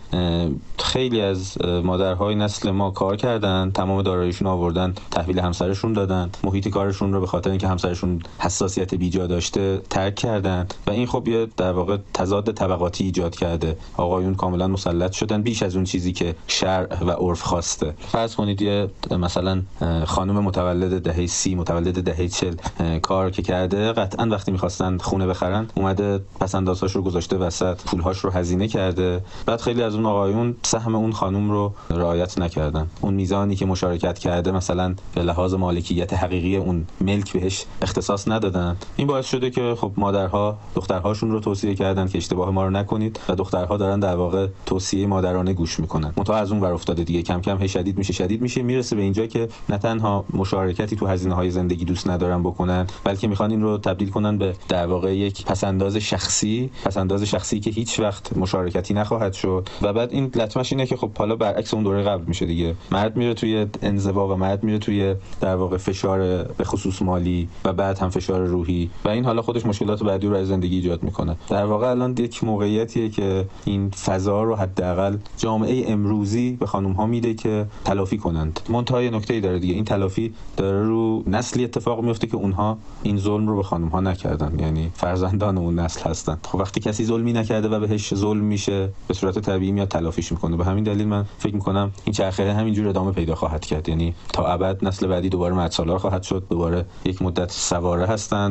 [0.79, 7.13] خیلی از مادرهای نسل ما کار کردن تمام داراییشون آوردن تحویل همسرشون دادن محیط کارشون
[7.13, 11.71] رو به خاطر اینکه همسرشون حساسیت بیجا داشته ترک کردن و این خب یه در
[11.71, 13.77] واقع تضاد طبقاتی ایجاد کرده.
[13.97, 17.93] آقایون کاملا مسلط شدن بیش از اون چیزی که شرع و عرف خواسته.
[17.99, 19.61] فرض کنید یه مثلا
[20.05, 22.55] خانم متولد دهه سی متولد دهه چل
[23.01, 28.19] کار که کرده قطعا وقتی می‌خواستن خونه بخرن اومده پس اندازهاش رو گذاشته وسط پولهاش
[28.19, 29.21] رو هزینه کرده.
[29.45, 32.87] بعد خیلی از اون آقایون سهم اون خانم رو رعایت نکردن.
[33.01, 38.66] اون میزانی که مشارکت کرده مثلا به لحاظ مالکیت حقیقی اون ملک بهش اختصاص ندادن.
[38.95, 43.19] این باعث شده که خب مادرها دخترهاشون رو توصیه کردن که اشتباه ما رو نکنید
[43.29, 46.13] و دخترها دارن در واقع توصیه مادرانه گوش می‌کنن.
[46.17, 47.21] متا از اون ور افتاده دیگه.
[47.21, 48.61] کم کم هی شدید میشه شدید میشه.
[48.61, 53.27] می‌رسه به اینجا که نه تنها مشارکتی تو هزینه های زندگی دوست ندارن بکنن بلکه
[53.27, 57.99] می‌خوان این رو تبدیل کنن به در واقع یک پسنداز شخصی پسنداز شخصی که هیچ
[57.99, 59.69] وقت مشارکتی نخواهد شد.
[59.81, 62.75] و بعد این لطمش اینه که خب حالا برعکس اون دوره قبل میشه دیگه.
[62.91, 67.73] مرد میره توی انزوا و مرد میره توی در واقع فشار به خصوص مالی و
[67.73, 68.89] بعد هم فشار روحی.
[69.05, 71.35] و این حالا خودش مشکلات بعدی رو از زندگی ایجاد می‌کنه.
[71.49, 77.05] در واقع الان یک موقعیتیه که این فضا رو حداقل جامعه امروزی به خانم ها
[77.05, 78.59] میده که تلافی کنند.
[78.69, 79.73] منتهای نکته ای داره دیگه.
[79.73, 84.01] این تلافی داره رو نسلی اتفاق میفته که اونها این ظلم رو به خانم ها
[84.01, 84.59] نکردن.
[84.59, 86.37] یعنی فرزندان اون نسل هستن.
[86.43, 90.57] خب وقتی کسی ظلمی نکرده و بهش ظلم میشه به صورت طبیعی میاد تلافیش می‌کنه.
[90.57, 93.89] به همین دلیل من فکر می‌کنم این چرخه همینجور ادامه پیدا خواهد کرد.
[93.89, 96.43] یعنی تا ابد نسل بعدی دوباره مردسالار خواهد شد.
[96.49, 98.05] دوباره یک مدت سواره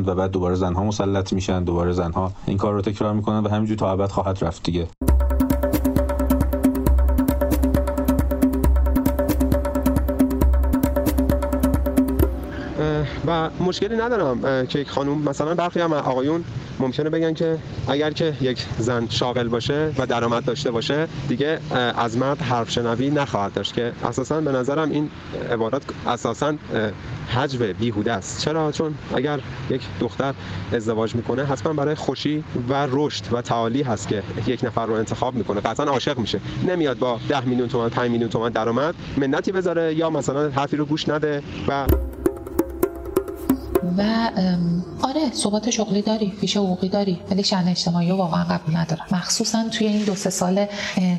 [0.05, 3.77] و بعد دوباره زنها مسلط میشن دوباره زنها این کار رو تکرار می‌کنن و همینجور
[3.77, 4.87] تا ابد خواهد رفت دیگه.
[13.27, 16.43] و مشکلی ندارم که یک خانوم مثلا برخی هم آقایون
[16.79, 21.59] ممکنه بگن که اگر که یک زن شاغل باشه و درآمد داشته باشه دیگه
[21.97, 25.09] از مرد حرف شنوی نخواهد داشت که اساسا به نظرم این
[25.51, 26.53] عبارات اساسا
[27.35, 28.41] حجب بیهوده است.
[28.41, 29.39] چرا؟ چون اگر
[29.69, 30.33] یک دختر
[30.73, 35.35] ازدواج می‌کنه حتما برای خوشی و رشد و تعالی هست که یک نفر رو انتخاب
[35.35, 35.61] می‌کنه.
[35.61, 36.39] قطعا عاشق میشه.
[36.67, 40.85] نمیاد با 10 میلیون تومان 5 میلیون تومان درآمد منتی بذاره یا مثلا حرفی رو
[40.85, 41.85] گوش نده و
[43.97, 44.29] و
[45.01, 49.05] آره صحبت شغلی داری فیش حقوقی داری ولی شأن اجتماعی رو واقعا قبول ندارم.
[49.11, 50.65] مخصوصا توی این دو سه سال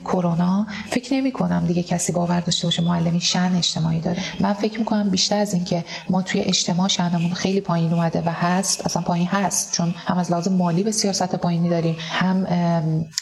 [0.04, 4.22] کرونا فکر نمی کنم دیگه کسی باور داشته باشه معلمی شأن اجتماعی داره.
[4.40, 8.86] من فکر می‌کنم بیشتر از اینکه ما توی اجتماع شأنمون خیلی پایین اومده و هست
[8.86, 12.46] اصلا پایین هست چون هم از لازم مالی بسیار سطح پایینی داریم هم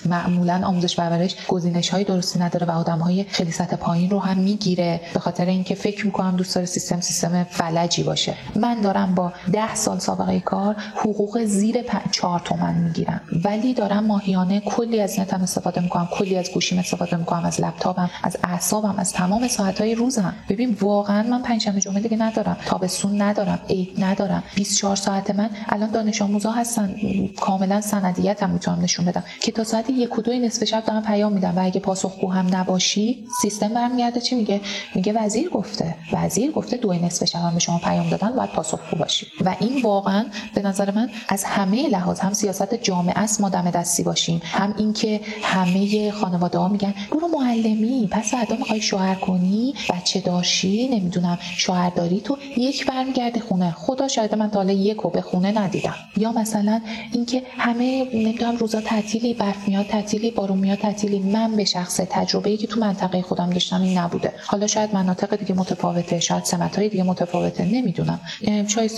[0.07, 4.39] معمولا آموزش پرورش گزینش های درستی نداره و آدم های خیلی سطح پایین رو هم
[4.39, 5.01] می‌گیره.
[5.15, 8.35] به خاطر اینکه فکر می‌کنم دوست داره سیستم سیستم فلجی باشه.
[8.57, 11.77] من دارم با ده سال سابقه کار حقوق زیر
[12.11, 13.21] چهار تومن می‌گیرم.
[13.45, 18.11] ولی دارم ماهیانه کلی از نتم استفاده می‌کنم کلی از گوشیم استفاده می‌کنم از لپتاپم
[18.23, 20.35] از اعصابم از تمام ساعت های روزم.
[20.49, 22.57] ببین واقعا من پنجشنبه جمعه دیگه ندارم.
[22.67, 24.43] تابستون ندارم عید ندارم.
[24.55, 26.95] 24 ساعت من الان دانش آموزا هستن.
[27.41, 29.25] کاملا سندیت هم می‌تونم نشون بدم.
[29.41, 32.57] که تا ساعت یک و دو نصف شب دارم پیام میدم و اگه پاسخگو هم
[32.57, 34.61] نباشی سیستم برمیگرده چی میگه؟
[34.95, 35.95] میگه وزیر گفته.
[36.13, 39.16] وزیر گفته دو نصف شب به شما پیام دادن باید پاسخگو باشی.
[39.41, 43.71] و این واقعا به نظر من از همه لحاظ هم سیاست جامعه است ما دم
[43.71, 44.41] دستی باشیم.
[44.45, 50.89] هم اینکه همه خانواده ها میگن برو معلمی پس بعدا می‌خوای شوهر کنی؟ بچه داشی؟
[50.89, 51.39] نمی‌دونم.
[51.57, 53.71] شوهرداری تو یک برمیگرده خونه.
[53.71, 55.95] خدا شاید من تا حالا یک به خونه ندیدم.
[56.17, 56.81] یا مثلا
[57.13, 61.19] اینکه همه نمی‌دونم روزا تعطیلی برف میاد تعطیلی بارون میاد تعطیلی.
[61.19, 64.33] من به شخص تجربه ای که تو منطقه خودم داشتم این نبوده.
[64.47, 68.21] حالا شاید مناطق دیگه متفاوته شاید سمت های دیگه متفاوته نمی‌دونم.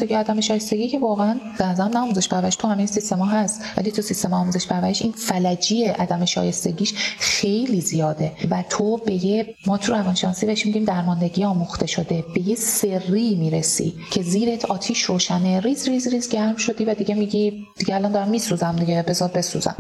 [0.09, 3.90] شایستگی آدم شایستگی که واقعا به نظرم آموزش پرورش تو همین سیستم ها هست ولی
[3.90, 9.78] تو سیستم آموزش پرورش این فلجی عدم شایستگیش خیلی زیاده و تو به یه ما
[9.78, 15.60] تو روانشناسی بهش میگیم درماندگی آموخته شده به یه سری می‌رسی که زیرت آتیش روشنه
[15.60, 19.76] ریز ریز ریز گرم شدی و دیگه میگی دیگه الان دارم میسوزم دیگه بذار بسوزم.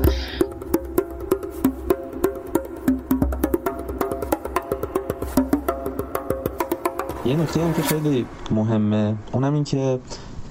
[7.28, 9.98] یه نکته هم که خیلی مهمه اونم این که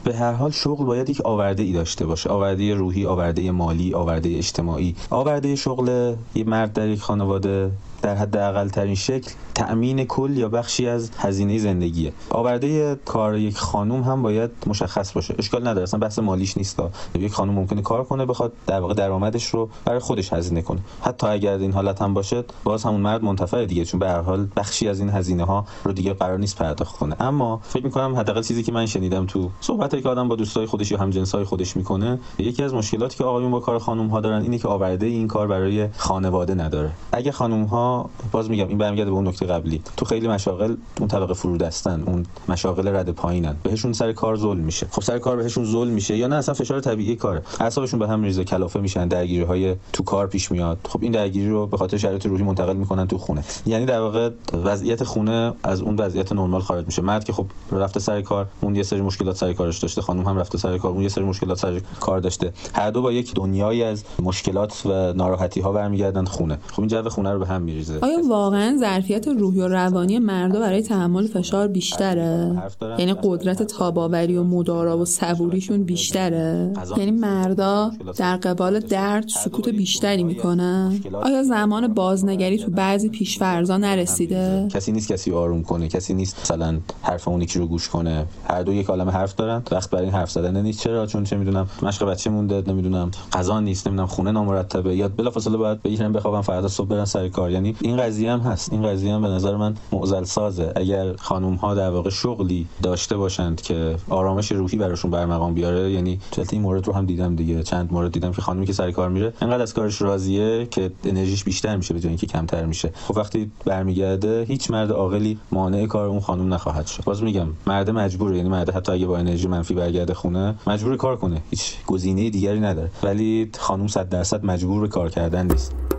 [0.04, 2.30] به هر حال شغل باید یک آورده ای داشته باشه.
[2.30, 4.96] آورده روحی آورده مالی آورده اجتماعی.
[5.10, 7.72] آورده شغل یه مرد در یک خانواده
[8.02, 12.14] در حد اقل ترین شکل تأمین کل یا بخشی از هزینه زندگیه.
[12.30, 15.36] آورده کار یک خانوم هم باید مشخص باشه.
[15.40, 16.80] اشکال نداره اصلا بحث مالیش نیست.
[17.16, 20.80] یک خانوم ممکنه کار کنه بخواد در واقع درآمدش رو برای خودش هزینه کنه.
[21.02, 24.48] حتی اگر این حالت هم باشه باز همون مرد منتفع دیگه چون به هر حال
[24.56, 27.16] بخشی از این هزینه ها رو دیگه قرار نیست پرداخت کنه.
[27.20, 30.66] اما فکر می کنم حداقل چیزی که من شنیدم تو صحبتی که آدم با دوستای
[30.66, 34.42] خودش یا همجنسای خودش می‌کنه یکی از مشکلاتی که آقایون با کار خانم ها دارن
[34.42, 36.92] اینه که آورده این کار برای خانواده نداره.
[37.12, 39.82] اگه خانم ها باز میگم این برمیگرده به اون نکته قبلی.
[39.98, 43.56] تو خیلی مشاغل اون طبقه فرودستن اون مشاغل رد پایینن.
[43.64, 44.88] بهشون سر کار ظلم میشه.
[44.92, 47.42] خب سر کار بهشون ظلم میشه یا نه؟ اصلا فشار طبیعی کاره.
[47.60, 50.78] اعصابشون به هم میریزه کلافه میشن درگیری های تو کار پیش میاد.
[50.90, 53.44] خب این درگیری رو به خاطر شرایط روحی منتقل می‌کنن تو خونه.
[53.66, 54.30] یعنی در واقع
[54.64, 57.02] وضعیت خونه از اون وضعیت نرمال خارج میشه.
[57.02, 60.38] مرد که خب رفته سر کار اون یه سری مشکلات سر کارش داشته خانم هم
[60.38, 62.54] رفته سر کار اون یه سری مشکلات سر کار داشته.
[62.74, 66.60] هر دو با یک دنیایی از مشکلات و ناراحتی ها برمیگردن خونه.
[66.68, 68.00] خب این جو خونه رو به هم میریزه.
[68.02, 72.62] آیا واقعا ظرفیت روحی و روانی مردا برای تحمل فشار بیشتره؟
[73.00, 80.24] یعنی قدرت تاباوری و مدارا و صبوریشون بیشتره؟ یعنی مردا در قبال درد سکوت بیشتری
[80.24, 86.38] می‌کنن؟ آیا زمان بازنگری تو بعضی پیشفرزا نرسیده؟ کسی نیست کسی آروم کنه کسی نیست
[86.42, 88.26] مثلا حرف اون یکی رو گوش کنه.
[88.50, 90.82] هر دو یک عالم حرف دارن وقت برای این حرف زدن نیست.
[90.82, 94.96] چرا؟ چون چه می‌دونم مشق بچه مونده نمی‌دونم غذا نیست نمی‌دونم خونه نامرتبه.
[94.96, 97.52] یا بلافاصله باید بگیرن بخوابن فردا صبح برن سر کار.
[97.52, 98.74] یعنی این قضیه هم هست.
[98.74, 100.74] این قضیه هم به نظر من معضل سازه.
[100.76, 106.20] اگر خانم ها در واقع شغلی داشته باشند که آرامش روحی براشون برمقام بیاره یعنی
[106.38, 107.64] البته این مورد رو هم دیدم دیگه.
[107.64, 111.44] چند مورد دیدم که خانمی که سر کار میره انقدر از کارش راضیه که انرژیش
[111.44, 112.92] بیشتر میشه به جای اینکه کمتر میشه.
[113.08, 117.04] خب وقتی برمیگرده هیچ مرد عاقلی مانع کار اون خانم نخواهد شد.
[117.04, 118.38] باز میگم مرد مجبوره.
[118.38, 121.42] یعنی مرد حتی اگه با انرژی منفی برگرده خونه مجبور کار کنه.
[121.50, 122.92] هیچ گزینه دیگری نداره.
[123.04, 125.97] ولی خانم 100 درصد مجبور کار کردن نیست.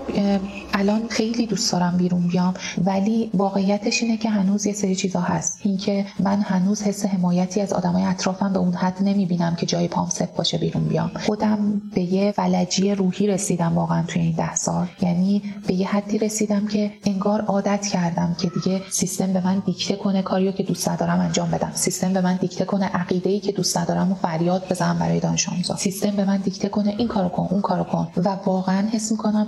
[0.00, 0.40] چرا
[0.78, 2.54] الان خیلی دوست دارم بیرون بیام
[2.84, 5.58] ولی واقعیتش اینه که هنوز یه سری چیزا هست.
[5.62, 10.08] اینکه من هنوز حس حمایتی از آدمای اطرافم به اون حد نمی‌بینم که جای پام
[10.08, 11.10] سپ باشه بیرون بیام.
[11.26, 14.86] خودم به یه فلجی روحی رسیدم واقعا توی این ده سال.
[15.02, 19.96] یعنی به یه حدی رسیدم که انگار عادت کردم که دیگه سیستم به من دیکته
[19.96, 21.70] کنه کاریو که دوست ندارم انجام بدم.
[21.74, 25.48] سیستم به من دیکته کنه عقیده ای که دوست ندارم و فریاد بزنم برای دانش
[25.48, 28.08] آموزا سیستم به من دیکته کنه این کارو کن اون کارو کن.
[28.16, 29.46] و واقعا حس می‌کنم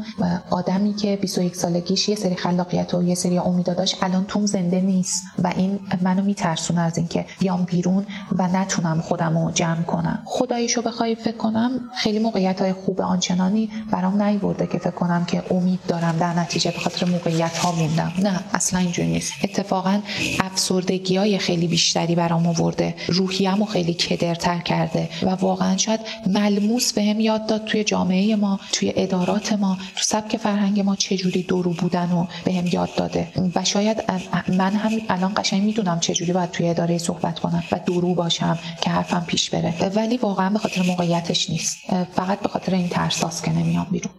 [0.50, 4.80] آدمی که 21 سالگیش یه سری خلاقیت و یه سری امیدا داشت الان توم زنده
[4.80, 5.24] نیست.
[5.38, 8.06] و این منو میترسونه از اینکه بیام بیرون
[8.38, 10.22] و نتونم خودم رو جمع کنم.
[10.24, 15.42] خداییشو بخوای فکر کنم خیلی موقعیت های خوب آنچنانی برام نیورده که فکر کنم که
[15.50, 18.12] امید دارم در نتیجه به خاطر موقعیت ها موندم.
[18.18, 19.32] نه اصلا اینجوری نیست.
[19.44, 20.00] اتفاقا
[20.40, 22.94] افسردگی های خیلی بیشتری برام آورده.
[23.08, 25.08] روحیم خیلی کدرتر کرده.
[25.22, 30.02] و واقعا شاید ملموس به هم یاد داد توی جامعه ما توی ادارات ما تو
[30.02, 33.28] سبک فرهنگ ما چجوری درو بودن و به هم یاد داده.
[33.54, 34.04] و شاید
[34.48, 38.90] من هم الان قشنگ می‌دونم چجوری باید توی اداره صحبت کنم و درو باشم که
[38.90, 39.74] حرفم پیش بره.
[39.94, 41.76] ولی واقعا به خاطر موقعیتش نیست.
[42.16, 44.12] فقط به خاطر این ترساس که نمیام بیرون.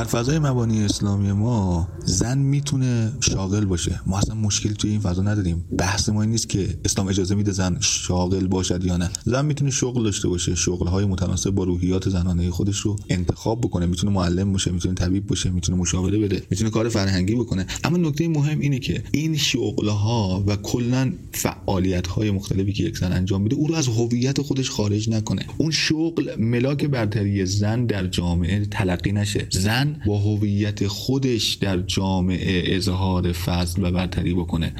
[0.00, 4.00] در فضای مبانی اسلامی ما زن می‌تونه شاغل باشه.
[4.06, 5.64] ما اصلا مشکلی توی این فضا نداریم.
[5.78, 9.10] بحث ما این نیست که اسلام اجازه میده زن شاغل باشد یا نه.
[9.24, 13.86] زن می‌تونه شغل داشته باشه شغل های متناسب با روحیات زنانه خودش رو انتخاب بکنه.
[13.86, 17.66] می‌تونه معلم باشه می‌تونه طبیب باشه می‌تونه مشاوره بده می‌تونه کار فرهنگی بکنه.
[17.84, 22.98] اما نکته مهم اینه که این شغل ها و کلا فعالیت های مختلفی که یک
[22.98, 25.46] زن انجام میده او رو از هویت خودش خارج نکنه.
[25.58, 29.46] اون شغل ملاک برتری زن در جامعه تلقی نشه.
[29.50, 34.72] زن با هویت خودش در جامعه اظهار فضل و برتری بکنه.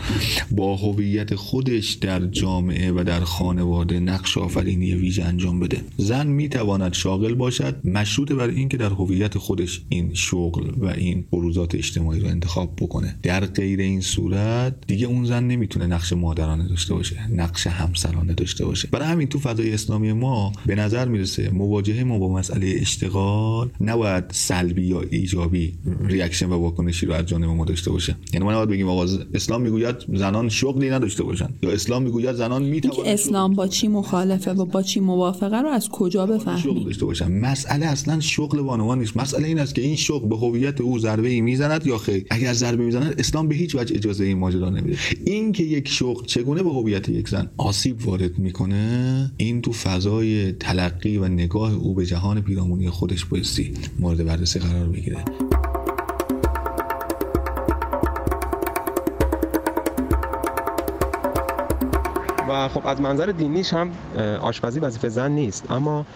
[0.51, 5.81] با هویت خودش در جامعه و در خانواده نقش آفرینی ویژه انجام بده.
[5.97, 11.75] زن می‌تواند شاغل باشد مشروط بر اینکه در هویت خودش این شغل و این بروزات
[11.75, 13.17] اجتماعی رو انتخاب بکنه.
[13.23, 18.65] در غیر این صورت دیگه اون زن نمی‌تونه نقش مادرانه داشته باشه نقش همسرانه داشته
[18.65, 18.89] باشه.
[18.93, 24.25] برای همین تو فضای اسلامی ما به نظر می‌رسه مواجهه ما با مسئله اشتغال نباید
[24.31, 25.75] سلبی یا ایجابی
[26.05, 28.17] reaction و واکنشی رو از جانب ما داشته باشه.
[28.33, 31.49] یعنی ما نباید بگیم آقا اسلام می‌گوید زنان شغلی نداشته باشن.
[31.63, 35.89] یا اسلام می‌گوید زنان می‌توانند اسلام با چی مخالفه و با چی موافقه رو از
[35.89, 39.17] کجا بفهمیم؟ داشته باشن؟ مسئله اصلا شغل بانوان نیست.
[39.17, 42.53] مسئله این است که این شغل به هویت او ضربه ای می‌زند یا خیر؟ اگر
[42.53, 44.99] ضربه می‌زند اسلام به هیچ وجه اجازه این ماجرا نمیده.
[45.25, 50.53] این که یک شغل چگونه به هویت یک زن آسیب وارد می‌کنه این تو فضای
[50.53, 55.50] تلقی و نگاه او به جهان پیرامونی خودش بایستی مورد بررسی قرار بگیره
[62.69, 63.93] خب از منظر دینیش هم
[64.41, 66.07] آشپزی وظیفه زن نیست اما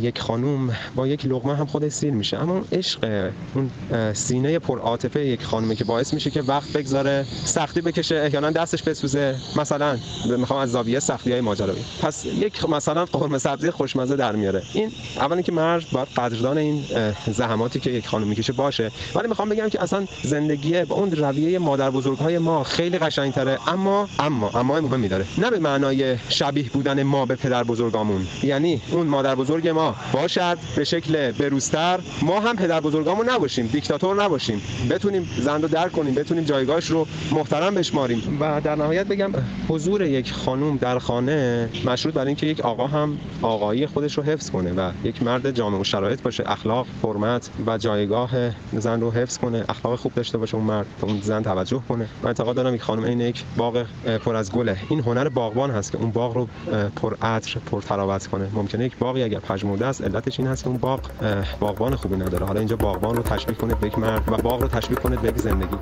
[0.00, 2.38] یک خانوم با یک لقمه هم خودش سیر میشه.
[2.38, 3.70] اما عشق اون
[4.12, 9.36] سینه پرعاطفه یک خانومه که باعث میشه که وقت بگذاره سختی بکشه احیانا دستش بسوزه.
[9.56, 9.98] مثلا
[10.38, 14.62] می‌خوام از زاویه سختی های ماجراوی پس یک مثلا قرمه سبزی خوشمزه در میاره.
[14.74, 16.84] این اولا که مرد باید قدردان این
[17.26, 18.90] زحماتی که یک خانم می‌کشه باشه.
[19.14, 23.68] ولی می‌خوام بگم که اصلا زندگی با اون رویه مادر بزرگهای ما خیلی قشنگتره.
[23.68, 25.26] اما اما اما مهمی داره.
[25.38, 25.89] نه به معنای
[26.28, 28.26] شبیه بودن ما به پدر بزرگامون.
[28.42, 34.22] یعنی اون مادر بزرگ ما باشد به شکل بروزتر ما هم پدر بزرگامون نباشیم دیکتاتور
[34.22, 34.62] نباشیم.
[34.90, 38.36] بتونیم زن رو درک کنیم بتونیم جایگاهش رو محترم بشماریم.
[38.40, 39.30] و در نهایت بگم
[39.68, 44.50] حضور یک خانوم در خانه مشروط بر اینکه یک آقا هم آقایی خودش رو حفظ
[44.50, 48.30] کنه و یک مرد جامع و شرایط باشه اخلاق حرمت و جایگاه
[48.72, 52.08] زن رو حفظ کنه اخلاق خوب داشته باشه اون مرد اون زن توجه کنه.
[52.22, 53.86] من اعتقاد دارم یک خانم این یک باغ
[54.24, 54.76] پر از گله.
[54.88, 55.79] این هنر باغبان هست.
[55.88, 56.48] که اون باغ رو
[56.96, 58.48] پر عطر پر تراوت کنه.
[58.54, 61.00] ممکنه یک باقی اگر پژمرده است علتش این هست که اون باغ
[61.60, 62.46] باغبان خوبی نداره.
[62.46, 65.28] حالا اینجا باغبان رو تشبیه کنه به یک مرد و باغ رو تشبیه کنه به
[65.28, 65.76] یک زندگی.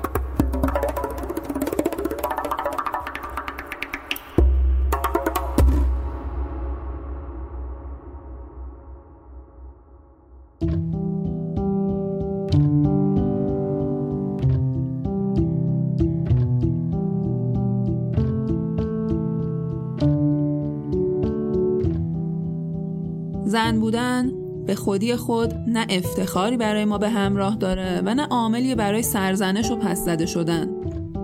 [23.89, 24.31] بودن
[24.65, 29.71] به خودی خود نه افتخاری برای ما به همراه داره و نه عاملی برای سرزنش
[29.71, 30.69] و پس زده شدن.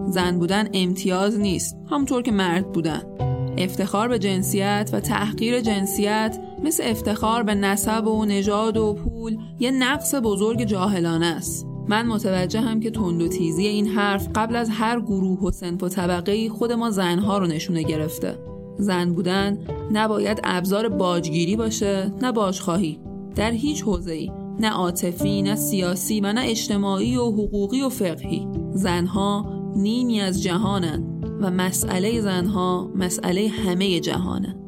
[0.10, 3.02] زن بودن امتیاز نیست همونطور که مرد بودن.
[3.58, 9.72] افتخار به جنسیت و تحقیر جنسیت مثل افتخار به نسب و نژاد و پول یه
[9.72, 11.68] نقص بزرگ جاهلانه است.
[11.88, 15.84] من متوجه هم که تند و تیزی این حرف قبل از هر گروه و سنف
[15.84, 18.55] و طبقه خود ما زنها رو نشونه گرفته.
[18.77, 19.60] زن بودن
[19.91, 22.99] نباید ابزار باجگیری باشه نه باجخواهی
[23.35, 28.47] در هیچ حوزه‌ای نه عاطفی نه سیاسی و نه اجتماعی و حقوقی و فقهی.
[28.73, 29.45] زنها
[29.76, 31.03] نیمی از جهانن
[31.41, 34.65] و مسئله زنها مسئله همه جهانه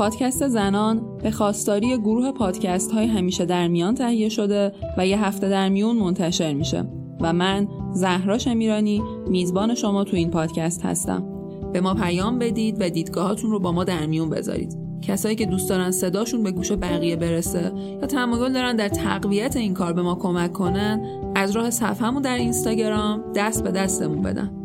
[0.00, 5.48] پادکست زنان به خواستاری گروه پادکست های همیشه در میان تهیه شده و یه هفته
[5.48, 6.84] در میون منتشر میشه
[7.20, 11.24] و من زهرا شمیرانی میزبان شما تو این پادکست هستم.
[11.72, 14.78] به ما پیام بدید و دیدگاهاتون رو با ما در میون بذارید.
[15.02, 19.74] کسایی که دوست دارن صداشون به گوش بقیه برسه یا تمایل دارن در تقویت این
[19.74, 21.00] کار به ما کمک کنن
[21.34, 24.59] از راه صفحهمون در اینستاگرام دست به دستمون بدن.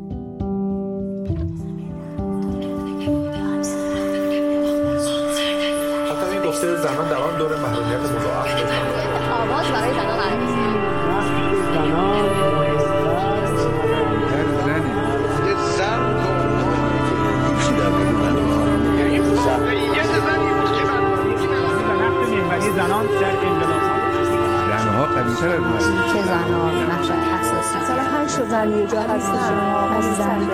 [25.45, 29.53] چه زنان نقش حساسی سال هشت زن یه جا هستن
[29.97, 30.49] عزیزم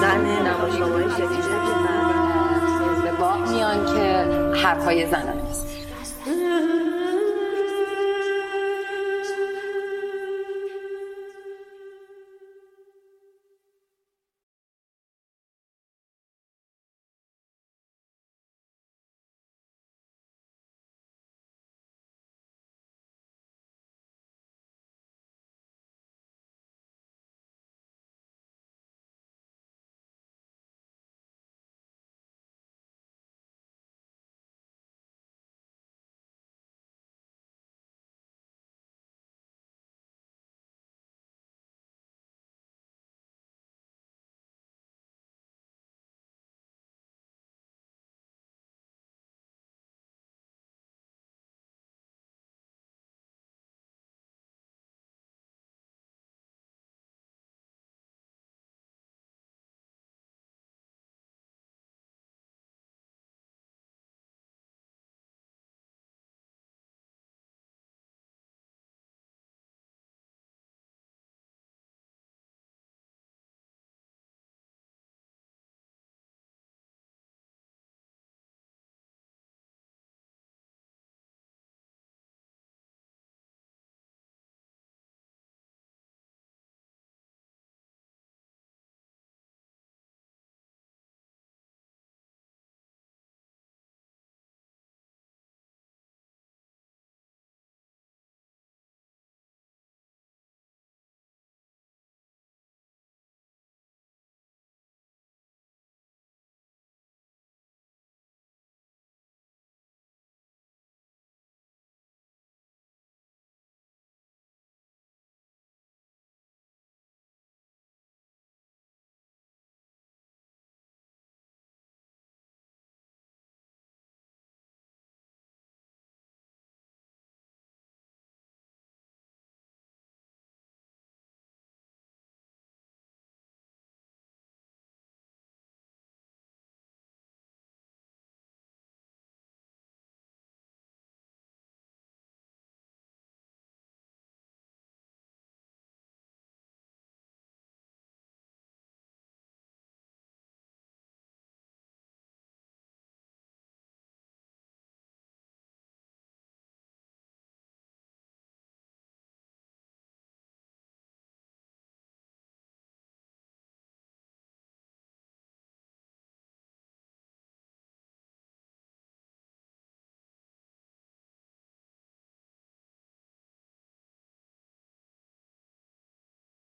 [0.00, 1.22] زن نمایش که
[3.02, 4.26] به باغ میان که
[4.62, 5.69] حرفای زنان است